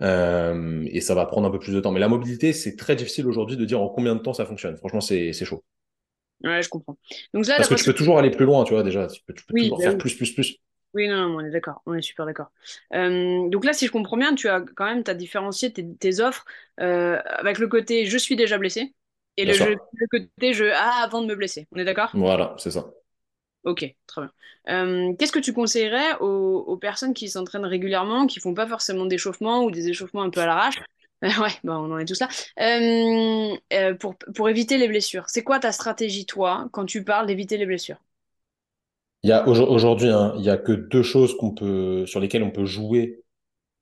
euh, 0.02 0.84
et 0.90 1.00
ça 1.00 1.14
va 1.14 1.26
prendre 1.26 1.48
un 1.48 1.50
peu 1.50 1.58
plus 1.58 1.72
de 1.72 1.80
temps. 1.80 1.92
Mais 1.92 2.00
la 2.00 2.08
mobilité, 2.08 2.52
c'est 2.52 2.76
très 2.76 2.96
difficile 2.96 3.26
aujourd'hui 3.26 3.56
de 3.56 3.64
dire 3.64 3.80
en 3.80 3.88
combien 3.88 4.14
de 4.14 4.20
temps 4.20 4.34
ça 4.34 4.46
fonctionne. 4.46 4.76
Franchement, 4.76 5.00
c'est 5.00 5.32
chaud. 5.32 5.64
Ouais, 6.44 6.62
je 6.62 6.68
comprends. 6.68 6.96
Donc 7.32 7.46
Parce 7.46 7.68
que 7.68 7.74
tu 7.74 7.84
peux 7.84 7.94
toujours 7.94 8.18
aller 8.18 8.30
plus 8.30 8.44
loin, 8.44 8.64
tu 8.64 8.74
vois, 8.74 8.82
déjà. 8.82 9.06
Tu 9.06 9.22
peux, 9.26 9.32
toujours 9.32 9.78
bah 9.78 9.84
faire 9.84 9.98
plus, 9.98 10.14
plus, 10.14 10.32
plus. 10.32 10.58
Oui, 10.94 11.08
non, 11.08 11.28
non 11.28 11.36
on 11.36 11.40
est 11.40 11.50
d'accord. 11.50 11.82
On 11.86 11.94
est 11.94 12.02
super 12.02 12.26
d'accord. 12.26 12.50
Euh, 12.94 13.48
donc 13.48 13.64
là, 13.64 13.72
si 13.72 13.86
je 13.86 13.92
comprends 13.92 14.16
bien, 14.16 14.34
tu 14.34 14.48
as 14.48 14.60
quand 14.60 14.86
même 14.86 15.02
as 15.06 15.14
différencié 15.14 15.72
tes, 15.72 15.86
tes 15.94 16.20
offres 16.20 16.44
euh, 16.80 17.18
avec 17.26 17.58
le 17.58 17.68
côté 17.68 18.06
je 18.06 18.16
suis 18.16 18.36
déjà 18.36 18.56
blessé 18.58 18.94
et 19.36 19.44
le, 19.44 19.52
le, 19.52 20.06
côté 20.10 20.54
je 20.54 20.64
ah 20.74 21.02
avant 21.02 21.22
de 21.22 21.26
me 21.26 21.34
blesser. 21.34 21.66
On 21.72 21.78
est 21.78 21.84
d'accord? 21.84 22.10
Voilà, 22.14 22.54
c'est 22.58 22.70
ça. 22.70 22.86
Ok, 23.66 23.96
très 24.06 24.20
bien. 24.22 24.30
Euh, 24.68 25.12
qu'est-ce 25.18 25.32
que 25.32 25.40
tu 25.40 25.52
conseillerais 25.52 26.18
aux, 26.20 26.76
personnes 26.76 27.14
qui 27.14 27.28
s'entraînent 27.28 27.66
régulièrement, 27.66 28.28
qui 28.28 28.38
font 28.38 28.54
pas 28.54 28.66
forcément 28.66 29.06
d'échauffement 29.06 29.64
ou 29.64 29.72
des 29.72 29.88
échauffements 29.88 30.22
un 30.22 30.30
peu 30.30 30.40
à 30.40 30.46
l'arrache? 30.46 30.76
Ouais, 31.22 31.50
bah 31.64 31.78
on 31.80 31.90
en 31.90 31.98
est 31.98 32.04
tous 32.04 32.20
là. 32.20 32.28
Euh, 32.60 33.56
euh, 33.72 33.94
pour, 33.94 34.16
pour 34.34 34.50
éviter 34.50 34.76
les 34.76 34.86
blessures. 34.86 35.24
C'est 35.28 35.42
quoi 35.42 35.58
ta 35.58 35.72
stratégie, 35.72 36.26
toi, 36.26 36.68
quand 36.72 36.84
tu 36.84 37.04
parles 37.04 37.26
d'éviter 37.26 37.56
les 37.56 37.64
blessures? 37.64 37.96
Il 39.22 39.30
y 39.30 39.32
aujourd'hui, 39.32 40.10
hein, 40.10 40.34
il 40.36 40.44
y 40.44 40.50
a 40.50 40.58
que 40.58 40.72
deux 40.72 41.02
choses 41.02 41.34
qu'on 41.36 41.52
peut, 41.52 42.04
sur 42.06 42.20
lesquelles 42.20 42.42
on 42.42 42.50
peut 42.50 42.66
jouer 42.66 43.22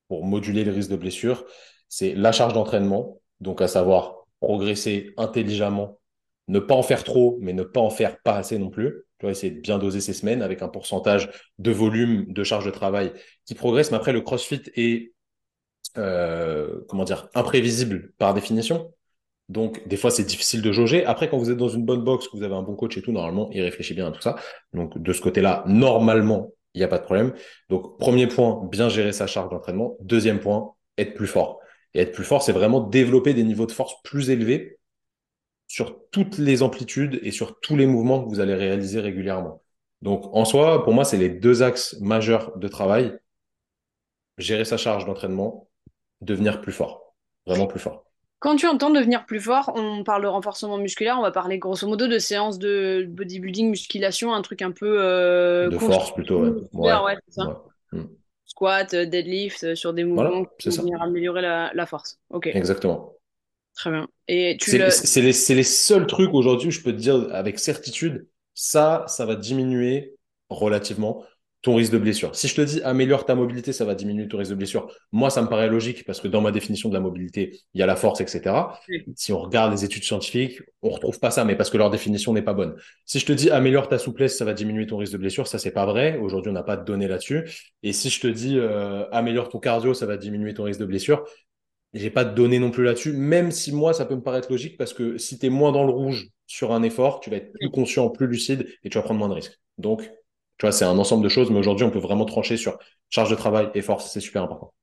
pour 0.09 0.25
moduler 0.25 0.64
les 0.64 0.70
risques 0.70 0.90
de 0.90 0.97
blessure. 0.97 1.44
C'est 1.88 2.14
la 2.14 2.31
charge 2.31 2.55
d'entraînement, 2.55 3.20
donc 3.40 3.61
à 3.61 3.68
savoir 3.68 4.27
progresser 4.40 5.12
intelligemment, 5.18 5.99
ne 6.47 6.61
pas 6.61 6.75
en 6.75 6.85
faire 6.85 7.03
trop, 7.03 7.37
mais 7.40 7.53
ne 7.53 7.64
pas 7.64 7.81
en 7.81 7.90
faire 7.90 8.23
pas 8.23 8.37
assez 8.37 8.59
non 8.59 8.70
plus 8.70 9.04
tu 9.18 9.27
vois, 9.27 9.31
essayer 9.31 9.53
de 9.53 9.61
bien 9.61 9.79
doser 9.79 10.00
ces 10.00 10.12
semaines 10.12 10.42
avec 10.42 10.62
un 10.62 10.68
pourcentage 10.68 11.31
de 11.59 11.70
volume 11.70 12.27
de 12.33 12.44
charge 12.44 12.64
de 12.64 12.70
travail 12.70 13.12
qui 13.44 13.55
progresse. 13.55 13.90
Mais 13.90 13.96
après, 13.96 14.12
le 14.12 14.20
CrossFit 14.20 14.62
est, 14.74 15.12
euh, 15.98 16.81
comment 16.88 17.05
dire, 17.05 17.29
imprévisible 17.35 18.12
par 18.18 18.35
définition. 18.35 18.92
Donc, 19.48 19.87
des 19.87 19.96
fois, 19.96 20.11
c'est 20.11 20.24
difficile 20.24 20.62
de 20.62 20.72
jauger. 20.72 21.05
Après, 21.05 21.29
quand 21.29 21.38
vous 21.38 21.50
êtes 21.50 21.57
dans 21.57 21.68
une 21.68 21.85
bonne 21.85 22.03
box, 22.03 22.29
que 22.29 22.37
vous 22.37 22.42
avez 22.42 22.55
un 22.55 22.62
bon 22.62 22.74
coach 22.74 22.96
et 22.96 23.03
tout, 23.03 23.12
normalement, 23.12 23.50
il 23.53 23.62
réfléchit 23.62 23.94
bien 23.94 24.09
à 24.09 24.11
tout 24.11 24.22
ça. 24.22 24.37
Donc, 24.72 25.00
de 25.00 25.12
ce 25.12 25.20
côté-là, 25.20 25.64
normalement, 25.66 26.50
il 26.74 26.79
n'y 26.79 26.85
a 26.85 26.88
pas 26.88 26.98
de 26.98 27.05
problème. 27.05 27.35
Donc, 27.68 27.98
premier 27.98 28.27
point, 28.27 28.66
bien 28.70 28.88
gérer 28.88 29.12
sa 29.12 29.27
charge 29.27 29.50
d'entraînement. 29.50 29.96
Deuxième 30.00 30.40
point, 30.40 30.74
être 30.98 31.14
plus 31.14 31.27
fort. 31.27 31.61
Et 31.92 32.00
être 32.00 32.12
plus 32.12 32.24
fort, 32.24 32.42
c'est 32.42 32.53
vraiment 32.53 32.81
développer 32.81 33.35
des 33.35 33.44
niveaux 33.44 33.66
de 33.66 33.72
force 33.72 33.94
plus 34.03 34.31
élevés 34.31 34.79
sur 35.66 36.09
toutes 36.11 36.38
les 36.38 36.62
amplitudes 36.62 37.20
et 37.22 37.31
sur 37.31 37.61
tous 37.61 37.77
les 37.77 37.87
mouvements 37.87 38.22
que 38.22 38.29
vous 38.29 38.40
allez 38.40 38.55
réaliser 38.55 39.00
régulièrement. 39.00 39.62
Donc, 40.03 40.29
en 40.35 40.44
soi, 40.44 40.85
pour 40.85 40.92
moi, 40.92 41.05
c'est 41.05 41.16
les 41.16 41.31
deux 41.31 41.62
axes 41.62 41.96
majeurs 42.00 42.57
de 42.59 42.68
travail. 42.68 43.18
Gérer 44.37 44.64
sa 44.64 44.77
charge 44.77 45.07
d'entraînement, 45.07 45.68
devenir 46.20 46.61
plus 46.61 46.72
fort, 46.72 47.14
vraiment 47.46 47.66
plus 47.66 47.81
fort. 47.81 48.05
Quand 48.40 48.57
tu 48.57 48.66
entends 48.66 48.90
devenir 48.90 49.24
plus 49.24 49.40
fort, 49.40 49.72
on 49.74 50.05
parle 50.05 50.22
de 50.22 50.27
renforcement 50.27 50.77
musculaire, 50.77 51.16
on 51.18 51.22
va 51.22 51.31
parler 51.31 51.59
grosso 51.59 51.87
modo 51.87 52.09
de 52.09 52.18
séances 52.18 52.59
de 52.59 53.07
bodybuilding, 53.09 53.70
musculation, 53.70 54.35
un 54.35 54.42
truc 54.42 54.61
un 54.61 54.72
peu... 54.72 55.00
Euh, 55.00 55.70
de 55.70 55.79
force 55.79 56.12
plutôt, 56.12 56.44
ouais. 56.74 56.92
ouais, 56.92 57.16
ça. 57.29 57.62
Hmm. 57.92 58.03
Squat, 58.44 58.92
euh, 58.92 59.07
deadlift, 59.07 59.64
euh, 59.64 59.74
sur 59.74 59.94
des 59.94 60.05
mouvements 60.05 60.44
qui 60.59 60.68
vont 60.68 60.83
venir 60.83 61.00
améliorer 61.00 61.40
la, 61.40 61.70
la 61.72 61.87
force. 61.87 62.18
Ok. 62.29 62.48
Exactement. 62.48 63.14
Très 63.75 63.91
bien. 63.91 64.07
Et 64.29 64.57
tu 64.61 64.71
c'est 64.71 65.21
les, 65.21 65.55
les, 65.57 65.63
seuls 65.65 66.07
trucs 66.07 66.33
aujourd'hui 66.33 66.69
où 66.69 66.71
je 66.71 66.81
peux 66.81 66.93
te 66.93 67.01
dire 67.01 67.29
avec 67.33 67.59
certitude, 67.59 68.27
ça, 68.55 69.05
ça 69.09 69.27
va 69.27 69.35
diminuer 69.35 70.15
relativement 70.49 71.25
ton 71.65 71.77
risque 71.77 71.93
de 71.93 71.99
blessure. 71.99 72.37
Si 72.37 72.47
je 72.47 72.55
te 72.55 72.61
dis 72.61 72.83
améliore 72.83 73.25
ta 73.25 73.35
mobilité, 73.35 73.73
ça 73.73 73.87
va 73.87 73.95
diminuer 73.95 74.29
ton 74.29 74.37
risque 74.37 74.51
de 74.51 74.57
blessure. 74.57 74.87
Moi, 75.13 75.31
ça 75.31 75.41
me 75.41 75.49
paraît 75.49 75.69
logique 75.69 76.05
parce 76.05 76.21
que 76.21 76.29
dans 76.29 76.43
ma 76.43 76.53
définition 76.53 76.91
de 76.91 76.95
la 76.95 77.01
mobilité, 77.01 77.59
il 77.73 77.81
y 77.81 77.83
a 77.83 77.87
la 77.87 77.97
force, 77.97 78.21
etc. 78.21 78.55
Si 79.17 79.33
on 79.33 79.41
regarde 79.41 79.73
les 79.73 79.83
études 79.83 80.05
scientifiques, 80.05 80.61
on 80.83 80.91
retrouve 80.91 81.19
pas 81.19 81.31
ça, 81.31 81.47
mais 81.47 81.57
parce 81.57 81.71
que 81.71 81.79
leur 81.79 81.89
définition 81.89 82.35
n'est 82.35 82.43
pas 82.43 82.53
bonne. 82.53 82.77
Si 83.07 83.19
je 83.19 83.25
te 83.25 83.33
dis 83.33 83.49
améliore 83.49 83.89
ta 83.89 83.97
souplesse, 83.97 84.37
ça 84.37 84.45
va 84.45 84.53
diminuer 84.53 84.87
ton 84.87 84.99
risque 84.99 85.15
de 85.15 85.19
blessure, 85.19 85.47
ça 85.47 85.59
c'est 85.59 85.71
pas 85.71 85.87
vrai. 85.87 86.19
Aujourd'hui, 86.19 86.51
on 86.51 86.55
n'a 86.55 86.63
pas 86.63 86.77
de 86.77 86.85
données 86.85 87.09
là-dessus. 87.09 87.49
Et 87.83 87.95
si 87.95 88.11
je 88.11 88.21
te 88.21 88.27
dis 88.27 88.59
euh, 88.59 89.09
améliore 89.11 89.49
ton 89.49 89.59
cardio, 89.59 89.95
ça 89.95 90.05
va 90.05 90.19
diminuer 90.19 90.53
ton 90.53 90.65
risque 90.65 90.81
de 90.81 90.87
blessure, 90.87 91.25
j'ai 91.95 92.11
pas 92.11 92.25
de 92.25 92.35
données 92.35 92.59
non 92.59 92.71
plus 92.71 92.85
là-dessus, 92.85 93.13
même 93.13 93.51
si 93.51 93.73
moi, 93.73 93.95
ça 93.95 94.05
peut 94.05 94.17
me 94.17 94.23
paraître 94.23 94.51
logique 94.51 94.77
parce 94.77 94.93
que 94.93 95.17
si 95.17 95.39
tu 95.39 95.47
es 95.47 95.49
moins 95.49 95.73
dans 95.73 95.85
le 95.85 95.93
rouge 95.93 96.29
sur 96.47 96.73
un 96.73 96.83
effort, 96.83 97.21
tu 97.21 97.31
vas 97.31 97.37
être 97.37 97.53
plus 97.53 97.71
conscient, 97.71 98.11
plus 98.11 98.27
lucide 98.27 98.67
et 98.83 98.91
tu 98.91 98.99
vas 98.99 99.03
prendre 99.03 99.21
moins 99.21 99.29
de 99.29 99.35
risques. 99.35 99.59
Donc, 99.79 100.03
tu 100.59 100.67
vois, 100.67 100.73
c'est 100.73 100.85
un 100.85 100.99
ensemble 100.99 101.25
de 101.25 101.29
choses, 101.29 101.51
mais 101.51 101.59
aujourd'hui, 101.59 101.85
on 101.85 101.91
peut 101.91 101.99
vraiment 101.99 102.25
trancher 102.25 102.57
sur 102.57 102.79
charge 103.11 103.31
de 103.31 103.37
travail 103.37 103.71
et 103.75 103.83
force. 103.83 104.11
C'est 104.13 104.21
super 104.21 104.43
important. 104.43 104.75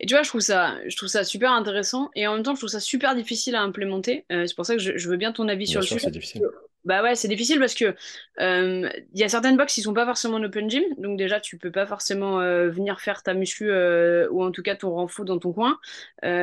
Et 0.00 0.06
tu 0.06 0.14
vois, 0.14 0.22
je 0.22 0.28
trouve 0.28 0.40
ça, 0.40 0.76
je 0.86 0.96
trouve 0.96 1.08
ça 1.08 1.24
super 1.24 1.52
intéressant 1.52 2.10
et 2.14 2.26
en 2.26 2.34
même 2.34 2.42
temps, 2.42 2.54
je 2.54 2.60
trouve 2.60 2.70
ça 2.70 2.80
super 2.80 3.14
difficile 3.14 3.54
à 3.54 3.62
implémenter. 3.62 4.24
Euh, 4.32 4.46
c'est 4.46 4.54
pour 4.54 4.66
ça 4.66 4.76
que 4.76 4.80
je, 4.80 5.08
veux 5.08 5.16
bien 5.16 5.32
ton 5.32 5.48
avis 5.48 5.66
sur 5.66 5.80
le 5.80 5.86
sujet. 5.86 6.00
C'est 6.00 6.10
difficile. 6.10 6.42
Bah 6.84 7.00
ouais, 7.04 7.14
c'est 7.14 7.28
difficile 7.28 7.60
parce 7.60 7.74
que 7.74 7.94
euh, 8.40 8.90
il 9.14 9.20
y 9.20 9.22
a 9.22 9.28
certaines 9.28 9.56
box 9.56 9.72
qui 9.74 9.82
sont 9.82 9.94
pas 9.94 10.04
forcément 10.04 10.36
en 10.38 10.42
open 10.42 10.68
gym, 10.68 10.82
donc 10.98 11.16
déjà 11.16 11.38
tu 11.38 11.56
peux 11.56 11.70
pas 11.70 11.86
forcément 11.86 12.40
euh, 12.40 12.70
venir 12.70 13.00
faire 13.00 13.22
ta 13.22 13.34
muscu 13.34 13.70
euh, 13.70 14.28
ou 14.32 14.42
en 14.42 14.50
tout 14.50 14.62
cas 14.64 14.74
ton 14.74 14.90
renfort 14.90 15.24
dans 15.24 15.38
ton 15.38 15.52
coin, 15.52 15.78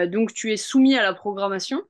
donc 0.08 0.34
tu 0.34 0.54
es 0.54 0.58
soumis 0.58 0.96
à 0.98 1.04
la 1.04 1.14
programmation. 1.14 1.84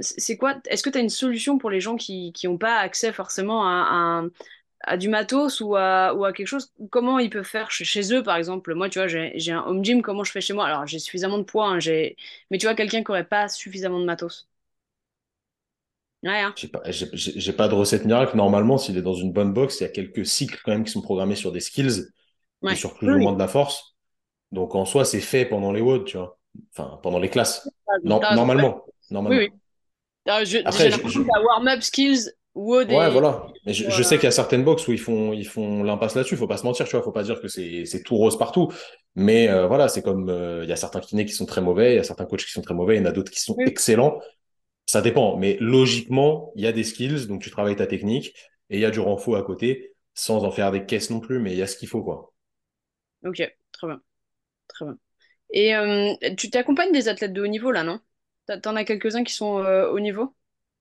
c'est 0.00 0.36
quoi 0.36 0.56
Est-ce 0.68 0.82
que 0.82 0.90
tu 0.90 0.98
as 0.98 1.00
une 1.00 1.08
solution 1.10 1.58
pour 1.58 1.70
les 1.70 1.80
gens 1.80 1.96
qui 1.96 2.32
qui 2.32 2.48
ont 2.48 2.58
pas 2.58 2.78
accès 2.78 3.12
forcément 3.12 3.64
à, 3.66 4.96
du 4.98 5.08
matos 5.08 5.60
ou 5.60 5.76
à, 5.76 6.14
ou 6.14 6.24
à 6.24 6.32
quelque 6.32 6.46
chose? 6.48 6.72
Comment 6.90 7.18
ils 7.20 7.30
peuvent 7.30 7.44
faire 7.44 7.70
chez, 7.70 8.14
eux 8.14 8.22
par 8.24 8.36
exemple? 8.36 8.74
Moi, 8.74 8.88
tu 8.90 8.98
vois, 8.98 9.08
j'ai 9.08 9.52
un 9.52 9.62
home 9.66 9.84
gym, 9.84 10.02
comment 10.02 10.24
je 10.24 10.32
fais 10.32 10.40
chez 10.40 10.54
moi? 10.54 10.66
Alors 10.66 10.86
j'ai 10.86 10.98
suffisamment 10.98 11.38
de 11.38 11.44
poids, 11.44 11.68
hein, 11.68 11.78
mais 12.50 12.58
tu 12.58 12.66
vois 12.66 12.74
quelqu'un 12.74 13.02
qui 13.04 13.10
aurait 13.12 13.24
pas 13.28 13.48
suffisamment 13.48 14.00
de 14.00 14.04
matos. 14.06 14.48
Ouais, 16.22 16.40
hein. 16.40 16.52
J'ai 16.54 16.68
pas, 16.68 16.82
j'ai, 16.84 17.52
pas 17.52 17.68
de 17.68 17.74
recette 17.74 18.04
miracle. 18.04 18.36
Normalement, 18.36 18.76
s'il 18.76 18.98
est 18.98 19.02
dans 19.02 19.14
une 19.14 19.32
bonne 19.32 19.54
box, 19.54 19.80
il 19.80 19.84
y 19.84 19.86
a 19.86 19.88
quelques 19.88 20.26
cycles 20.26 20.60
quand 20.64 20.72
même 20.72 20.84
qui 20.84 20.92
sont 20.92 21.00
programmés 21.00 21.34
sur 21.34 21.50
des 21.50 21.60
skills 21.60 22.04
et 22.68 22.74
sur 22.74 22.94
plus 22.94 23.14
ou 23.14 23.18
moins 23.18 23.32
de 23.32 23.38
la 23.38 23.48
force. 23.48 23.96
Donc 24.52 24.74
en 24.74 24.84
soi, 24.84 25.04
c'est 25.04 25.20
fait 25.20 25.46
pendant 25.46 25.72
les 25.72 25.80
WOD, 25.80 26.04
tu 26.04 26.18
vois. 26.18 26.38
Enfin, 26.76 26.98
pendant 27.02 27.18
les 27.18 27.30
classes. 27.30 27.68
normalement. 28.04 28.84
normalement. 29.10 29.38
Oui, 29.38 29.48
oui. 29.48 30.44
je, 30.44 30.58
Après, 30.64 30.90
j'ai 30.90 31.20
warm-up 31.20 31.80
skills, 31.80 32.32
WOD. 32.54 32.90
Ouais, 32.90 33.10
voilà. 33.10 33.46
Mais 33.64 33.72
je, 33.72 34.02
sais 34.02 34.16
qu'il 34.16 34.24
y 34.24 34.28
a 34.28 34.32
certaines 34.32 34.64
box 34.64 34.86
où 34.88 34.92
ils 34.92 34.98
font, 34.98 35.32
ils 35.32 35.46
font 35.46 35.82
l'impasse 35.82 36.16
là-dessus. 36.16 36.36
Faut 36.36 36.48
pas 36.48 36.58
se 36.58 36.64
mentir, 36.64 36.86
tu 36.86 36.96
vois. 36.96 37.02
Faut 37.02 37.12
pas 37.12 37.22
dire 37.22 37.40
que 37.40 37.48
c'est, 37.48 37.86
c'est 37.86 38.02
tout 38.02 38.16
rose 38.16 38.36
partout. 38.36 38.70
Mais 39.14 39.48
euh, 39.48 39.66
voilà, 39.66 39.88
c'est 39.88 40.02
comme 40.02 40.28
euh, 40.28 40.64
il 40.64 40.68
y 40.68 40.72
a 40.72 40.76
certains 40.76 41.00
kinés 41.00 41.24
qui 41.24 41.32
sont 41.32 41.46
très 41.46 41.60
mauvais, 41.60 41.94
il 41.94 41.96
y 41.96 42.00
a 42.00 42.04
certains 42.04 42.26
coachs 42.26 42.44
qui 42.44 42.52
sont 42.52 42.62
très 42.62 42.74
mauvais, 42.74 42.96
il 42.96 42.98
y 42.98 43.02
en 43.02 43.06
a 43.06 43.12
d'autres 43.12 43.32
qui 43.32 43.40
sont 43.40 43.56
excellents. 43.60 44.20
Ça 44.90 45.02
dépend, 45.02 45.36
mais 45.36 45.56
logiquement, 45.60 46.52
il 46.56 46.62
y 46.62 46.66
a 46.66 46.72
des 46.72 46.84
skills, 46.84 47.26
donc 47.28 47.40
tu 47.42 47.50
travailles 47.50 47.76
ta 47.76 47.86
technique, 47.86 48.34
et 48.70 48.76
il 48.76 48.80
y 48.80 48.84
a 48.84 48.90
du 48.90 49.00
renfort 49.00 49.36
à 49.36 49.42
côté, 49.42 49.94
sans 50.14 50.44
en 50.44 50.50
faire 50.50 50.72
des 50.72 50.84
caisses 50.84 51.10
non 51.10 51.20
plus, 51.20 51.38
mais 51.38 51.52
il 51.52 51.58
y 51.58 51.62
a 51.62 51.66
ce 51.66 51.76
qu'il 51.76 51.88
faut, 51.88 52.02
quoi. 52.02 52.34
Ok, 53.24 53.36
très 53.72 53.86
bien. 53.86 54.02
Très 54.68 54.86
bien. 54.86 54.98
Et 55.52 55.76
euh, 55.76 56.14
tu 56.38 56.50
t'accompagnes 56.50 56.92
des 56.92 57.08
athlètes 57.08 57.32
de 57.32 57.42
haut 57.42 57.46
niveau, 57.48 57.72
là, 57.72 57.84
non? 57.84 58.00
T'en 58.62 58.76
as 58.76 58.84
quelques-uns 58.84 59.24
qui 59.24 59.34
sont 59.34 59.58
euh, 59.60 59.90
au 59.90 60.00
niveau? 60.00 60.34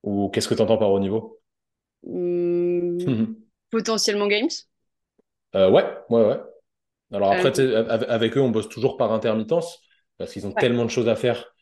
Ou 0.03 0.29
qu'est-ce 0.29 0.49
que 0.49 0.55
tu 0.55 0.61
entends 0.61 0.77
par 0.77 0.91
haut 0.91 0.99
niveau? 0.99 1.39
Hmm, 2.03 3.07
potentiellement 3.71 4.27
Games? 4.27 4.49
Euh, 5.55 5.69
ouais, 5.69 5.83
ouais, 6.09 6.25
ouais. 6.25 6.39
Alors 7.13 7.31
après, 7.31 7.59
avec 7.59 8.09
avec 8.09 8.37
eux, 8.37 8.41
on 8.41 8.49
bosse 8.51 8.69
toujours 8.69 8.97
par 8.97 9.13
intermittence 9.13 9.81
parce 10.17 10.33
qu'ils 10.33 10.47
ont 10.47 10.53
ouais, 10.55 10.63
tellement 10.63 10.85
de 10.85 10.91
choses 10.91 11.09
à 11.09 11.15
faire 11.15 11.53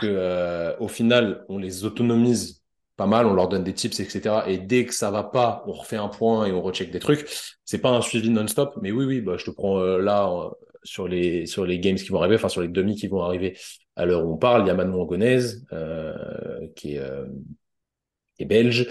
que, 0.00 0.06
euh, 0.06 0.76
au 0.78 0.88
final, 0.88 1.44
on 1.48 1.58
les 1.58 1.84
autonomise 1.84 2.62
pas 2.96 3.06
mal, 3.06 3.26
on 3.26 3.34
leur 3.34 3.48
donne 3.48 3.64
des 3.64 3.74
tips, 3.74 4.00
etc. 4.00 4.48
Et 4.48 4.58
dès 4.58 4.86
que 4.86 4.94
ça 4.94 5.10
va 5.10 5.22
pas, 5.24 5.62
on 5.66 5.72
refait 5.72 5.96
un 5.96 6.08
point 6.08 6.46
et 6.46 6.52
on 6.52 6.62
recheck 6.62 6.90
des 6.90 6.98
trucs. 7.00 7.26
C'est 7.64 7.78
pas 7.80 7.90
un 7.90 8.00
suivi 8.00 8.30
non-stop, 8.30 8.78
mais 8.82 8.90
oui, 8.90 9.04
oui, 9.04 9.20
bah, 9.20 9.36
je 9.38 9.44
te 9.44 9.50
prends 9.50 9.78
euh, 9.80 9.98
là 10.00 10.28
euh, 10.30 10.50
sur 10.82 11.06
les 11.08 11.44
sur 11.46 11.66
les 11.66 11.78
games 11.78 11.96
qui 11.96 12.08
vont 12.08 12.20
arriver, 12.20 12.36
enfin 12.36 12.48
sur 12.48 12.62
les 12.62 12.68
demi 12.68 12.96
qui 12.96 13.06
vont 13.08 13.20
arriver 13.22 13.58
à 13.96 14.06
l'heure 14.06 14.24
où 14.26 14.32
on 14.32 14.36
parle. 14.38 14.62
Il 14.62 14.68
y 14.68 14.70
a 14.70 14.74
Manon 14.74 15.02
Angonese 15.02 15.64
euh, 15.72 16.14
qui 16.74 16.94
est, 16.94 16.98
euh, 17.00 17.26
qui 18.36 18.42
est 18.42 18.46
belge. 18.46 18.86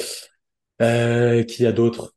Qui 0.80 1.64
y 1.64 1.66
a 1.66 1.72
d'autres? 1.72 2.14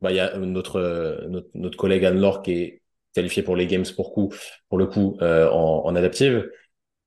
Bah, 0.00 0.10
il 0.10 0.16
y 0.16 0.20
a 0.20 0.36
notre, 0.38 1.26
notre 1.28 1.48
notre 1.54 1.78
collègue 1.78 2.04
Anne-Laure 2.04 2.42
qui 2.42 2.52
est 2.52 2.82
qualifiée 3.14 3.42
pour 3.42 3.56
les 3.56 3.66
games 3.66 3.84
pour 3.94 4.12
coup 4.12 4.32
pour 4.68 4.78
le 4.78 4.86
coup 4.86 5.16
en, 5.20 5.82
en 5.84 5.96
adaptive. 5.96 6.50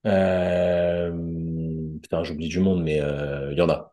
Euh, 0.06 1.12
putain, 2.02 2.24
j'oublie 2.24 2.48
du 2.48 2.60
monde, 2.60 2.84
mais 2.84 3.02
euh, 3.02 3.52
il 3.52 3.58
y 3.58 3.62
en 3.62 3.70
a. 3.70 3.92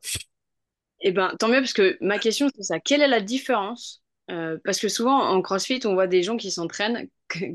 Eh 1.01 1.11
ben, 1.13 1.35
tant 1.39 1.49
mieux, 1.49 1.61
parce 1.61 1.73
que 1.73 1.97
ma 2.01 2.19
question, 2.19 2.49
c'est 2.55 2.63
ça. 2.63 2.81
Quelle 2.81 3.03
est 3.03 3.09
la 3.09 3.21
différence? 3.21 4.03
Euh, 4.31 4.59
parce 4.65 4.79
que 4.79 4.89
souvent, 4.89 5.19
en 5.21 5.43
CrossFit, 5.43 5.81
on 5.85 5.95
voit 5.95 6.07
des 6.07 6.23
gens 6.23 6.37
qui 6.37 6.51
s'entraînent 6.51 7.09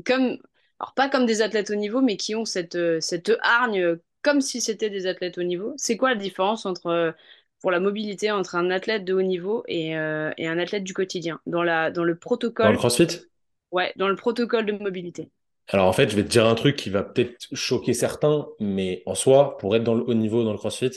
comme, 0.04 0.38
alors 0.78 0.94
pas 0.94 1.08
comme 1.08 1.24
des 1.26 1.40
athlètes 1.42 1.70
au 1.70 1.74
niveau, 1.74 2.00
mais 2.02 2.16
qui 2.16 2.34
ont 2.34 2.44
cette, 2.44 2.78
cette 3.00 3.32
hargne 3.42 3.96
comme 4.22 4.40
si 4.40 4.60
c'était 4.60 4.90
des 4.90 5.06
athlètes 5.06 5.38
au 5.38 5.42
niveau. 5.44 5.72
C'est 5.76 5.96
quoi 5.96 6.10
la 6.10 6.16
différence 6.16 6.66
entre, 6.66 7.14
pour 7.60 7.70
la 7.70 7.80
mobilité 7.80 8.30
entre 8.30 8.54
un 8.56 8.70
athlète 8.70 9.04
de 9.04 9.14
haut 9.14 9.22
niveau 9.22 9.64
et, 9.66 9.96
euh, 9.96 10.30
et 10.36 10.46
un 10.46 10.58
athlète 10.58 10.84
du 10.84 10.92
quotidien, 10.92 11.40
dans 11.46 11.62
la, 11.62 11.90
dans 11.90 12.04
le 12.04 12.16
Dans 12.60 12.70
le 12.70 12.76
protocole, 12.76 12.78
CrossFit? 12.78 13.26
ouais, 13.72 13.92
dans 13.96 14.08
le 14.08 14.16
protocole 14.16 14.66
de 14.66 14.72
mobilité? 14.72 15.30
Alors 15.68 15.86
en 15.86 15.92
fait, 15.94 16.08
je 16.10 16.16
vais 16.16 16.24
te 16.24 16.28
dire 16.28 16.46
un 16.46 16.54
truc 16.54 16.76
qui 16.76 16.90
va 16.90 17.02
peut-être 17.02 17.46
choquer 17.54 17.94
certains, 17.94 18.46
mais 18.60 19.02
en 19.06 19.14
soi, 19.14 19.56
pour 19.58 19.74
être 19.76 19.84
dans 19.84 19.94
le 19.94 20.02
haut 20.04 20.14
niveau 20.14 20.44
dans 20.44 20.52
le 20.52 20.58
CrossFit, 20.58 20.90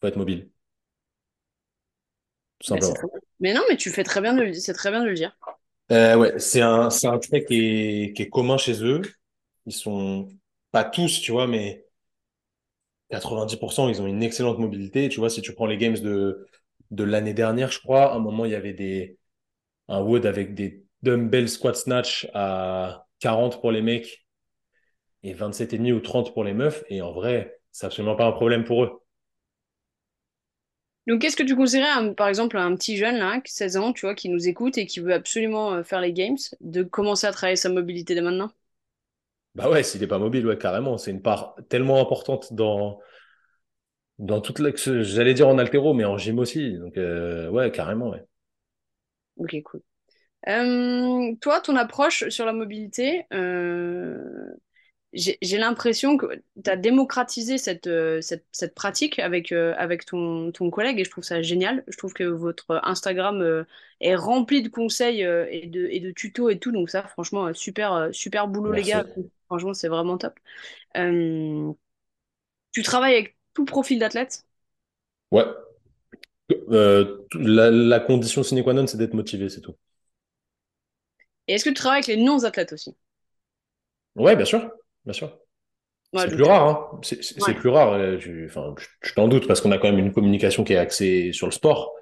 faut 0.00 0.08
être 0.08 0.16
mobile, 0.16 0.50
tout 2.58 2.66
simplement. 2.68 2.94
Mais 3.40 3.54
non, 3.54 3.62
mais 3.68 3.76
tu 3.76 3.90
fais 3.90 4.04
très 4.04 4.20
bien 4.20 4.34
de 4.34 4.42
le, 4.42 4.52
c'est 4.54 4.72
très 4.72 4.90
bien 4.90 5.02
de 5.02 5.08
le 5.08 5.14
dire. 5.14 5.36
Euh, 5.90 6.16
ouais, 6.16 6.38
c'est 6.38 6.60
un, 6.60 6.90
c'est 6.90 7.06
un 7.06 7.18
trait 7.18 7.44
qui 7.44 7.54
est, 8.06 8.12
qui 8.14 8.22
est 8.22 8.28
commun 8.28 8.58
chez 8.58 8.84
eux. 8.84 9.00
Ils 9.66 9.72
sont 9.72 10.28
pas 10.72 10.84
tous, 10.84 11.20
tu 11.22 11.32
vois, 11.32 11.46
mais 11.46 11.86
90%, 13.10 13.88
ils 13.90 14.02
ont 14.02 14.08
une 14.08 14.22
excellente 14.24 14.58
mobilité. 14.60 15.08
Tu 15.10 15.20
vois, 15.20 15.30
si 15.30 15.42
tu 15.42 15.54
prends 15.54 15.66
les 15.66 15.78
games 15.78 15.96
de, 15.98 16.46
de 16.92 17.04
l'année 17.04 17.34
dernière, 17.34 17.72
je 17.72 17.80
crois, 17.80 18.12
à 18.12 18.16
un 18.16 18.20
moment, 18.20 18.46
il 18.46 18.52
y 18.52 18.56
avait 18.56 18.74
des, 18.74 19.18
un 19.88 20.02
wood 20.02 20.26
avec 20.26 20.54
des 20.56 20.84
dumbbell 21.02 21.50
squat 21.50 21.76
snatch 21.76 22.28
à 22.34 23.07
40 23.20 23.60
pour 23.60 23.72
les 23.72 23.82
mecs 23.82 24.26
et 25.22 25.34
27,5 25.34 25.94
ou 25.96 26.00
30 26.00 26.34
pour 26.34 26.44
les 26.44 26.54
meufs. 26.54 26.84
Et 26.90 27.02
en 27.02 27.12
vrai, 27.12 27.60
c'est 27.72 27.86
absolument 27.86 28.16
pas 28.16 28.26
un 28.26 28.32
problème 28.32 28.64
pour 28.64 28.84
eux. 28.84 29.00
Donc, 31.08 31.20
qu'est-ce 31.22 31.34
que 31.36 31.42
tu 31.42 31.56
conseillerais, 31.56 31.88
à 31.88 32.14
par 32.14 32.28
exemple, 32.28 32.56
à 32.56 32.62
un 32.64 32.76
petit 32.76 32.96
jeune, 32.96 33.16
là, 33.16 33.40
16 33.46 33.76
ans, 33.78 33.92
tu 33.92 34.02
vois, 34.06 34.14
qui 34.14 34.28
nous 34.28 34.46
écoute 34.48 34.78
et 34.78 34.86
qui 34.86 35.00
veut 35.00 35.12
absolument 35.14 35.72
euh, 35.74 35.82
faire 35.82 36.00
les 36.00 36.12
games, 36.12 36.36
de 36.60 36.82
commencer 36.84 37.26
à 37.26 37.32
travailler 37.32 37.56
sa 37.56 37.68
mobilité 37.70 38.14
dès 38.14 38.20
maintenant? 38.20 38.50
Bah 39.54 39.68
ouais, 39.70 39.82
s'il 39.82 40.02
est 40.02 40.06
pas 40.06 40.18
mobile, 40.18 40.46
ouais, 40.46 40.56
carrément. 40.58 40.96
C'est 40.98 41.10
une 41.10 41.20
part 41.22 41.54
tellement 41.68 42.00
importante 42.00 42.52
dans, 42.54 43.00
dans 44.18 44.40
toute 44.40 44.58
la, 44.60 44.70
j'allais 45.02 45.34
dire 45.34 45.48
en 45.48 45.58
haltéro, 45.58 45.94
mais 45.94 46.04
en 46.04 46.18
gym 46.18 46.38
aussi. 46.38 46.76
Donc, 46.78 46.96
euh, 46.96 47.48
ouais, 47.50 47.70
carrément, 47.70 48.10
ouais. 48.10 48.24
Ok, 49.36 49.62
cool. 49.64 49.82
Euh, 50.46 51.34
toi, 51.40 51.60
ton 51.60 51.74
approche 51.76 52.28
sur 52.28 52.46
la 52.46 52.52
mobilité, 52.52 53.24
euh, 53.32 54.54
j'ai 55.12 55.58
l'impression 55.58 56.16
que 56.16 56.26
tu 56.62 56.70
as 56.70 56.76
démocratisé 56.76 57.58
cette, 57.58 57.86
euh, 57.86 58.20
cette, 58.20 58.46
cette 58.52 58.74
pratique 58.74 59.18
avec, 59.18 59.52
euh, 59.52 59.74
avec 59.76 60.04
ton, 60.04 60.52
ton 60.52 60.70
collègue 60.70 61.00
et 61.00 61.04
je 61.04 61.10
trouve 61.10 61.24
ça 61.24 61.42
génial. 61.42 61.82
Je 61.88 61.96
trouve 61.96 62.12
que 62.14 62.24
votre 62.24 62.80
Instagram 62.84 63.64
est 64.00 64.14
rempli 64.14 64.62
de 64.62 64.68
conseils 64.68 65.22
et 65.22 65.66
de, 65.66 65.86
et 65.86 66.00
de 66.00 66.10
tutos 66.12 66.50
et 66.50 66.58
tout. 66.58 66.70
Donc 66.72 66.88
ça, 66.90 67.02
franchement, 67.02 67.52
super, 67.52 68.08
super 68.12 68.46
boulot, 68.48 68.72
les 68.72 68.82
gars. 68.82 69.06
Franchement, 69.46 69.74
c'est 69.74 69.88
vraiment 69.88 70.18
top. 70.18 70.38
Tu 72.72 72.82
travailles 72.82 73.14
avec 73.14 73.36
tout 73.54 73.64
profil 73.64 73.98
d'athlète? 73.98 74.44
Ouais. 75.30 75.44
La, 77.34 77.70
la 77.70 78.00
condition 78.00 78.42
sine 78.42 78.62
qua 78.62 78.72
non, 78.72 78.86
c'est 78.86 78.96
d'être 78.98 79.14
motivé, 79.14 79.48
c'est 79.48 79.60
tout. 79.60 79.74
Et 81.48 81.54
est-ce 81.54 81.64
que 81.64 81.70
tu 81.70 81.74
travailles 81.74 81.98
avec 82.04 82.06
les 82.06 82.16
non-athlètes 82.22 82.72
aussi? 82.72 82.96
Ouais, 84.16 84.36
bien 84.36 84.44
sûr. 84.44 84.70
Bien 85.04 85.12
sûr. 85.12 85.38
Ouais, 86.12 86.24
C'est 86.24 86.30
je 86.30 86.34
plus 86.34 86.44
doute. 86.44 86.46
rare, 86.46 86.68
hein. 86.68 87.00
C'est 87.02 87.22
c'est- 87.24 87.40
Ouais. 87.42 87.54
plus 87.54 87.70
rare. 87.70 87.92
euh, 87.94 88.18
enfin, 88.46 88.74
tu 88.78 88.86
tu 89.02 89.14
t'en 89.14 89.28
doutes 89.28 89.46
parce 89.48 89.60
qu'on 89.60 89.72
a 89.72 89.78
quand 89.78 89.90
même 89.90 89.98
une 89.98 90.12
communication 90.12 90.64
qui 90.64 90.74
est 90.74 90.78
axée 90.78 91.32
sur 91.32 91.46
le 91.46 91.52
sport. 91.52 91.94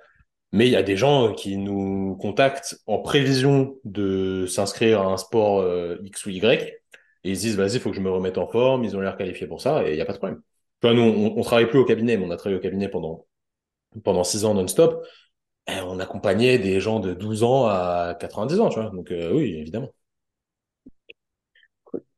Mais 0.52 0.66
il 0.68 0.72
y 0.72 0.76
a 0.76 0.82
des 0.84 0.96
gens 0.96 1.34
qui 1.34 1.56
nous 1.58 2.16
contactent 2.20 2.78
en 2.86 2.98
prévision 3.00 3.76
de 3.84 4.46
s'inscrire 4.46 5.02
à 5.02 5.06
un 5.06 5.18
sport 5.18 5.60
euh, 5.60 5.98
X 6.04 6.26
ou 6.26 6.30
Y. 6.30 6.74
Et 7.24 7.30
ils 7.30 7.36
se 7.36 7.42
disent, 7.42 7.56
vas-y, 7.56 7.74
il 7.76 7.80
faut 7.80 7.90
que 7.90 7.96
je 7.96 8.02
me 8.02 8.10
remette 8.10 8.38
en 8.38 8.48
forme. 8.48 8.84
Ils 8.84 8.96
ont 8.96 9.00
l'air 9.00 9.16
qualifiés 9.18 9.46
pour 9.48 9.60
ça 9.62 9.86
et 9.88 9.92
il 9.92 9.96
n'y 9.96 10.02
a 10.02 10.06
pas 10.06 10.14
de 10.14 10.18
problème. 10.18 10.42
Nous, 10.84 10.90
on, 11.02 11.38
on 11.38 11.42
travaille 11.42 11.68
plus 11.68 11.78
au 11.80 11.84
cabinet, 11.86 12.16
mais 12.18 12.26
on 12.26 12.30
a 12.32 12.36
travaillé 12.38 12.58
au 12.58 12.62
cabinet 12.62 12.88
pendant, 12.88 13.26
pendant 14.04 14.24
6 14.24 14.44
ans 14.44 14.54
non-stop. 14.54 15.04
Et 15.68 15.80
on 15.80 15.98
accompagnait 16.00 16.58
des 16.58 16.80
gens 16.80 17.00
de 17.00 17.12
12 17.14 17.42
ans 17.44 17.66
à 17.66 18.16
90 18.18 18.60
ans, 18.60 18.68
tu 18.68 18.80
vois. 18.80 18.90
Donc, 18.90 19.10
euh, 19.10 19.32
oui, 19.32 19.54
évidemment. 19.54 19.90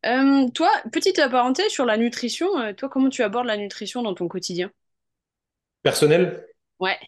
Euh, 0.06 0.48
toi, 0.50 0.70
petite 0.92 1.20
parenthèse 1.30 1.70
sur 1.70 1.84
la 1.84 1.96
nutrition, 1.96 2.58
euh, 2.60 2.72
toi, 2.72 2.88
comment 2.88 3.08
tu 3.10 3.22
abordes 3.22 3.46
la 3.46 3.56
nutrition 3.56 4.02
dans 4.02 4.14
ton 4.14 4.28
quotidien? 4.28 4.70
Personnel, 5.82 6.46
Ouais, 6.80 6.98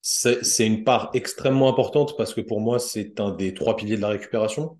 c'est 0.00 0.66
une 0.66 0.84
part 0.84 1.10
extrêmement 1.12 1.68
importante 1.68 2.16
parce 2.16 2.32
que 2.32 2.40
pour 2.40 2.60
moi, 2.62 2.78
c'est 2.78 3.20
un 3.20 3.30
des 3.30 3.52
trois 3.52 3.76
piliers 3.76 3.96
de 3.96 4.00
la 4.00 4.08
récupération. 4.08 4.78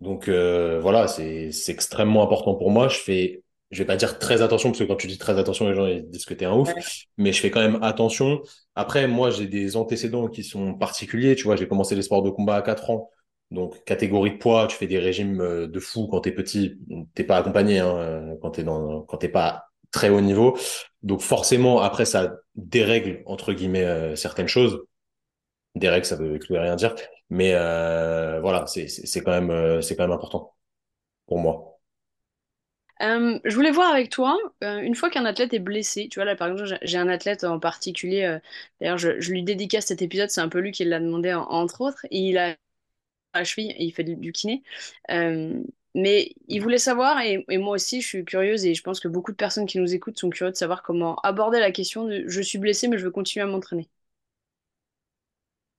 Donc 0.00 0.28
euh, 0.28 0.78
voilà, 0.80 1.08
c'est 1.08 1.52
c'est 1.52 1.72
extrêmement 1.72 2.22
important 2.24 2.54
pour 2.54 2.70
moi. 2.70 2.88
Je 2.88 2.98
fais, 2.98 3.42
je 3.70 3.78
vais 3.78 3.86
pas 3.86 3.96
dire 3.96 4.18
très 4.18 4.42
attention 4.42 4.70
parce 4.70 4.78
que 4.78 4.84
quand 4.84 4.96
tu 4.96 5.06
dis 5.06 5.18
très 5.18 5.38
attention, 5.38 5.68
les 5.68 5.74
gens 5.74 5.86
ils 5.86 6.08
disent 6.08 6.24
que 6.24 6.34
t'es 6.34 6.44
un 6.44 6.54
ouf, 6.54 6.68
ouais, 6.68 6.82
mais 7.16 7.32
je 7.32 7.40
fais 7.40 7.50
quand 7.50 7.60
même 7.60 7.82
attention. 7.82 8.42
Après, 8.74 9.08
moi, 9.08 9.30
j'ai 9.30 9.46
des 9.48 9.76
antécédents 9.76 10.28
qui 10.28 10.44
sont 10.44 10.74
particuliers. 10.74 11.34
Tu 11.34 11.44
vois, 11.44 11.56
j'ai 11.56 11.66
commencé 11.66 11.94
les 11.94 12.02
sports 12.02 12.22
de 12.22 12.30
combat 12.30 12.56
à 12.56 12.62
4 12.62 12.90
ans. 12.90 13.10
Donc 13.50 13.84
catégorie 13.84 14.32
de 14.32 14.38
poids, 14.38 14.66
tu 14.66 14.76
fais 14.76 14.88
des 14.88 14.98
régimes 14.98 15.40
euh, 15.40 15.68
de 15.68 15.80
fou 15.80 16.08
quand 16.08 16.20
t'es 16.20 16.32
petit, 16.32 16.78
t'es 17.14 17.22
pas 17.22 17.36
accompagné 17.38 17.78
hein, 17.78 17.96
euh, 17.96 18.34
quand 18.42 18.50
t'es 18.52 18.64
dans, 18.64 19.02
quand 19.02 19.18
t'es 19.18 19.28
pas 19.28 19.66
très 19.92 20.08
haut 20.10 20.20
niveau. 20.20 20.58
Donc 21.02 21.20
forcément, 21.20 21.80
après 21.80 22.04
ça 22.04 22.36
dérègle 22.56 23.22
entre 23.26 23.52
guillemets 23.52 23.84
euh, 23.84 24.16
certaines 24.16 24.48
choses. 24.48 24.82
Des 25.74 25.88
règles, 25.88 26.06
ça 26.06 26.16
veut, 26.16 26.38
rien 26.50 26.76
dire. 26.76 26.94
Mais 27.30 27.52
euh, 27.54 28.40
voilà, 28.40 28.66
c'est 28.66 28.88
c'est 28.88 29.22
quand 29.22 29.32
même 29.32 29.50
euh, 29.50 29.80
c'est 29.82 29.96
quand 29.96 30.04
même 30.04 30.12
important 30.16 30.54
pour 31.26 31.38
moi. 31.38 31.75
Euh, 33.02 33.38
je 33.44 33.54
voulais 33.54 33.70
voir 33.70 33.90
avec 33.92 34.08
toi, 34.10 34.38
euh, 34.64 34.78
une 34.80 34.94
fois 34.94 35.10
qu'un 35.10 35.26
athlète 35.26 35.52
est 35.52 35.58
blessé, 35.58 36.08
tu 36.08 36.18
vois, 36.18 36.24
là 36.24 36.34
par 36.34 36.48
exemple, 36.48 36.78
j'ai 36.82 36.96
un 36.98 37.08
athlète 37.08 37.44
en 37.44 37.58
particulier, 37.60 38.22
euh, 38.24 38.38
d'ailleurs 38.80 38.96
je, 38.98 39.20
je 39.20 39.30
lui 39.32 39.42
dédicace 39.42 39.86
cet 39.86 40.00
épisode, 40.00 40.30
c'est 40.30 40.40
un 40.40 40.48
peu 40.48 40.60
lui 40.60 40.72
qui 40.72 40.84
l'a 40.84 40.98
demandé 40.98 41.34
en- 41.34 41.42
entre 41.44 41.82
autres, 41.82 42.06
il 42.10 42.38
a 42.38 42.56
la 43.34 43.44
cheville 43.44 43.74
il 43.78 43.92
fait 43.92 44.04
du, 44.04 44.32
kiné. 44.32 44.62
Mais 45.94 46.34
il 46.48 46.60
voulait 46.62 46.78
savoir, 46.78 47.20
et, 47.22 47.44
moi 47.58 47.74
aussi 47.74 48.02
je 48.02 48.06
suis 48.06 48.24
curieuse, 48.24 48.66
et 48.66 48.74
je 48.74 48.82
pense 48.82 49.00
que 49.00 49.08
beaucoup 49.08 49.32
de 49.32 49.36
personnes 49.36 49.66
qui 49.66 49.78
nous 49.78 49.94
écoutent 49.94 50.18
sont 50.18 50.30
curieuses 50.30 50.52
de 50.54 50.58
savoir 50.58 50.82
comment 50.82 51.16
aborder 51.22 51.58
la 51.60 51.70
question 51.72 52.04
de 52.04 52.24
je 52.28 52.40
suis 52.42 52.58
blessé 52.58 52.88
mais 52.88 52.98
je 52.98 53.04
veux 53.04 53.10
continuer 53.10 53.44
à 53.44 53.46
m'entraîner. 53.46 53.88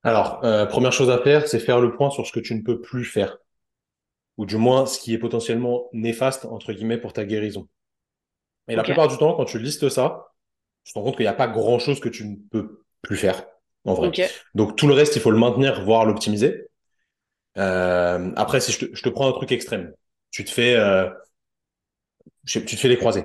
Alors, 0.02 0.40
première 0.68 0.92
chose 0.92 1.10
à 1.10 1.18
faire, 1.18 1.46
c'est 1.46 1.60
faire 1.60 1.80
le 1.80 1.94
point 1.94 2.10
sur 2.10 2.26
ce 2.26 2.32
que 2.32 2.40
tu 2.40 2.54
ne 2.54 2.62
peux 2.62 2.80
plus 2.80 3.04
faire, 3.04 3.38
ou 4.38 4.46
du 4.46 4.56
moins 4.58 4.86
ce 4.86 5.00
qui 5.00 5.14
est 5.14 5.18
potentiellement 5.18 5.88
néfaste 5.94 6.46
entre 6.46 6.72
guillemets 6.74 6.98
pour 6.98 7.12
ta 7.14 7.26
guérison. 7.26 7.68
Et 8.68 8.76
la 8.76 8.82
Ok, 8.82 8.84
plupart 8.84 9.08
du 9.08 9.16
temps, 9.18 9.34
quand 9.34 9.44
tu 9.44 9.58
listes 9.58 9.88
ça, 9.88 10.28
tu 10.84 10.92
te 10.92 10.98
rends 10.98 11.04
compte 11.06 11.16
qu'il 11.16 11.24
n'y 11.24 11.28
a 11.28 11.34
pas 11.34 11.48
grand-chose 11.48 12.00
que 12.00 12.08
tu 12.08 12.26
ne 12.26 12.36
peux 12.50 12.84
plus 13.02 13.16
faire 13.16 13.46
en 13.84 13.94
vrai. 13.94 14.14
Donc 14.54 14.76
tout 14.76 14.88
le 14.88 14.94
reste, 14.94 15.16
il 15.16 15.22
faut 15.22 15.30
le 15.30 15.38
maintenir, 15.38 15.84
voire 15.84 16.04
l'optimiser. 16.06 16.68
Euh, 17.58 18.32
après, 18.36 18.60
si 18.60 18.72
je 18.72 18.86
te, 18.86 18.96
je 18.96 19.02
te 19.02 19.08
prends 19.10 19.28
un 19.28 19.32
truc 19.32 19.52
extrême, 19.52 19.92
tu 20.30 20.44
te 20.44 20.50
fais, 20.50 20.76
euh, 20.76 21.10
tu 22.46 22.64
te 22.64 22.76
fais 22.76 22.88
les 22.88 22.96
croisés. 22.98 23.24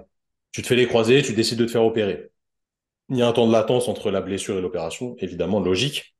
Tu 0.52 0.62
te 0.62 0.68
fais 0.68 0.76
les 0.76 0.88
croisés, 0.88 1.22
tu 1.22 1.34
décides 1.34 1.58
de 1.60 1.66
te 1.66 1.72
faire 1.72 1.84
opérer. 1.84 2.30
Il 3.10 3.18
y 3.18 3.22
a 3.22 3.28
un 3.28 3.34
temps 3.34 3.48
de 3.48 3.54
latence 3.54 3.88
entre 3.90 4.12
la 4.12 4.22
blessure 4.22 4.58
et 4.58 4.62
l'opération, 4.62 5.16
évidemment, 5.20 5.60
logique. 5.60 6.16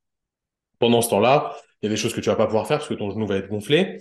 Pendant 0.80 1.02
ce 1.02 1.10
temps-là, 1.12 1.56
il 1.82 1.88
y 1.88 1.90
a 1.90 1.90
des 1.92 1.98
choses 1.98 2.14
que 2.14 2.22
tu 2.22 2.30
vas 2.30 2.36
pas 2.36 2.48
pouvoir 2.48 2.68
faire 2.68 2.80
parce 2.80 2.90
que 2.90 2.96
ton 2.96 3.12
genou 3.12 3.28
va 3.28 3.38
être 3.38 3.50
gonflé. 3.50 4.00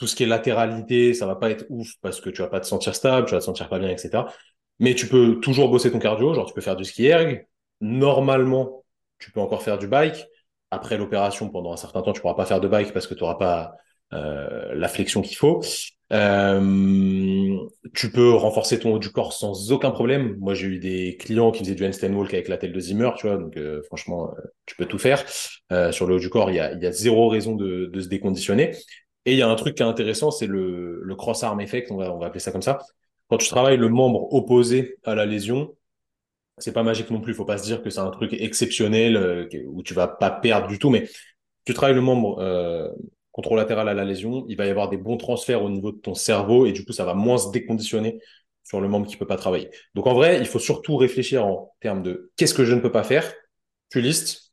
Tout 0.00 0.06
ce 0.06 0.16
qui 0.16 0.22
est 0.22 0.26
latéralité, 0.26 1.14
ça 1.14 1.26
va 1.26 1.36
pas 1.36 1.50
être 1.50 1.66
ouf 1.68 1.92
parce 2.00 2.22
que 2.22 2.30
tu 2.30 2.40
vas 2.40 2.48
pas 2.48 2.60
te 2.60 2.66
sentir 2.66 2.94
stable, 2.94 3.26
tu 3.26 3.34
vas 3.34 3.40
te 3.40 3.44
sentir 3.44 3.68
pas 3.68 3.78
bien, 3.78 3.90
etc. 3.90 4.24
Mais 4.78 4.94
tu 4.94 5.06
peux 5.06 5.40
toujours 5.40 5.68
bosser 5.68 5.92
ton 5.92 5.98
cardio, 5.98 6.32
genre 6.34 6.46
tu 6.46 6.54
peux 6.54 6.62
faire 6.62 6.76
du 6.76 6.84
ski 6.84 7.06
erg. 7.06 7.46
Normalement, 7.82 8.82
tu 9.18 9.30
peux 9.30 9.40
encore 9.40 9.62
faire 9.62 9.78
du 9.78 9.88
bike. 9.88 10.26
Après 10.70 10.96
l'opération, 10.96 11.50
pendant 11.50 11.72
un 11.72 11.76
certain 11.76 12.00
temps, 12.00 12.12
tu 12.14 12.22
pourras 12.22 12.34
pas 12.34 12.46
faire 12.46 12.60
de 12.60 12.68
bike 12.68 12.92
parce 12.94 13.06
que 13.06 13.14
tu 13.14 13.20
n'auras 13.20 13.34
pas 13.34 13.74
euh, 14.14 14.74
la 14.74 14.88
flexion 14.88 15.20
qu'il 15.20 15.36
faut. 15.36 15.62
Euh, 16.12 17.56
tu 17.94 18.10
peux 18.10 18.32
renforcer 18.32 18.78
ton 18.80 18.94
haut 18.94 18.98
du 18.98 19.10
corps 19.10 19.32
sans 19.32 19.70
aucun 19.70 19.90
problème. 19.90 20.36
Moi, 20.40 20.54
j'ai 20.54 20.66
eu 20.66 20.78
des 20.78 21.16
clients 21.18 21.50
qui 21.52 21.60
faisaient 21.60 21.74
du 21.74 21.86
handstand 21.86 22.14
walk 22.14 22.32
avec 22.34 22.48
la 22.48 22.56
telle 22.56 22.72
de 22.72 22.80
Zimmer, 22.80 23.10
tu 23.16 23.26
vois. 23.28 23.36
Donc, 23.36 23.56
euh, 23.56 23.82
franchement, 23.82 24.32
tu 24.66 24.74
peux 24.76 24.86
tout 24.86 24.98
faire. 24.98 25.24
Sur 25.92 26.06
le 26.06 26.14
haut 26.14 26.18
du 26.18 26.30
corps, 26.30 26.50
il 26.50 26.56
y 26.56 26.60
a, 26.60 26.92
zéro 26.92 27.28
raison 27.28 27.54
de, 27.54 27.90
se 28.00 28.08
déconditionner. 28.08 28.72
Et 29.26 29.32
il 29.32 29.38
y 29.38 29.42
a 29.42 29.48
un 29.48 29.54
truc 29.54 29.74
qui 29.76 29.82
est 29.82 29.86
intéressant, 29.86 30.30
c'est 30.30 30.46
le, 30.46 31.14
cross-arm 31.16 31.60
effect, 31.60 31.90
on 31.90 31.96
va, 31.96 32.26
appeler 32.26 32.40
ça 32.40 32.52
comme 32.52 32.62
ça. 32.62 32.78
Quand 33.28 33.36
tu 33.36 33.48
travailles 33.48 33.76
le 33.76 33.88
membre 33.88 34.32
opposé 34.32 34.96
à 35.04 35.14
la 35.14 35.26
lésion, 35.26 35.76
c'est 36.58 36.72
pas 36.72 36.82
magique 36.82 37.10
non 37.10 37.20
plus. 37.20 37.34
Faut 37.34 37.44
pas 37.44 37.58
se 37.58 37.64
dire 37.64 37.82
que 37.82 37.90
c'est 37.90 38.00
un 38.00 38.10
truc 38.10 38.32
exceptionnel 38.32 39.48
où 39.66 39.82
tu 39.82 39.94
vas 39.94 40.08
pas 40.08 40.30
perdre 40.30 40.68
du 40.68 40.78
tout, 40.78 40.90
mais 40.90 41.08
tu 41.64 41.74
travailles 41.74 41.94
le 41.94 42.00
membre 42.00 42.40
latéral 43.56 43.88
à 43.88 43.94
la 43.94 44.04
lésion, 44.04 44.44
il 44.48 44.56
va 44.56 44.66
y 44.66 44.70
avoir 44.70 44.88
des 44.88 44.96
bons 44.96 45.16
transferts 45.16 45.62
au 45.62 45.70
niveau 45.70 45.92
de 45.92 45.98
ton 45.98 46.14
cerveau 46.14 46.66
et 46.66 46.72
du 46.72 46.84
coup, 46.84 46.92
ça 46.92 47.04
va 47.04 47.14
moins 47.14 47.38
se 47.38 47.50
déconditionner 47.50 48.20
sur 48.64 48.80
le 48.80 48.88
membre 48.88 49.06
qui 49.06 49.16
peut 49.16 49.26
pas 49.26 49.36
travailler. 49.36 49.70
Donc 49.94 50.06
en 50.06 50.14
vrai, 50.14 50.38
il 50.38 50.46
faut 50.46 50.58
surtout 50.58 50.96
réfléchir 50.96 51.44
en 51.44 51.72
termes 51.80 52.02
de 52.02 52.30
qu'est-ce 52.36 52.54
que 52.54 52.64
je 52.64 52.74
ne 52.74 52.80
peux 52.80 52.92
pas 52.92 53.02
faire. 53.02 53.32
Tu 53.90 54.00
listes 54.00 54.52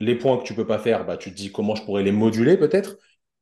les 0.00 0.14
points 0.14 0.38
que 0.38 0.44
tu 0.44 0.54
peux 0.54 0.66
pas 0.66 0.78
faire, 0.78 1.04
bah 1.04 1.16
tu 1.16 1.30
dis 1.30 1.52
comment 1.52 1.74
je 1.74 1.84
pourrais 1.84 2.02
les 2.02 2.12
moduler 2.12 2.56
peut-être. 2.56 2.96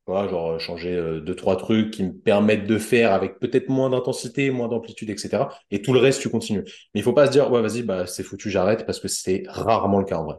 Voilà, 0.09 0.27
genre 0.27 0.53
euh, 0.53 0.59
changer 0.59 0.95
euh, 0.95 1.21
deux 1.21 1.37
trois 1.37 1.57
trucs 1.57 1.91
qui 1.91 2.03
me 2.03 2.15
permettent 2.15 2.67
de 2.67 2.79
faire 2.79 3.13
avec 3.13 3.39
peut-être 3.39 3.69
moins 3.69 3.91
d'intensité, 3.91 4.51
moins 4.51 4.67
d'amplitude, 4.67 5.11
etc. 5.11 5.45
Et 5.71 5.83
tout 5.83 5.93
le 5.93 5.99
reste, 5.99 6.23
tu 6.23 6.31
continues. 6.31 6.65
Mais 6.95 7.01
il 7.01 7.03
faut 7.03 7.13
pas 7.13 7.27
se 7.27 7.31
dire 7.31 7.53
ouais 7.53 7.61
vas-y 7.61 7.83
bah 7.83 8.07
c'est 8.07 8.23
foutu, 8.23 8.51
j'arrête 8.51 8.87
parce 8.87 9.01
que 9.01 9.09
c'est 9.09 9.43
rarement 9.49 9.99
le 9.99 10.07
cas 10.07 10.17
en 10.17 10.25
vrai. 10.25 10.37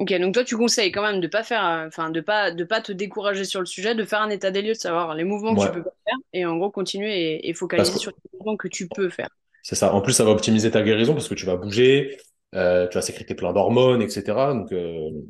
Ok, 0.00 0.12
donc 0.20 0.34
toi 0.34 0.44
tu 0.44 0.54
conseilles 0.54 0.92
quand 0.92 1.00
même 1.00 1.22
de 1.22 1.28
pas 1.28 1.44
faire, 1.44 1.66
euh, 1.66 1.86
enfin 1.86 2.10
de 2.10 2.20
pas 2.20 2.50
de 2.50 2.62
pas 2.64 2.82
te 2.82 2.92
décourager 2.92 3.46
sur 3.46 3.60
le 3.60 3.66
sujet, 3.66 3.94
de 3.94 4.04
faire 4.04 4.20
un 4.20 4.28
état 4.28 4.50
des 4.50 4.60
lieux, 4.60 4.74
de 4.74 4.78
savoir 4.78 5.14
les 5.14 5.24
mouvements 5.24 5.54
que 5.54 5.64
tu 5.64 5.72
peux 5.72 5.82
pas 5.82 5.94
faire 6.04 6.18
et 6.34 6.44
en 6.44 6.58
gros 6.58 6.70
continuer 6.70 7.48
et, 7.48 7.54
focaliser 7.54 7.98
sur 7.98 8.10
les 8.10 8.38
mouvements 8.38 8.58
que 8.58 8.68
tu 8.68 8.86
peux 8.86 9.08
faire. 9.08 9.30
C'est 9.62 9.76
ça. 9.76 9.94
En 9.94 10.02
plus, 10.02 10.12
ça 10.12 10.24
va 10.24 10.30
optimiser 10.30 10.70
ta 10.70 10.82
guérison 10.82 11.14
parce 11.14 11.26
que 11.26 11.34
tu 11.34 11.46
vas 11.46 11.56
bouger, 11.56 12.18
euh, 12.54 12.86
tu 12.86 12.96
vas 12.96 13.02
sécréter 13.02 13.34
plein 13.34 13.54
d'hormones, 13.54 14.02
etc. 14.02 14.24
Donc 14.52 14.74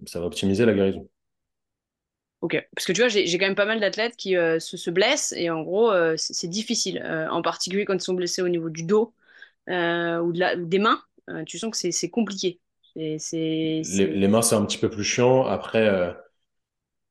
ça 0.07 0.19
va 0.19 0.27
optimiser 0.27 0.67
la 0.67 0.75
guérison. 0.75 1.09
Ok, 2.43 2.63
parce 2.75 2.87
que 2.87 2.93
tu 2.93 3.01
vois, 3.01 3.09
j'ai 3.09 3.39
quand 3.39 3.47
même 3.47 3.55
pas 3.55 3.65
mal 3.65 3.81
d'athlètes 3.81 4.17
qui 4.17 4.35
se, 4.35 4.59
se, 4.59 4.91
blessent 4.91 5.33
et 5.37 5.51
en 5.51 5.63
gros 5.63 5.91
c'est 6.17 6.49
difficile, 6.49 7.03
en 7.31 7.43
particulier 7.43 7.85
quand 7.85 7.95
ils 7.95 8.01
sont 8.01 8.15
blessés 8.15 8.43
au 8.43 8.49
niveau 8.49 8.69
du 8.69 8.83
dos 8.83 9.15
ou, 9.69 9.73
de 9.73 10.39
la, 10.39 10.57
ou 10.57 10.67
des 10.67 10.79
mains. 10.79 11.03
tu 11.47 11.59
sens 11.59 11.71
que 11.71 11.91
c'est 11.91 12.11
compliqué. 12.11 12.61
Les, 12.97 14.29
mains, 14.29 14.43
c'est 14.43 14.55
un 14.55 14.65
petit 14.65 14.79
peu 14.79 14.89
plus 14.89 15.05
chiant. 15.05 15.45
Après, 15.45 15.87
euh, 15.87 16.13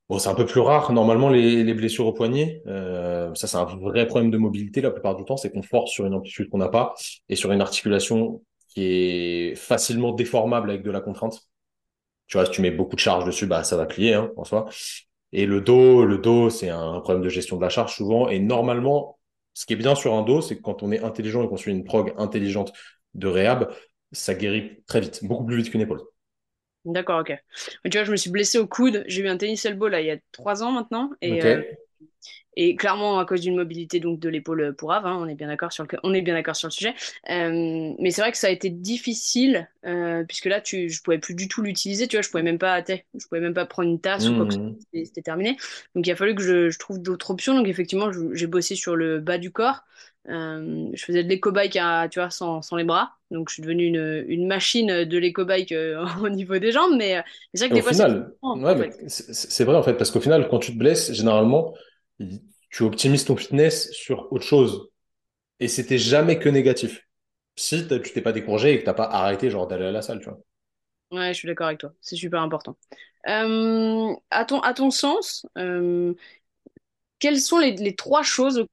bon, 0.08 0.18
c'est 0.18 0.28
un 0.28 0.34
peu 0.34 0.46
plus 0.46 0.60
rare. 0.60 0.92
Normalement, 0.92 1.28
les, 1.28 1.74
blessures 1.74 2.06
au 2.06 2.12
poignet, 2.12 2.62
euh, 2.66 3.32
ça, 3.34 3.46
c'est 3.46 3.56
un 3.56 3.64
vrai 3.64 4.06
problème 4.06 4.30
de 4.30 4.38
mobilité 4.38 4.80
la 4.80 4.90
plupart 4.90 5.14
du 5.16 5.24
temps. 5.24 5.36
C'est 5.36 5.50
qu'on 5.50 5.62
force 5.62 5.92
sur 5.92 6.06
une 6.06 6.14
amplitude 6.14 6.48
qu'on 6.50 6.58
n'a 6.58 6.68
pas 6.68 6.94
et 7.28 7.36
sur 7.36 7.52
une 7.52 7.60
articulation 7.60 8.42
qui 8.68 8.84
est 8.84 9.54
facilement 9.54 10.12
déformable 10.12 10.70
avec 10.70 10.82
de 10.82 10.90
la 10.90 11.00
contrainte. 11.00 11.40
Tu 12.26 12.36
vois, 12.36 12.46
si 12.46 12.52
tu 12.52 12.62
mets 12.62 12.72
beaucoup 12.72 12.96
de 12.96 13.00
charge 13.00 13.24
dessus, 13.24 13.46
bah, 13.46 13.62
ça 13.62 13.76
va 13.76 13.86
plier 13.86 14.14
hein, 14.14 14.32
en 14.36 14.44
soi. 14.44 14.66
Et 15.32 15.46
le 15.46 15.60
dos, 15.60 16.04
le 16.04 16.18
dos, 16.18 16.50
c'est 16.50 16.70
un 16.70 17.00
problème 17.00 17.22
de 17.22 17.28
gestion 17.28 17.56
de 17.56 17.62
la 17.62 17.68
charge 17.68 17.94
souvent. 17.94 18.28
Et 18.28 18.38
normalement, 18.38 19.18
ce 19.54 19.66
qui 19.66 19.72
est 19.72 19.76
bien 19.76 19.94
sur 19.94 20.14
un 20.14 20.22
dos, 20.22 20.40
c'est 20.40 20.56
que 20.56 20.62
quand 20.62 20.82
on 20.82 20.92
est 20.92 21.02
intelligent 21.02 21.42
et 21.42 21.48
qu'on 21.48 21.56
suit 21.56 21.72
une 21.72 21.84
prog 21.84 22.14
intelligente 22.16 22.72
de 23.14 23.26
réhab, 23.26 23.72
ça 24.12 24.34
guérit 24.34 24.82
très 24.86 25.00
vite, 25.00 25.24
beaucoup 25.24 25.44
plus 25.44 25.56
vite 25.56 25.70
qu'une 25.70 25.80
épaule. 25.80 26.02
D'accord, 26.84 27.20
ok. 27.20 27.36
tu 27.84 27.98
vois, 27.98 28.04
je 28.04 28.12
me 28.12 28.16
suis 28.16 28.30
blessé 28.30 28.58
au 28.58 28.66
coude. 28.66 29.02
J'ai 29.08 29.22
eu 29.22 29.28
un 29.28 29.36
tennis 29.36 29.64
elbow 29.64 29.88
là 29.88 30.00
il 30.00 30.06
y 30.06 30.10
a 30.10 30.18
trois 30.30 30.62
ans 30.62 30.70
maintenant. 30.70 31.10
Et, 31.20 31.42
euh, 31.42 31.62
et 32.58 32.74
clairement, 32.74 33.18
à 33.18 33.26
cause 33.26 33.42
d'une 33.42 33.54
mobilité 33.54 34.00
donc 34.00 34.18
de 34.18 34.30
l'épaule 34.30 34.74
pour 34.74 34.92
Ave, 34.92 35.04
hein, 35.04 35.18
on 35.20 35.28
est 35.28 35.34
bien 35.34 35.48
d'accord 35.48 35.72
sur 35.72 35.84
le, 35.84 35.98
on 36.02 36.14
est 36.14 36.22
bien 36.22 36.32
d'accord 36.32 36.56
sur 36.56 36.68
le 36.68 36.72
sujet. 36.72 36.94
Euh, 37.28 37.92
mais 37.98 38.10
c'est 38.10 38.22
vrai 38.22 38.32
que 38.32 38.38
ça 38.38 38.46
a 38.46 38.50
été 38.50 38.70
difficile 38.70 39.68
euh, 39.84 40.24
puisque 40.24 40.46
là, 40.46 40.62
tu, 40.62 40.88
je 40.88 41.02
pouvais 41.02 41.18
plus 41.18 41.34
du 41.34 41.48
tout 41.48 41.60
l'utiliser. 41.60 42.08
Tu 42.08 42.16
vois, 42.16 42.22
je 42.22 42.30
pouvais 42.30 42.42
même 42.42 42.58
pas, 42.58 42.82
je 42.82 43.26
pouvais 43.28 43.42
même 43.42 43.52
pas 43.52 43.66
prendre 43.66 43.90
une 43.90 44.00
tasse 44.00 44.26
ou 44.28 44.36
quoi 44.36 44.46
que 44.46 44.56
mmh. 44.56 44.78
C'était 45.04 45.22
terminé. 45.22 45.58
Donc 45.94 46.06
il 46.06 46.10
a 46.10 46.16
fallu 46.16 46.34
que 46.34 46.42
je, 46.42 46.78
trouve 46.78 47.00
d'autres 47.00 47.30
options. 47.30 47.54
Donc 47.54 47.68
effectivement, 47.68 48.10
j'ai 48.32 48.46
bossé 48.46 48.74
sur 48.74 48.96
le 48.96 49.20
bas 49.20 49.36
du 49.36 49.50
corps. 49.50 49.84
Euh, 50.28 50.88
je 50.92 51.04
faisais 51.04 51.22
de 51.22 51.28
l'éco-bike, 51.28 51.78
tu 52.10 52.18
vois, 52.18 52.30
sans, 52.30 52.62
sans, 52.62 52.76
les 52.76 52.84
bras. 52.84 53.12
Donc, 53.30 53.48
je 53.48 53.54
suis 53.54 53.62
devenue 53.62 53.86
une, 53.86 54.24
une 54.28 54.46
machine 54.46 55.04
de 55.04 55.18
l'éco-bike 55.18 55.72
au 56.22 56.28
niveau 56.28 56.58
des 56.58 56.72
jambes. 56.72 56.96
Mais, 56.96 57.22
c'est 57.54 57.66
vrai 57.66 57.68
que 57.70 57.74
des 57.74 57.82
fois, 57.82 57.92
c'est 59.08 59.64
vrai 59.64 59.76
en 59.76 59.82
fait, 59.82 59.94
parce 59.94 60.10
qu'au 60.10 60.20
final, 60.20 60.48
quand 60.48 60.58
tu 60.58 60.72
te 60.72 60.78
blesses, 60.78 61.12
généralement, 61.12 61.74
tu 62.70 62.82
optimises 62.82 63.24
ton 63.24 63.36
fitness 63.36 63.90
sur 63.92 64.32
autre 64.32 64.44
chose. 64.44 64.90
Et 65.60 65.68
c'était 65.68 65.98
jamais 65.98 66.38
que 66.38 66.48
négatif. 66.48 67.06
Si 67.56 67.86
tu 67.88 68.12
t'es 68.12 68.20
pas 68.20 68.32
découragé 68.32 68.74
et 68.74 68.80
que 68.80 68.84
t'as 68.84 68.94
pas 68.94 69.04
arrêté 69.04 69.48
genre 69.48 69.66
d'aller 69.66 69.86
à 69.86 69.92
la 69.92 70.02
salle, 70.02 70.20
tu 70.20 70.28
vois. 70.28 70.38
Ouais, 71.10 71.32
je 71.32 71.38
suis 71.38 71.48
d'accord 71.48 71.68
avec 71.68 71.78
toi. 71.78 71.92
C'est 72.00 72.16
super 72.16 72.42
important. 72.42 72.76
Euh, 73.28 74.12
à, 74.30 74.44
ton, 74.44 74.60
à 74.60 74.74
ton 74.74 74.90
sens, 74.90 75.46
euh, 75.56 76.14
quelles 77.18 77.40
sont 77.40 77.58
les, 77.58 77.72
les, 77.72 77.94
trois 77.94 78.22
choses 78.22 78.66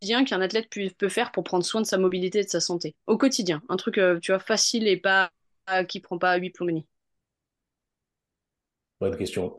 qu'un 0.00 0.40
athlète 0.40 0.68
peut, 0.98 1.08
faire 1.08 1.32
pour 1.32 1.44
prendre 1.44 1.64
soin 1.64 1.80
de 1.80 1.86
sa 1.86 1.98
mobilité 1.98 2.40
et 2.40 2.44
de 2.44 2.48
sa 2.48 2.60
santé 2.60 2.94
Au 3.06 3.16
quotidien, 3.18 3.62
un 3.68 3.76
truc, 3.76 3.98
euh, 3.98 4.18
tu 4.20 4.32
vois, 4.32 4.38
facile 4.38 4.88
et 4.88 4.96
pas 4.96 5.30
qui 5.88 6.00
prend 6.00 6.16
pas 6.16 6.36
8 6.36 6.50
plombes. 6.50 6.84
Bonne 9.00 9.16
question 9.16 9.56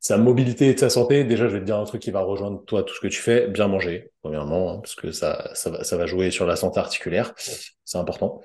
sa 0.00 0.16
mobilité 0.16 0.68
et 0.68 0.76
sa 0.76 0.90
santé, 0.90 1.24
déjà, 1.24 1.48
je 1.48 1.54
vais 1.54 1.60
te 1.60 1.64
dire 1.64 1.76
un 1.76 1.84
truc 1.84 2.00
qui 2.00 2.10
va 2.10 2.20
rejoindre 2.20 2.64
toi, 2.64 2.82
tout 2.82 2.94
ce 2.94 3.00
que 3.00 3.08
tu 3.08 3.20
fais, 3.20 3.48
bien 3.48 3.66
manger, 3.66 4.12
premièrement, 4.22 4.72
hein, 4.72 4.78
parce 4.78 4.94
que 4.94 5.10
ça, 5.10 5.50
ça, 5.54 5.70
va, 5.70 5.84
ça 5.84 5.96
va 5.96 6.06
jouer 6.06 6.30
sur 6.30 6.46
la 6.46 6.56
santé 6.56 6.78
articulaire. 6.78 7.34
C'est 7.36 7.98
important. 7.98 8.40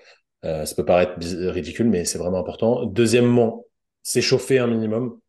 Euh, 0.46 0.66
ça 0.66 0.76
peut 0.76 0.86
paraître 0.86 1.14
ridicule, 1.20 1.90
mais 1.90 2.06
c'est 2.06 2.18
vraiment 2.18 2.40
important. 2.40 2.86
Deuxièmement, 2.86 3.66
s'échauffer 4.02 4.60
un 4.60 4.68
minimum. 4.68 5.20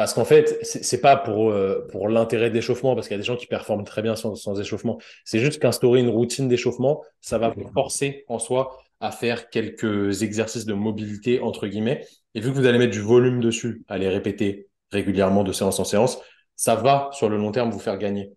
Parce 0.00 0.14
qu'en 0.14 0.24
fait, 0.24 0.58
c'est 0.62 1.02
pas 1.02 1.14
pour, 1.14 1.50
euh, 1.50 1.86
pour 1.90 2.08
l'intérêt 2.08 2.48
d'échauffement, 2.48 2.94
parce 2.94 3.06
qu'il 3.06 3.16
y 3.16 3.20
a 3.20 3.22
des 3.22 3.26
gens 3.26 3.36
qui 3.36 3.44
performent 3.44 3.84
très 3.84 4.00
bien 4.00 4.16
sans, 4.16 4.58
échauffement. 4.58 4.98
C'est 5.26 5.40
juste 5.40 5.60
qu'instaurer 5.60 6.00
une 6.00 6.08
routine 6.08 6.48
d'échauffement, 6.48 7.04
ça 7.20 7.36
va 7.36 7.50
vous 7.50 7.70
forcer 7.74 8.24
en 8.26 8.38
soi 8.38 8.78
à 9.00 9.10
faire 9.10 9.50
quelques 9.50 10.22
exercices 10.22 10.64
de 10.64 10.72
mobilité, 10.72 11.40
entre 11.40 11.66
guillemets. 11.66 12.06
Et 12.34 12.40
vu 12.40 12.48
que 12.48 12.56
vous 12.56 12.64
allez 12.64 12.78
mettre 12.78 12.94
du 12.94 13.02
volume 13.02 13.42
dessus, 13.42 13.84
à 13.88 13.98
les 13.98 14.08
répéter 14.08 14.68
régulièrement 14.90 15.44
de 15.44 15.52
séance 15.52 15.78
en 15.78 15.84
séance, 15.84 16.18
ça 16.56 16.76
va 16.76 17.10
sur 17.12 17.28
le 17.28 17.36
long 17.36 17.52
terme 17.52 17.70
vous 17.70 17.78
faire 17.78 17.98
gagner. 17.98 18.32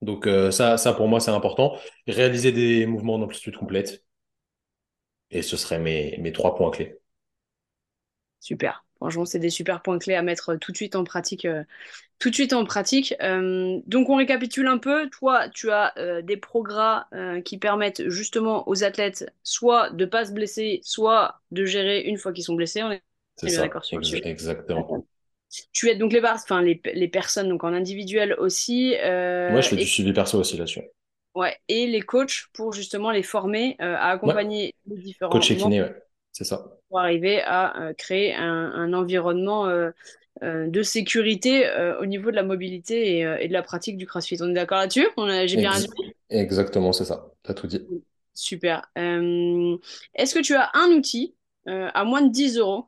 Donc 0.00 0.28
euh, 0.28 0.52
ça, 0.52 0.76
ça 0.76 0.92
pour 0.92 1.08
moi 1.08 1.18
c'est 1.18 1.32
important. 1.32 1.76
Réaliser 2.06 2.52
des 2.52 2.86
mouvements 2.86 3.18
d'amplitude 3.18 3.56
complète. 3.56 4.04
Et 5.32 5.42
ce 5.42 5.56
seraient 5.56 5.80
mes, 5.80 6.16
mes 6.18 6.30
trois 6.30 6.54
points 6.54 6.70
clés. 6.70 7.00
Super. 8.38 8.84
Franchement, 8.98 9.24
c'est 9.24 9.38
des 9.38 9.50
super 9.50 9.80
points 9.82 9.98
clés 9.98 10.14
à 10.14 10.22
mettre 10.22 10.56
tout 10.56 10.72
de 10.72 10.76
suite 10.76 10.96
en 10.96 11.04
pratique. 11.04 11.44
Euh, 11.44 11.62
tout 12.18 12.30
de 12.30 12.34
suite 12.34 12.52
en 12.52 12.64
pratique. 12.64 13.14
Euh, 13.22 13.78
donc, 13.86 14.10
on 14.10 14.16
récapitule 14.16 14.66
un 14.66 14.78
peu. 14.78 15.08
Toi, 15.10 15.48
tu 15.50 15.70
as 15.70 15.94
des 16.22 16.36
progrès 16.36 17.02
qui 17.44 17.58
permettent 17.58 18.08
justement 18.08 18.68
aux 18.68 18.82
athlètes 18.82 19.32
soit 19.44 19.90
de 19.90 20.04
ne 20.04 20.10
pas 20.10 20.24
se 20.24 20.32
blesser, 20.32 20.80
soit 20.82 21.40
de 21.52 21.64
gérer 21.64 22.00
une 22.00 22.18
fois 22.18 22.32
qu'ils 22.32 22.44
sont 22.44 22.54
blessés. 22.54 22.82
On 22.82 22.90
est, 22.90 23.02
d'accord 23.56 23.84
sur 23.84 24.00
Exactement. 24.24 25.06
Tu 25.72 25.88
aides 25.88 25.98
donc 25.98 26.12
les, 26.12 26.22
enfin, 26.24 26.62
les, 26.62 26.80
les, 26.92 27.08
personnes 27.08 27.48
donc 27.48 27.64
en 27.64 27.72
individuel 27.72 28.34
aussi. 28.34 28.94
Euh, 29.02 29.54
ouais, 29.54 29.62
je 29.62 29.68
fais 29.68 29.76
du 29.76 29.86
suivi 29.86 30.12
perso 30.12 30.38
aussi 30.38 30.56
là-dessus. 30.56 30.82
Ouais, 31.34 31.56
et 31.68 31.86
les 31.86 32.00
coachs 32.00 32.46
pour 32.52 32.72
justement 32.72 33.10
les 33.10 33.22
former 33.22 33.76
euh, 33.80 33.94
à 33.96 34.10
accompagner 34.10 34.74
les 34.86 35.00
différents. 35.00 35.30
Coach 35.30 35.50
et 35.50 35.56
kiné, 35.56 35.82
ouais, 35.82 35.94
c'est 36.32 36.44
ça. 36.44 36.66
Pour 36.88 37.00
arriver 37.00 37.40
à 37.42 37.80
euh, 37.80 37.92
créer 37.92 38.34
un, 38.34 38.72
un 38.72 38.92
environnement 38.92 39.66
euh, 39.66 39.90
de 40.42 40.82
sécurité 40.82 41.68
au 42.00 42.06
niveau 42.06 42.30
de 42.30 42.36
la 42.36 42.44
mobilité 42.44 43.18
et, 43.18 43.36
et, 43.40 43.48
de 43.48 43.52
la 43.52 43.62
pratique 43.62 43.96
du 43.96 44.06
crossfit. 44.06 44.38
On 44.40 44.48
est 44.48 44.54
d'accord 44.54 44.78
là-dessus? 44.78 45.08
J'ai 45.46 45.56
bien 45.56 45.72
résumé 45.72 45.94
Exactement, 46.30 46.92
c'est 46.92 47.04
ça. 47.04 47.32
Tu 47.42 47.50
as 47.50 47.54
tout 47.54 47.66
dit. 47.66 47.84
Super. 48.34 48.88
Est-ce 48.94 50.34
que 50.34 50.40
tu 50.40 50.54
as 50.54 50.70
un 50.74 50.90
outil 50.92 51.34
à 51.66 52.04
moins 52.04 52.22
de 52.22 52.30
10 52.30 52.56
euros 52.58 52.86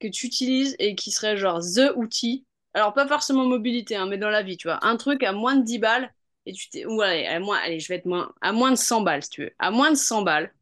que 0.00 0.08
tu 0.08 0.26
utilises 0.26 0.74
et 0.80 0.96
qui 0.96 1.12
serait 1.12 1.36
genre 1.36 1.60
the 1.60 1.92
outil? 1.94 2.44
Alors, 2.74 2.94
pas 2.94 3.06
forcément 3.06 3.44
mobilité, 3.44 3.96
hein, 3.96 4.06
mais 4.06 4.18
dans 4.18 4.30
la 4.30 4.42
vie, 4.42 4.56
tu 4.56 4.68
vois. 4.68 4.84
Un 4.84 4.96
truc 4.96 5.22
à 5.22 5.32
moins 5.32 5.56
de 5.56 5.62
10 5.62 5.78
balles, 5.78 6.12
et 6.46 6.52
tu 6.52 6.68
t'es. 6.70 6.86
Ou 6.86 7.00
allez, 7.02 7.26
à 7.26 7.38
moins, 7.38 7.58
allez, 7.58 7.80
je 7.80 7.88
vais 7.88 7.96
être 7.96 8.06
moins. 8.06 8.32
À 8.40 8.52
moins 8.52 8.70
de 8.70 8.76
100 8.76 9.02
balles, 9.02 9.22
si 9.22 9.30
tu 9.30 9.42
veux. 9.42 9.52
À 9.58 9.70
moins 9.70 9.90
de 9.90 9.96
100 9.96 10.22
balles, 10.22 10.52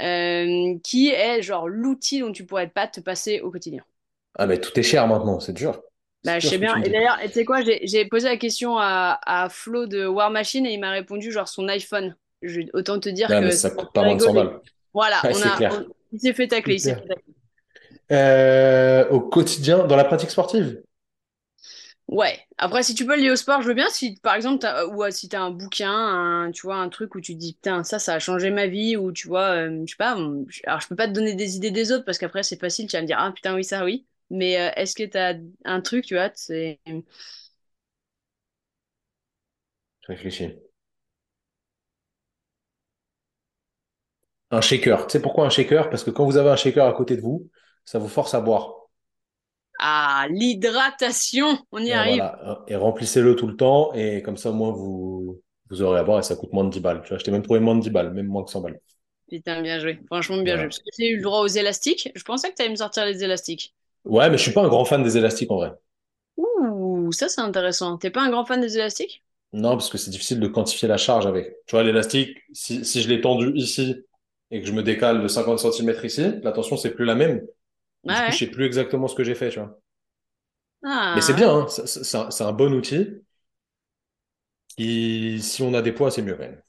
euh, 0.00 0.78
qui 0.82 1.08
est 1.10 1.42
genre 1.42 1.68
l'outil 1.68 2.20
dont 2.20 2.32
tu 2.32 2.44
pourrais 2.46 2.68
pas 2.68 2.86
te 2.86 3.00
passer 3.00 3.40
au 3.40 3.50
quotidien. 3.50 3.82
Ah, 4.36 4.46
mais 4.46 4.58
tout 4.60 4.78
est 4.78 4.82
cher 4.82 5.06
maintenant, 5.06 5.40
c'est 5.40 5.52
dur. 5.52 5.80
Bah, 6.24 6.38
je 6.38 6.48
sais 6.48 6.58
bien. 6.58 6.76
Et 6.82 6.90
d'ailleurs, 6.90 7.18
tu 7.22 7.28
sais 7.32 7.44
quoi, 7.44 7.62
j'ai 7.62 8.04
posé 8.06 8.28
la 8.28 8.36
question 8.36 8.76
à, 8.78 9.18
à 9.24 9.48
Flo 9.48 9.86
de 9.86 10.06
War 10.06 10.30
Machine 10.30 10.66
et 10.66 10.72
il 10.72 10.80
m'a 10.80 10.90
répondu 10.90 11.32
genre 11.32 11.48
son 11.48 11.68
iPhone. 11.68 12.14
autant 12.74 13.00
te 13.00 13.08
dire 13.08 13.28
Ouais, 13.28 13.40
que 13.40 13.44
mais 13.46 13.50
ça 13.52 13.70
coûte 13.70 13.92
pas 13.92 14.02
moins 14.02 14.16
de 14.16 14.20
100 14.22 14.34
balles. 14.34 14.60
Voilà, 14.92 15.20
Ouais, 15.24 15.32
on 15.34 15.42
a, 15.42 15.56
clair. 15.56 15.72
on- 15.72 15.86
il 16.12 16.20
s'est 16.20 16.34
fait 16.34 16.48
tacler. 16.48 16.74
il 16.74 16.80
s'est 16.80 16.92
clair. 16.92 17.02
fait 17.02 17.08
tacler. 17.14 17.34
Euh, 18.12 19.08
au 19.10 19.20
quotidien, 19.20 19.86
dans 19.86 19.96
la 19.96 20.04
pratique 20.04 20.30
sportive? 20.30 20.82
Ouais. 22.10 22.40
Après, 22.58 22.82
si 22.82 22.94
tu 22.96 23.06
peux 23.06 23.14
le 23.14 23.22
lier 23.22 23.30
au 23.30 23.36
sport, 23.36 23.62
je 23.62 23.68
veux 23.68 23.74
bien. 23.74 23.88
Si, 23.88 24.16
par 24.20 24.34
exemple, 24.34 24.58
t'as, 24.60 24.84
ou 24.86 25.04
euh, 25.04 25.10
si 25.12 25.28
tu 25.28 25.36
as 25.36 25.42
un 25.42 25.52
bouquin, 25.52 25.92
un, 25.92 26.50
tu 26.50 26.62
vois, 26.62 26.76
un 26.76 26.88
truc 26.88 27.14
où 27.14 27.20
tu 27.20 27.34
te 27.34 27.38
dis, 27.38 27.54
putain, 27.54 27.84
ça, 27.84 28.00
ça 28.00 28.14
a 28.14 28.18
changé 28.18 28.50
ma 28.50 28.66
vie, 28.66 28.96
ou 28.96 29.12
tu 29.12 29.28
vois, 29.28 29.50
euh, 29.68 29.82
je 29.86 29.92
sais 29.92 29.96
pas. 29.96 30.12
Alors, 30.66 30.80
je 30.80 30.88
peux 30.88 30.96
pas 30.96 31.06
te 31.06 31.12
donner 31.12 31.34
des 31.34 31.56
idées 31.56 31.70
des 31.70 31.92
autres 31.92 32.04
parce 32.04 32.18
qu'après, 32.18 32.42
c'est 32.42 32.60
facile, 32.60 32.88
tu 32.88 32.96
vas 32.96 33.02
me 33.02 33.06
dire, 33.06 33.18
ah, 33.20 33.30
putain, 33.32 33.54
oui, 33.54 33.62
ça, 33.64 33.84
oui. 33.84 34.06
Mais 34.30 34.60
euh, 34.60 34.70
est-ce 34.76 34.94
que 34.96 35.04
tu 35.04 35.16
as 35.18 35.36
un 35.64 35.80
truc, 35.80 36.04
tu 36.04 36.14
vois, 36.14 36.30
c'est. 36.34 36.80
Réfléchis. 40.08 40.60
Un 44.52 44.60
shaker. 44.60 45.06
Tu 45.08 45.12
sais 45.12 45.22
pourquoi 45.22 45.46
un 45.46 45.50
shaker? 45.50 45.90
Parce 45.90 46.04
que 46.04 46.10
quand 46.10 46.24
vous 46.24 46.36
avez 46.36 46.50
un 46.50 46.56
shaker 46.56 46.86
à 46.86 46.92
côté 46.92 47.16
de 47.16 47.20
vous, 47.20 47.50
ça 47.84 47.98
vous 47.98 48.08
force 48.08 48.32
à 48.34 48.40
boire. 48.40 48.79
Ah, 49.80 50.26
l'hydratation, 50.30 51.58
on 51.72 51.82
y 51.82 51.92
Et 51.92 51.92
arrive. 51.92 52.24
voilà. 52.38 52.64
Et 52.68 52.76
remplissez-le 52.76 53.36
tout 53.36 53.46
le 53.46 53.56
temps. 53.56 53.92
Et 53.94 54.22
comme 54.22 54.36
ça, 54.36 54.50
au 54.50 54.52
moins, 54.54 54.70
vous, 54.72 55.42
vous 55.70 55.82
aurez 55.82 55.98
à 56.00 56.04
boire 56.04 56.18
et 56.20 56.22
ça 56.22 56.36
coûte 56.36 56.52
moins 56.52 56.64
de 56.64 56.70
10 56.70 56.80
balles. 56.80 57.02
Tu 57.02 57.08
vois, 57.08 57.18
je 57.18 57.24
t'ai 57.24 57.30
même 57.30 57.42
trouvé 57.42 57.60
moins 57.60 57.74
de 57.76 57.80
10 57.82 57.90
balles, 57.90 58.12
même 58.12 58.26
moins 58.26 58.44
que 58.44 58.50
100 58.50 58.60
balles. 58.60 58.80
Putain, 59.28 59.62
bien 59.62 59.78
joué. 59.80 59.98
Franchement, 60.06 60.42
bien 60.42 60.56
joué. 60.58 60.66
Parce 60.66 60.78
que 60.80 60.90
j'ai 60.98 61.08
eu 61.10 61.16
le 61.16 61.22
droit 61.22 61.40
aux 61.40 61.46
élastiques. 61.46 62.10
Je 62.14 62.22
pensais 62.24 62.50
que 62.50 62.56
tu 62.56 62.62
allais 62.62 62.70
me 62.70 62.76
sortir 62.76 63.06
les 63.06 63.22
élastiques. 63.24 63.74
Ouais, 64.04 64.28
mais 64.30 64.36
je 64.36 64.42
suis 64.42 64.52
pas 64.52 64.62
un 64.62 64.68
grand 64.68 64.84
fan 64.84 65.02
des 65.02 65.16
élastiques 65.16 65.50
en 65.50 65.56
vrai. 65.56 65.72
Ouh, 66.36 67.12
ça, 67.12 67.28
c'est 67.28 67.40
intéressant. 67.40 67.96
T'es 67.98 68.10
pas 68.10 68.22
un 68.22 68.30
grand 68.30 68.44
fan 68.44 68.60
des 68.60 68.74
élastiques? 68.76 69.22
Non, 69.52 69.70
parce 69.72 69.90
que 69.90 69.98
c'est 69.98 70.10
difficile 70.10 70.38
de 70.40 70.46
quantifier 70.46 70.86
la 70.88 70.96
charge 70.96 71.26
avec. 71.26 71.48
Tu 71.66 71.72
vois, 71.74 71.82
l'élastique, 71.82 72.38
si, 72.52 72.84
si 72.84 73.02
je 73.02 73.08
l'ai 73.08 73.20
tendu 73.20 73.52
ici 73.56 73.96
et 74.52 74.60
que 74.60 74.66
je 74.66 74.72
me 74.72 74.82
décale 74.82 75.22
de 75.22 75.28
50 75.28 75.58
centimètres 75.58 76.04
ici, 76.04 76.22
la 76.42 76.52
tension, 76.52 76.76
c'est 76.76 76.90
plus 76.94 77.04
la 77.04 77.14
même. 77.16 77.44
Ouais, 78.04 78.14
Du 78.14 78.22
coup, 78.22 78.30
je 78.32 78.36
sais 78.38 78.46
plus 78.50 78.66
exactement 78.66 79.08
ce 79.08 79.14
que 79.14 79.24
j'ai 79.24 79.34
fait, 79.34 79.50
tu 79.50 79.58
vois. 79.58 79.80
Mais 81.14 81.20
c'est 81.20 81.32
Ah, 81.32 81.36
bien, 81.36 81.50
hein. 81.60 81.66
C'est 81.68 82.42
un, 82.42 82.52
bon 82.52 82.72
outil 82.74 83.22
qui, 84.76 85.40
si 85.42 85.62
on 85.62 85.74
a 85.74 85.82
des 85.82 85.92
poids, 85.92 86.10
c'est 86.10 86.22
mieux 86.22 86.34
quand 86.34 86.40
même. 86.44 86.62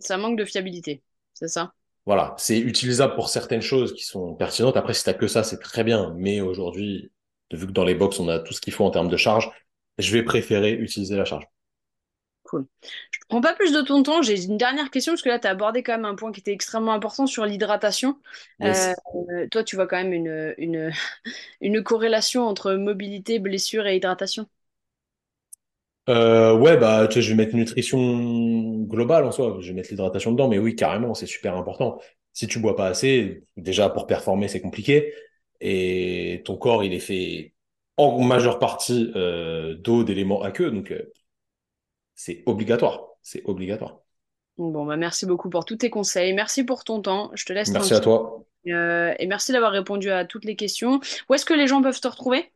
ça 0.00 0.16
manque 0.16 0.38
de 0.38 0.44
fiabilité. 0.44 1.02
C'est 1.34 1.48
ça? 1.48 1.72
Voilà, 2.06 2.34
c'est 2.38 2.58
utilisable 2.58 3.14
pour 3.16 3.28
certaines 3.28 3.60
choses 3.62 3.92
qui 3.94 4.04
sont 4.04 4.34
pertinentes. 4.34 4.76
Après, 4.76 4.94
si 4.94 5.04
t'as 5.04 5.12
que 5.14 5.26
ça, 5.26 5.42
c'est 5.42 5.58
très 5.58 5.82
bien. 5.84 6.14
Mais 6.16 6.40
aujourd'hui, 6.40 7.10
vu 7.52 7.66
que 7.66 7.72
dans 7.72 7.84
les 7.84 7.94
box, 7.94 8.20
on 8.20 8.28
a 8.28 8.38
tout 8.38 8.52
ce 8.54 8.60
qu'il 8.60 8.72
faut 8.72 8.84
en 8.84 8.90
termes 8.90 9.08
de 9.08 9.16
charge, 9.16 9.50
je 9.98 10.12
vais 10.12 10.22
préférer 10.22 10.72
utiliser 10.72 11.16
la 11.16 11.24
charge. 11.24 11.44
Cool. 12.48 12.66
Je 13.10 13.18
prends 13.28 13.40
pas 13.40 13.54
plus 13.54 13.72
de 13.72 13.80
ton 13.82 14.02
temps. 14.04 14.22
J'ai 14.22 14.44
une 14.44 14.56
dernière 14.58 14.90
question 14.90 15.12
parce 15.12 15.22
que 15.22 15.28
là, 15.28 15.38
tu 15.40 15.48
as 15.48 15.50
abordé 15.50 15.82
quand 15.82 15.92
même 15.94 16.04
un 16.04 16.14
point 16.14 16.32
qui 16.32 16.40
était 16.40 16.52
extrêmement 16.52 16.92
important 16.92 17.26
sur 17.26 17.44
l'hydratation. 17.46 18.20
Euh, 18.62 18.92
Yes. 18.92 19.02
euh, 19.30 19.48
toi, 19.50 19.64
tu 19.64 19.76
vois 19.76 19.86
quand 19.88 19.96
même 19.96 20.12
une, 20.12 20.54
une, 20.58 20.92
une 21.60 21.82
corrélation 21.82 22.46
entre 22.46 22.74
mobilité, 22.74 23.38
blessure 23.40 23.86
et 23.86 23.96
hydratation? 23.96 24.46
Euh, 26.08 26.56
ouais, 26.56 26.76
bah, 26.76 27.08
tu 27.08 27.14
sais, 27.14 27.22
je 27.22 27.30
vais 27.30 27.34
mettre 27.36 27.56
nutrition 27.56 27.98
globale 28.84 29.24
en 29.24 29.32
soi. 29.32 29.58
Je 29.60 29.68
vais 29.68 29.74
mettre 29.74 29.90
l'hydratation 29.90 30.30
dedans, 30.32 30.48
mais 30.48 30.58
oui, 30.58 30.76
carrément, 30.76 31.14
c'est 31.14 31.26
super 31.26 31.56
important. 31.56 32.00
Si 32.32 32.46
tu 32.46 32.60
bois 32.60 32.76
pas 32.76 32.86
assez, 32.86 33.44
déjà 33.56 33.88
pour 33.90 34.06
performer, 34.06 34.46
c'est 34.48 34.60
compliqué. 34.60 35.12
Et 35.60 36.42
ton 36.44 36.56
corps, 36.56 36.84
il 36.84 36.92
est 36.94 37.00
fait 37.00 37.54
en 37.96 38.20
majeure 38.22 38.58
partie 38.60 39.10
euh, 39.16 39.74
d'eau, 39.76 40.04
d'éléments 40.04 40.42
aqueux, 40.42 40.70
donc 40.70 40.92
c'est 42.16 42.42
obligatoire. 42.46 43.06
C'est 43.22 43.42
obligatoire. 43.44 44.00
Bon, 44.58 44.84
bah, 44.84 44.96
merci 44.96 45.26
beaucoup 45.26 45.50
pour 45.50 45.64
tous 45.64 45.76
tes 45.76 45.90
conseils. 45.90 46.32
Merci 46.32 46.64
pour 46.64 46.82
ton 46.82 47.00
temps. 47.00 47.30
Je 47.34 47.44
te 47.44 47.52
laisse 47.52 47.70
Merci 47.70 47.94
à 47.94 48.00
toi. 48.00 48.42
Euh, 48.66 49.14
et 49.18 49.26
merci 49.26 49.52
d'avoir 49.52 49.70
répondu 49.70 50.10
à 50.10 50.24
toutes 50.24 50.44
les 50.44 50.56
questions. 50.56 51.00
Où 51.28 51.34
est-ce 51.34 51.44
que 51.44 51.54
les 51.54 51.68
gens 51.68 51.82
peuvent 51.82 52.00
te 52.00 52.08
retrouver? 52.08 52.50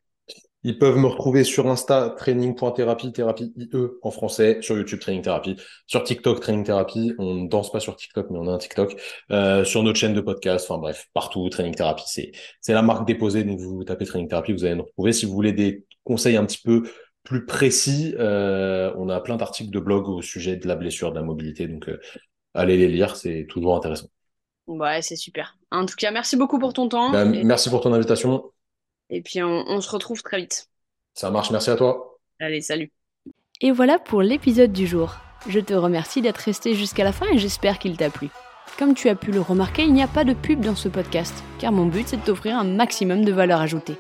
Ils 0.63 0.79
peuvent 0.79 0.97
me 0.97 1.07
retrouver 1.07 1.43
sur 1.43 1.67
Insta, 1.69 2.15
training.thérapie, 2.19 3.13
thérapie 3.13 3.53
IE 3.57 3.71
en 4.03 4.11
français, 4.11 4.59
sur 4.61 4.77
YouTube, 4.77 4.99
Training 4.99 5.23
Therapy, 5.23 5.57
sur 5.87 6.05
TikTok, 6.05 6.41
Training 6.41 6.65
Therapy. 6.65 7.15
On 7.19 7.35
ne 7.35 7.49
danse 7.49 7.73
pas 7.73 7.81
sur 7.81 7.97
TikTok, 7.97 8.27
mais 8.31 8.39
on 8.39 8.47
a 8.47 8.53
un 8.53 8.59
TikTok, 8.59 8.95
euh, 9.31 9.65
sur 9.65 9.83
notre 9.83 9.99
chaîne 9.99 10.13
de 10.13 10.21
podcast, 10.21 10.67
enfin 10.69 10.79
bref, 10.79 11.07
partout, 11.15 11.49
Training 11.49 11.75
Therapy. 11.75 12.05
C'est, 12.07 12.33
la 12.73 12.83
marque 12.83 13.07
déposée, 13.07 13.43
donc 13.43 13.59
vous 13.59 13.85
tapez 13.85 14.05
Training 14.05 14.29
Therapy, 14.29 14.53
vous 14.53 14.65
allez 14.65 14.75
nous 14.75 14.85
retrouver. 14.85 15.15
Si 15.15 15.25
vous 15.25 15.33
voulez 15.33 15.53
des 15.53 15.87
conseils 16.05 16.37
un 16.37 16.45
petit 16.45 16.61
peu 16.63 16.83
plus 17.25 17.45
précis, 17.47 18.15
euh, 18.19 18.93
on 18.97 19.09
a 19.09 19.21
plein 19.21 19.37
d'articles 19.37 19.71
de 19.71 19.79
blog 19.81 20.09
au 20.09 20.23
sujet 20.23 20.57
de 20.57 20.67
la 20.67 20.77
blessure, 20.77 21.11
de 21.11 21.17
la 21.17 21.23
mobilité, 21.23 21.69
donc 21.69 21.89
euh, 21.89 22.01
allez 22.55 22.77
les 22.77 22.89
lire, 22.89 23.17
c'est 23.17 23.47
toujours 23.49 23.77
intéressant. 23.77 24.09
Ouais, 24.67 25.03
c'est 25.03 25.17
super. 25.17 25.57
En 25.71 25.85
tout 25.87 25.97
cas, 25.97 26.11
merci 26.11 26.37
beaucoup 26.37 26.59
pour 26.59 26.73
ton 26.73 26.89
temps. 26.89 27.11
Ben, 27.11 27.35
Et, 27.35 27.45
merci 27.45 27.71
pour 27.71 27.81
ton 27.81 27.93
invitation. 27.93 28.51
et 29.11 29.21
puis, 29.21 29.43
on, 29.43 29.65
on 29.67 29.81
se 29.81 29.91
retrouve 29.91 30.23
très 30.23 30.39
vite. 30.39 30.69
Ça 31.15 31.31
marche, 31.31 31.51
merci 31.51 31.71
à 31.71 31.77
toi. 31.77 32.19
Allez, 32.39 32.61
salut. 32.61 32.91
Et 33.61 33.73
voilà 33.73 33.99
pour 33.99 34.23
l'épisode 34.23 34.73
du 34.73 34.87
jour. 34.87 35.17
Je 35.49 35.61
te 35.61 35.75
remercie 35.75 36.23
d'être 36.23 36.39
resté 36.39 36.75
jusqu'à 36.75 37.05
la 37.05 37.13
fin 37.13 37.27
et 37.33 37.39
j'espère 37.39 37.79
qu'il 37.79 37.97
t'a 37.97 38.11
plu. 38.11 38.29
Comme 38.79 38.95
tu 38.95 39.09
as 39.09 39.15
pu 39.15 39.33
le 39.33 39.41
remarquer, 39.41 39.83
il 39.83 39.93
n'y 39.93 40.03
a 40.03 40.09
pas 40.09 40.25
de 40.25 40.33
pub 40.33 40.61
dans 40.61 40.77
ce 40.77 40.89
podcast, 40.89 41.35
car 41.59 41.73
mon 41.73 41.87
but 41.87 42.09
c'est 42.09 42.17
de 42.19 42.25
t'offrir 42.25 42.57
un 42.57 42.65
maximum 42.65 43.25
de 43.25 43.33
valeur 43.33 43.61
ajoutée. 43.61 43.97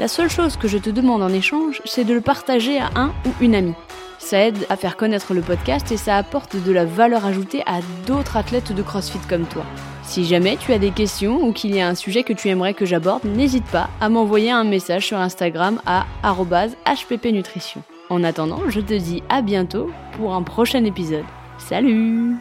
La 0.00 0.08
seule 0.08 0.28
chose 0.28 0.56
que 0.56 0.66
je 0.66 0.78
te 0.78 0.90
demande 0.90 1.22
en 1.22 1.28
échange, 1.28 1.80
c'est 1.84 2.04
de 2.04 2.14
le 2.14 2.20
partager 2.20 2.78
à 2.78 2.90
un 2.96 3.12
ou 3.26 3.30
une 3.40 3.54
amie. 3.54 3.74
Ça 4.18 4.40
aide 4.40 4.66
à 4.68 4.76
faire 4.76 4.96
connaître 4.96 5.34
le 5.34 5.40
podcast 5.40 5.92
et 5.92 5.96
ça 5.96 6.16
apporte 6.16 6.56
de 6.56 6.72
la 6.72 6.84
valeur 6.84 7.24
ajoutée 7.26 7.62
à 7.66 7.80
d'autres 8.06 8.36
athlètes 8.36 8.72
de 8.72 8.82
CrossFit 8.82 9.20
comme 9.28 9.46
toi. 9.46 9.64
Si 10.02 10.24
jamais 10.24 10.56
tu 10.56 10.72
as 10.72 10.78
des 10.78 10.90
questions 10.90 11.46
ou 11.46 11.52
qu'il 11.52 11.76
y 11.76 11.80
a 11.80 11.86
un 11.86 11.94
sujet 11.94 12.24
que 12.24 12.32
tu 12.32 12.48
aimerais 12.48 12.74
que 12.74 12.86
j'aborde, 12.86 13.24
n'hésite 13.24 13.66
pas 13.66 13.88
à 14.00 14.08
m'envoyer 14.08 14.50
un 14.50 14.64
message 14.64 15.06
sur 15.06 15.18
Instagram 15.18 15.80
à 15.86 16.06
@hppnutrition. 16.24 17.82
En 18.10 18.24
attendant, 18.24 18.62
je 18.68 18.80
te 18.80 18.94
dis 18.94 19.22
à 19.28 19.42
bientôt 19.42 19.90
pour 20.16 20.34
un 20.34 20.42
prochain 20.42 20.84
épisode. 20.84 21.24
Salut 21.58 22.34